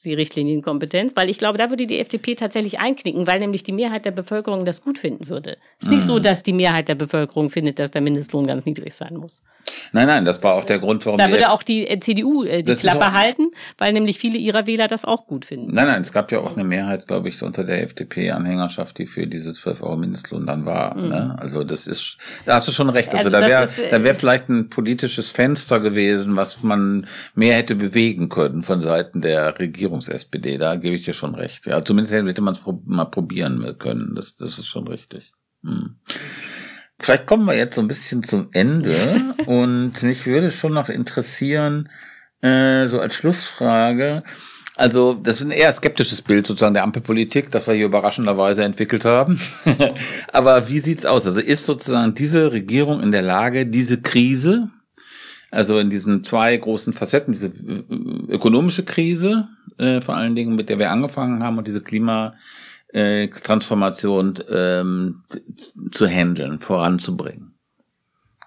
[0.01, 4.05] die Richtlinienkompetenz, weil ich glaube, da würde die FDP tatsächlich einknicken, weil nämlich die Mehrheit
[4.05, 5.57] der Bevölkerung das gut finden würde.
[5.79, 5.95] Es ist mhm.
[5.95, 6.21] nicht so, mhm.
[6.23, 9.43] dass die Mehrheit der Bevölkerung findet, dass der Mindestlohn ganz niedrig sein muss.
[9.91, 11.17] Nein, nein, das war auch der Grund, warum.
[11.17, 14.87] Da würde auch die äh, CDU äh, die Klappe halten, weil nämlich viele ihrer Wähler
[14.87, 15.73] das auch gut finden.
[15.73, 19.27] Nein, nein, es gab ja auch eine Mehrheit, glaube ich, unter der FDP-Anhängerschaft, die für
[19.27, 20.97] diese 12 Euro Mindestlohn dann war.
[20.97, 21.09] Mhm.
[21.09, 21.35] Ne?
[21.39, 23.13] Also das ist, da hast du schon recht.
[23.13, 27.75] Also, also da wäre da wäre vielleicht ein politisches Fenster gewesen, was man mehr hätte
[27.75, 29.88] bewegen können von Seiten der Regierung.
[29.89, 31.65] Regierungs-SPD, da gebe ich dir schon recht.
[31.65, 34.15] Ja, zumindest hätte man es mal probieren können.
[34.15, 35.31] Das, das ist schon richtig.
[35.63, 35.95] Hm.
[36.99, 41.89] Vielleicht kommen wir jetzt so ein bisschen zum Ende und mich würde schon noch interessieren,
[42.41, 44.23] äh, so als Schlussfrage,
[44.79, 49.03] also das ist ein eher skeptisches Bild sozusagen der Ampelpolitik, das wir hier überraschenderweise entwickelt
[49.03, 49.37] haben.
[50.31, 51.27] Aber wie sieht's aus?
[51.27, 54.69] Also ist sozusagen diese Regierung in der Lage, diese Krise,
[55.51, 57.83] also in diesen zwei großen Facetten, diese äh,
[58.27, 59.47] ökonomische Krise,
[59.77, 65.23] äh, vor allen Dingen, mit der wir angefangen haben, und diese Klimatransformation äh, ähm,
[65.91, 67.55] zu handeln, voranzubringen.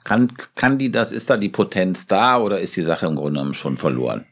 [0.04, 3.32] Kann, kann die das, ist da die Potenz da oder ist die Sache im Grunde
[3.32, 4.26] genommen schon verloren?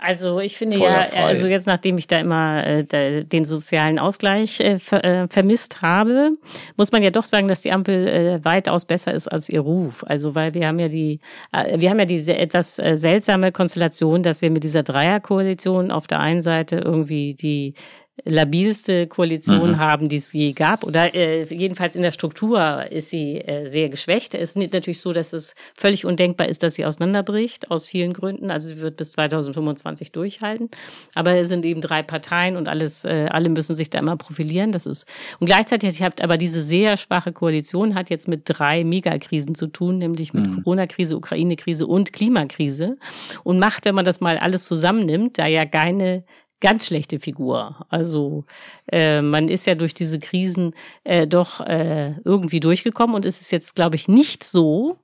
[0.00, 4.78] Also ich finde ja, also jetzt nachdem ich da immer äh, den sozialen Ausgleich äh,
[4.78, 6.32] ver, äh, vermisst habe,
[6.76, 10.04] muss man ja doch sagen, dass die Ampel äh, weitaus besser ist als ihr Ruf.
[10.06, 11.20] Also weil wir haben ja die,
[11.52, 16.20] äh, wir haben ja diese etwas seltsame Konstellation, dass wir mit dieser Dreierkoalition auf der
[16.20, 17.74] einen Seite irgendwie die
[18.24, 19.78] labilste Koalition mhm.
[19.78, 20.84] haben, die es je gab.
[20.84, 24.34] Oder äh, jedenfalls in der Struktur ist sie äh, sehr geschwächt.
[24.34, 28.50] Es ist natürlich so, dass es völlig undenkbar ist, dass sie auseinanderbricht, aus vielen Gründen.
[28.50, 30.70] Also sie wird bis 2025 durchhalten.
[31.14, 34.72] Aber es sind eben drei Parteien und alles, äh, alle müssen sich da immer profilieren.
[34.72, 35.06] Das ist
[35.40, 39.98] und gleichzeitig habt aber diese sehr schwache Koalition hat jetzt mit drei Megakrisen zu tun,
[39.98, 40.62] nämlich mit mhm.
[40.62, 42.96] Corona-Krise, Ukraine-Krise und Klimakrise
[43.44, 46.24] und macht, wenn man das mal alles zusammennimmt, da ja keine
[46.60, 47.86] ganz schlechte Figur.
[47.88, 48.44] Also
[48.90, 53.52] äh, man ist ja durch diese Krisen äh, doch äh, irgendwie durchgekommen und es ist
[53.52, 54.98] jetzt, glaube ich, nicht so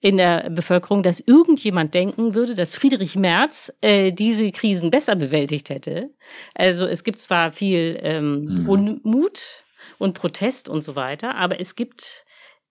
[0.00, 5.70] in der Bevölkerung, dass irgendjemand denken würde, dass Friedrich Merz äh, diese Krisen besser bewältigt
[5.70, 6.10] hätte.
[6.54, 8.68] Also es gibt zwar viel ähm, mhm.
[8.68, 9.64] Unmut
[9.98, 12.23] und Protest und so weiter, aber es gibt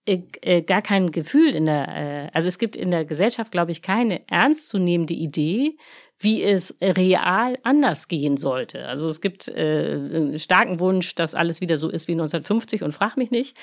[0.05, 3.71] äh, äh, gar kein Gefühl in der, äh, also es gibt in der Gesellschaft, glaube
[3.71, 5.77] ich, keine ernstzunehmende Idee,
[6.19, 8.85] wie es real anders gehen sollte.
[8.87, 12.93] Also es gibt äh, einen starken Wunsch, dass alles wieder so ist wie 1950 und
[12.93, 13.57] frag mich nicht.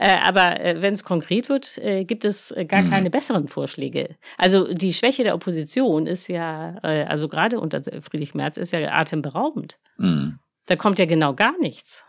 [0.00, 2.90] Äh, aber äh, wenn es konkret wird, äh, gibt es gar mhm.
[2.90, 4.16] keine besseren Vorschläge.
[4.36, 8.92] Also die Schwäche der Opposition ist ja, äh, also gerade unter Friedrich Merz ist ja
[8.92, 9.78] atemberaubend.
[9.96, 10.38] Mhm.
[10.66, 12.04] Da kommt ja genau gar nichts.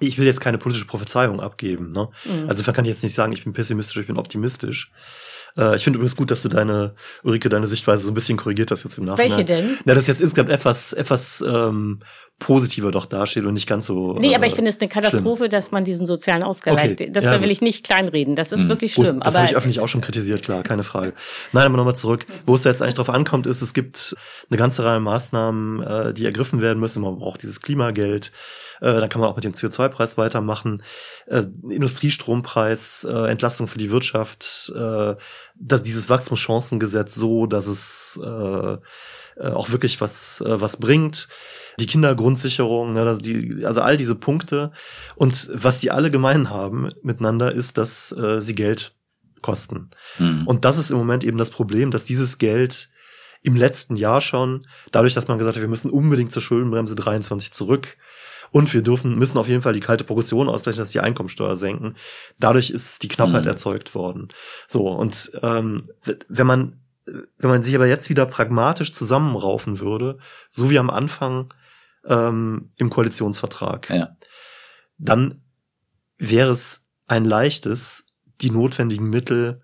[0.00, 1.92] Ich will jetzt keine politische Prophezeiung abgeben.
[1.92, 2.08] Ne?
[2.24, 2.48] Mhm.
[2.48, 4.90] Also kann ich jetzt nicht sagen, ich bin pessimistisch, ich bin optimistisch.
[5.56, 8.70] Äh, ich finde übrigens gut, dass du deine, Ulrike, deine Sichtweise so ein bisschen korrigiert
[8.70, 9.30] hast jetzt im Nachhinein.
[9.30, 9.78] Welche denn?
[9.84, 12.00] Na, das jetzt insgesamt etwas, etwas ähm,
[12.38, 14.14] positiver doch dasteht und nicht ganz so.
[14.14, 15.50] Nee, äh, aber ich finde es eine Katastrophe, schlimm.
[15.50, 17.10] dass man diesen sozialen Ausgleich, okay.
[17.10, 18.36] das ja, will ich nicht kleinreden.
[18.36, 18.70] Das ist mhm.
[18.70, 19.16] wirklich schlimm.
[19.16, 21.14] Gut, das habe ich öffentlich auch schon kritisiert, klar, keine Frage.
[21.52, 22.26] Nein, aber nochmal zurück.
[22.44, 24.16] Wo es da jetzt eigentlich drauf ankommt, ist, es gibt
[24.50, 27.02] eine ganze Reihe Maßnahmen, äh, die ergriffen werden müssen.
[27.02, 28.32] Man braucht dieses Klimageld.
[28.80, 30.82] Äh, dann kann man auch mit dem CO2-Preis weitermachen.
[31.26, 35.14] Äh, Industriestrompreis, äh, Entlastung für die Wirtschaft, äh,
[35.54, 38.76] dass dieses Wachstumschancengesetz so, dass es äh,
[39.36, 41.28] äh, auch wirklich was, äh, was bringt.
[41.80, 44.72] Die Kindergrundsicherung, ne, die, also all diese Punkte.
[45.16, 48.94] Und was die alle gemein haben miteinander, ist, dass äh, sie Geld
[49.42, 49.90] kosten.
[50.18, 50.46] Mhm.
[50.46, 52.90] Und das ist im Moment eben das Problem, dass dieses Geld
[53.42, 57.52] im letzten Jahr schon, dadurch, dass man gesagt hat, wir müssen unbedingt zur Schuldenbremse 23
[57.52, 57.96] zurück,
[58.54, 61.96] und wir dürfen, müssen auf jeden Fall die kalte Progression ausgleichen, dass die Einkommensteuer senken.
[62.38, 63.50] Dadurch ist die Knappheit mhm.
[63.50, 64.28] erzeugt worden.
[64.68, 65.90] So, und ähm,
[66.28, 71.52] wenn man wenn man sich aber jetzt wieder pragmatisch zusammenraufen würde, so wie am Anfang
[72.06, 74.16] ähm, im Koalitionsvertrag, ja.
[74.98, 75.42] dann
[76.18, 78.06] wäre es ein leichtes,
[78.40, 79.62] die notwendigen Mittel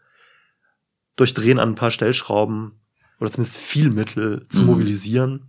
[1.16, 2.80] durch Drehen an ein paar Stellschrauben
[3.18, 4.66] oder zumindest viel Mittel zu mhm.
[4.66, 5.46] mobilisieren.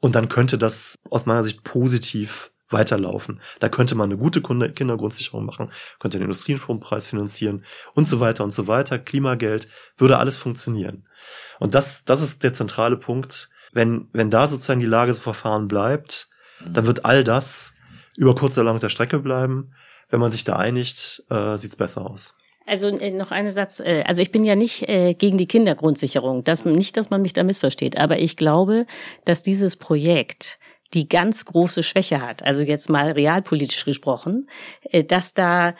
[0.00, 3.40] Und dann könnte das aus meiner Sicht positiv weiterlaufen.
[3.60, 7.64] Da könnte man eine gute Kindergrundsicherung machen, könnte den Industriestrompreis finanzieren
[7.94, 8.98] und so weiter und so weiter.
[8.98, 11.06] Klimageld würde alles funktionieren.
[11.58, 13.50] Und das, das ist der zentrale Punkt.
[13.72, 16.28] Wenn, wenn da sozusagen die Lage so verfahren bleibt,
[16.64, 17.74] dann wird all das
[18.16, 19.72] über kurz oder lang der Strecke bleiben.
[20.08, 22.34] Wenn man sich da einigt, äh, sieht's besser aus.
[22.66, 23.80] Also äh, noch einen Satz.
[23.80, 26.44] Äh, also ich bin ja nicht äh, gegen die Kindergrundsicherung.
[26.44, 27.96] Das, nicht, dass man mich da missversteht.
[27.98, 28.86] Aber ich glaube,
[29.24, 30.58] dass dieses Projekt
[30.94, 34.48] die ganz große Schwäche hat, also jetzt mal realpolitisch gesprochen,
[34.82, 35.74] äh, dass da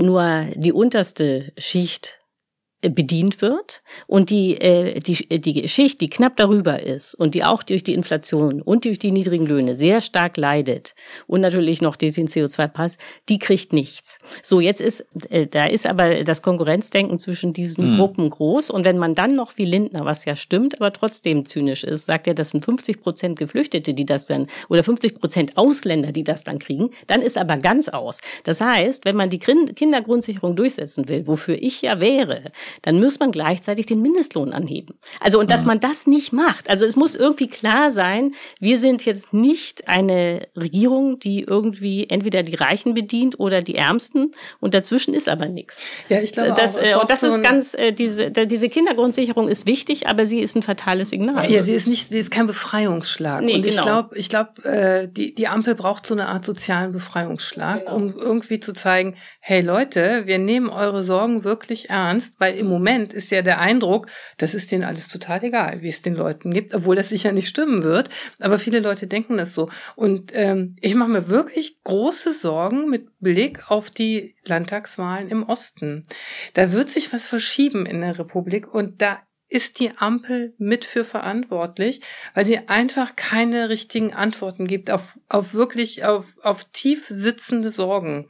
[0.00, 2.20] nur die unterste Schicht
[2.80, 7.64] bedient wird und die, äh, die, die Schicht, die knapp darüber ist und die auch
[7.64, 10.94] durch die Inflation und durch die niedrigen Löhne sehr stark leidet
[11.26, 12.98] und natürlich noch den CO2-Preis,
[13.28, 14.18] die kriegt nichts.
[14.42, 17.96] So, jetzt ist, äh, da ist aber das Konkurrenzdenken zwischen diesen hm.
[17.96, 21.82] Gruppen groß und wenn man dann noch wie Lindner, was ja stimmt, aber trotzdem zynisch
[21.82, 26.12] ist, sagt er, das sind 50 Prozent Geflüchtete, die das dann, oder 50 Prozent Ausländer,
[26.12, 28.20] die das dann kriegen, dann ist aber ganz aus.
[28.44, 32.52] Das heißt, wenn man die Kindergrundsicherung durchsetzen will, wofür ich ja wäre,
[32.82, 34.98] dann muss man gleichzeitig den Mindestlohn anheben.
[35.20, 35.68] Also und dass mhm.
[35.68, 36.70] man das nicht macht.
[36.70, 42.42] Also es muss irgendwie klar sein, wir sind jetzt nicht eine Regierung, die irgendwie entweder
[42.42, 45.86] die Reichen bedient oder die Ärmsten und dazwischen ist aber nichts.
[46.08, 46.82] Ja, ich glaube das, auch.
[46.82, 50.62] Äh, und das ist ganz äh, diese diese Kindergrundsicherung ist wichtig, aber sie ist ein
[50.62, 51.50] fatales Signal.
[51.50, 53.42] Ja, sie ist nicht, sie ist kein Befreiungsschlag.
[53.44, 53.84] Nee, und ich genau.
[53.84, 57.96] glaube, ich glaube, äh, die die Ampel braucht so eine Art sozialen Befreiungsschlag, genau.
[57.96, 63.12] um irgendwie zu zeigen, hey Leute, wir nehmen eure Sorgen wirklich ernst, weil im Moment
[63.12, 66.74] ist ja der Eindruck, das ist denen alles total egal, wie es den Leuten gibt,
[66.74, 68.10] obwohl das sicher nicht stimmen wird.
[68.40, 69.68] Aber viele Leute denken das so.
[69.96, 76.02] Und ähm, ich mache mir wirklich große Sorgen mit Blick auf die Landtagswahlen im Osten.
[76.54, 81.04] Da wird sich was verschieben in der Republik und da ist die Ampel mit für
[81.04, 82.02] verantwortlich,
[82.34, 88.28] weil sie einfach keine richtigen Antworten gibt auf, auf wirklich, auf, auf tief sitzende Sorgen.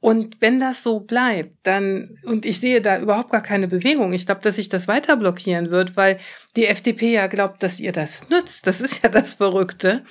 [0.00, 4.24] Und wenn das so bleibt, dann, und ich sehe da überhaupt gar keine Bewegung, ich
[4.24, 6.18] glaube, dass sich das weiter blockieren wird, weil
[6.56, 8.66] die FDP ja glaubt, dass ihr das nützt.
[8.66, 10.04] Das ist ja das Verrückte.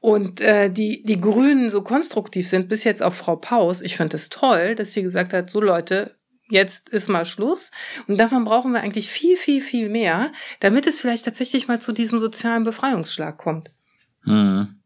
[0.00, 3.82] Und äh, die, die Grünen so konstruktiv sind, bis jetzt auf Frau Paus.
[3.82, 6.16] Ich finde es toll, dass sie gesagt hat, so Leute,
[6.50, 7.70] jetzt ist mal Schluss.
[8.06, 11.92] Und davon brauchen wir eigentlich viel, viel, viel mehr, damit es vielleicht tatsächlich mal zu
[11.92, 13.70] diesem sozialen Befreiungsschlag kommt.
[14.24, 14.80] Hm.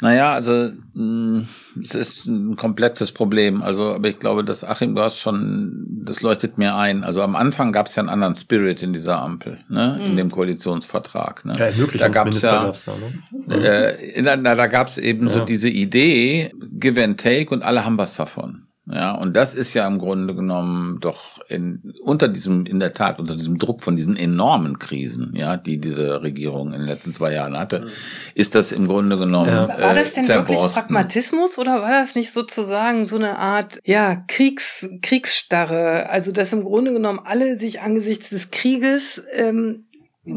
[0.00, 1.48] Naja, also hm,
[1.82, 3.62] es ist ein komplexes Problem.
[3.62, 7.02] Also, aber ich glaube, dass Achim, du hast schon, das leuchtet mir ein.
[7.02, 10.06] Also am Anfang gab es ja einen anderen Spirit in dieser Ampel, ne, mhm.
[10.06, 11.44] in dem Koalitionsvertrag.
[11.44, 11.54] Ne?
[11.58, 13.54] Ja, da gab's ja, gab's da, ne?
[13.54, 15.32] äh, in, na, da gab es eben ja.
[15.32, 18.67] so diese Idee, Give and Take und alle haben was davon.
[18.90, 23.18] Ja, und das ist ja im Grunde genommen doch in, unter diesem, in der Tat,
[23.18, 27.32] unter diesem Druck von diesen enormen Krisen, ja, die diese Regierung in den letzten zwei
[27.32, 27.88] Jahren hatte, mhm.
[28.34, 29.48] ist das im Grunde genommen.
[29.48, 29.68] Ja.
[29.68, 34.88] War das denn wirklich Pragmatismus oder war das nicht sozusagen so eine Art, ja, Kriegs,
[35.02, 36.08] Kriegsstarre?
[36.08, 39.84] Also, dass im Grunde genommen alle sich angesichts des Krieges ähm,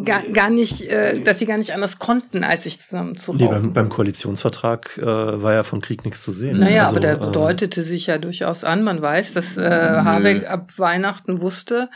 [0.04, 3.48] gar, gar nicht, äh, dass sie gar nicht anders konnten, als sich zusammen zu nee,
[3.48, 6.60] beim, beim Koalitionsvertrag äh, war ja von Krieg nichts zu sehen.
[6.60, 8.84] Naja, also, aber der äh, bedeutete sich ja durchaus an.
[8.84, 11.90] Man weiß, dass äh, Habeck ab Weihnachten wusste,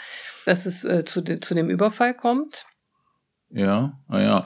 [0.45, 2.65] dass es äh, zu, de, zu dem Überfall kommt.
[3.51, 4.43] Ja, ja.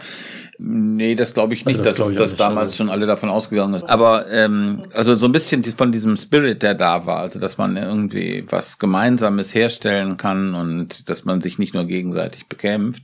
[0.60, 3.08] Nee, das glaube ich nicht, Also das dass, ich dass nicht, damals also- schon alle
[3.08, 3.86] davon ausgegangen ist.
[3.90, 7.76] Aber ähm, also so ein bisschen von diesem Spirit, der da war, also dass man
[7.76, 13.04] irgendwie was Gemeinsames herstellen kann und dass man sich nicht nur gegenseitig bekämpft.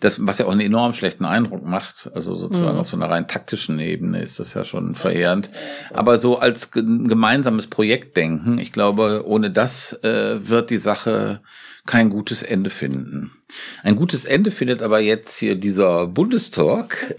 [0.00, 2.80] Das, was ja auch einen enorm schlechten Eindruck macht, also sozusagen Mhm.
[2.80, 5.50] auf so einer rein taktischen Ebene ist das ja schon verheerend.
[5.92, 11.40] Aber so als ge- gemeinsames Projekt denken, ich glaube, ohne das äh, wird die Sache
[11.84, 13.30] kein gutes Ende finden.
[13.82, 17.14] Ein gutes Ende findet aber jetzt hier dieser Bundestalk.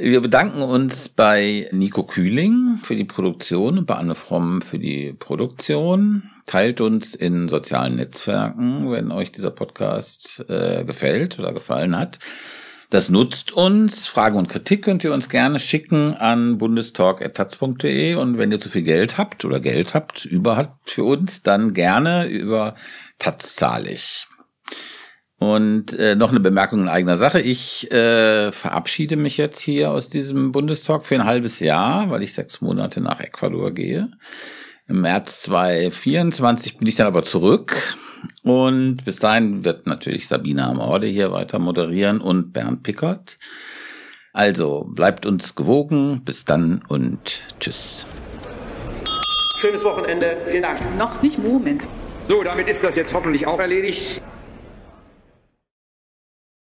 [0.00, 5.12] Wir bedanken uns bei Nico Kühling für die Produktion und bei Anne Fromm für die
[5.12, 6.30] Produktion.
[6.46, 12.20] Teilt uns in sozialen Netzwerken, wenn euch dieser Podcast äh, gefällt oder gefallen hat.
[12.90, 14.06] Das nutzt uns.
[14.06, 18.82] Fragen und Kritik könnt ihr uns gerne schicken an bundestalk.taz.de und wenn ihr zu viel
[18.82, 22.76] Geld habt oder Geld habt, über habt für uns, dann gerne über
[23.18, 24.27] Taz zahlig.
[25.38, 27.40] Und äh, noch eine Bemerkung in eigener Sache.
[27.40, 32.34] Ich äh, verabschiede mich jetzt hier aus diesem Bundestalk für ein halbes Jahr, weil ich
[32.34, 34.10] sechs Monate nach Ecuador gehe.
[34.88, 37.96] Im März 2024 bin ich dann aber zurück.
[38.42, 43.38] Und bis dahin wird natürlich Sabina Amorde hier weiter moderieren und Bernd Pickert.
[44.32, 46.22] Also bleibt uns gewogen.
[46.24, 48.06] Bis dann und tschüss.
[49.60, 50.36] Schönes Wochenende.
[50.48, 50.78] Vielen Dank.
[50.96, 51.82] Noch nicht Moment.
[52.28, 54.20] So, damit ist das jetzt hoffentlich auch erledigt.